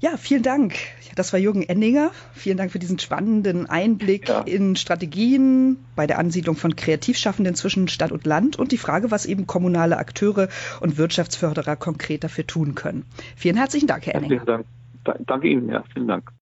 Ja, 0.00 0.16
vielen 0.18 0.42
Dank. 0.42 0.74
Das 1.14 1.32
war 1.32 1.40
Jürgen 1.40 1.62
Enninger. 1.62 2.10
Vielen 2.34 2.56
Dank 2.56 2.72
für 2.72 2.78
diesen 2.78 2.98
spannenden 2.98 3.66
Einblick 3.66 4.28
ja. 4.28 4.40
in 4.40 4.76
Strategien 4.76 5.78
bei 5.96 6.06
der 6.06 6.18
Ansiedlung 6.18 6.56
von 6.56 6.76
Kreativschaffenden 6.76 7.54
zwischen 7.54 7.88
Stadt 7.88 8.12
und 8.12 8.26
Land 8.26 8.58
und 8.58 8.72
die 8.72 8.78
Frage, 8.78 9.10
was 9.10 9.24
eben 9.24 9.46
kommunale 9.46 9.96
Akteure 9.96 10.48
und 10.80 10.98
Wirtschaftsförderer 10.98 11.76
konkret 11.76 12.24
dafür 12.24 12.46
tun 12.46 12.74
können. 12.74 13.06
Vielen 13.36 13.56
herzlichen 13.56 13.86
Dank, 13.86 14.04
Herr 14.04 14.16
Enninger. 14.16 14.44
Herzlichen 14.44 14.64
Dank. 15.04 15.26
Danke 15.26 15.48
Ihnen, 15.48 15.68
ja, 15.68 15.82
vielen 15.92 16.08
Dank. 16.08 16.30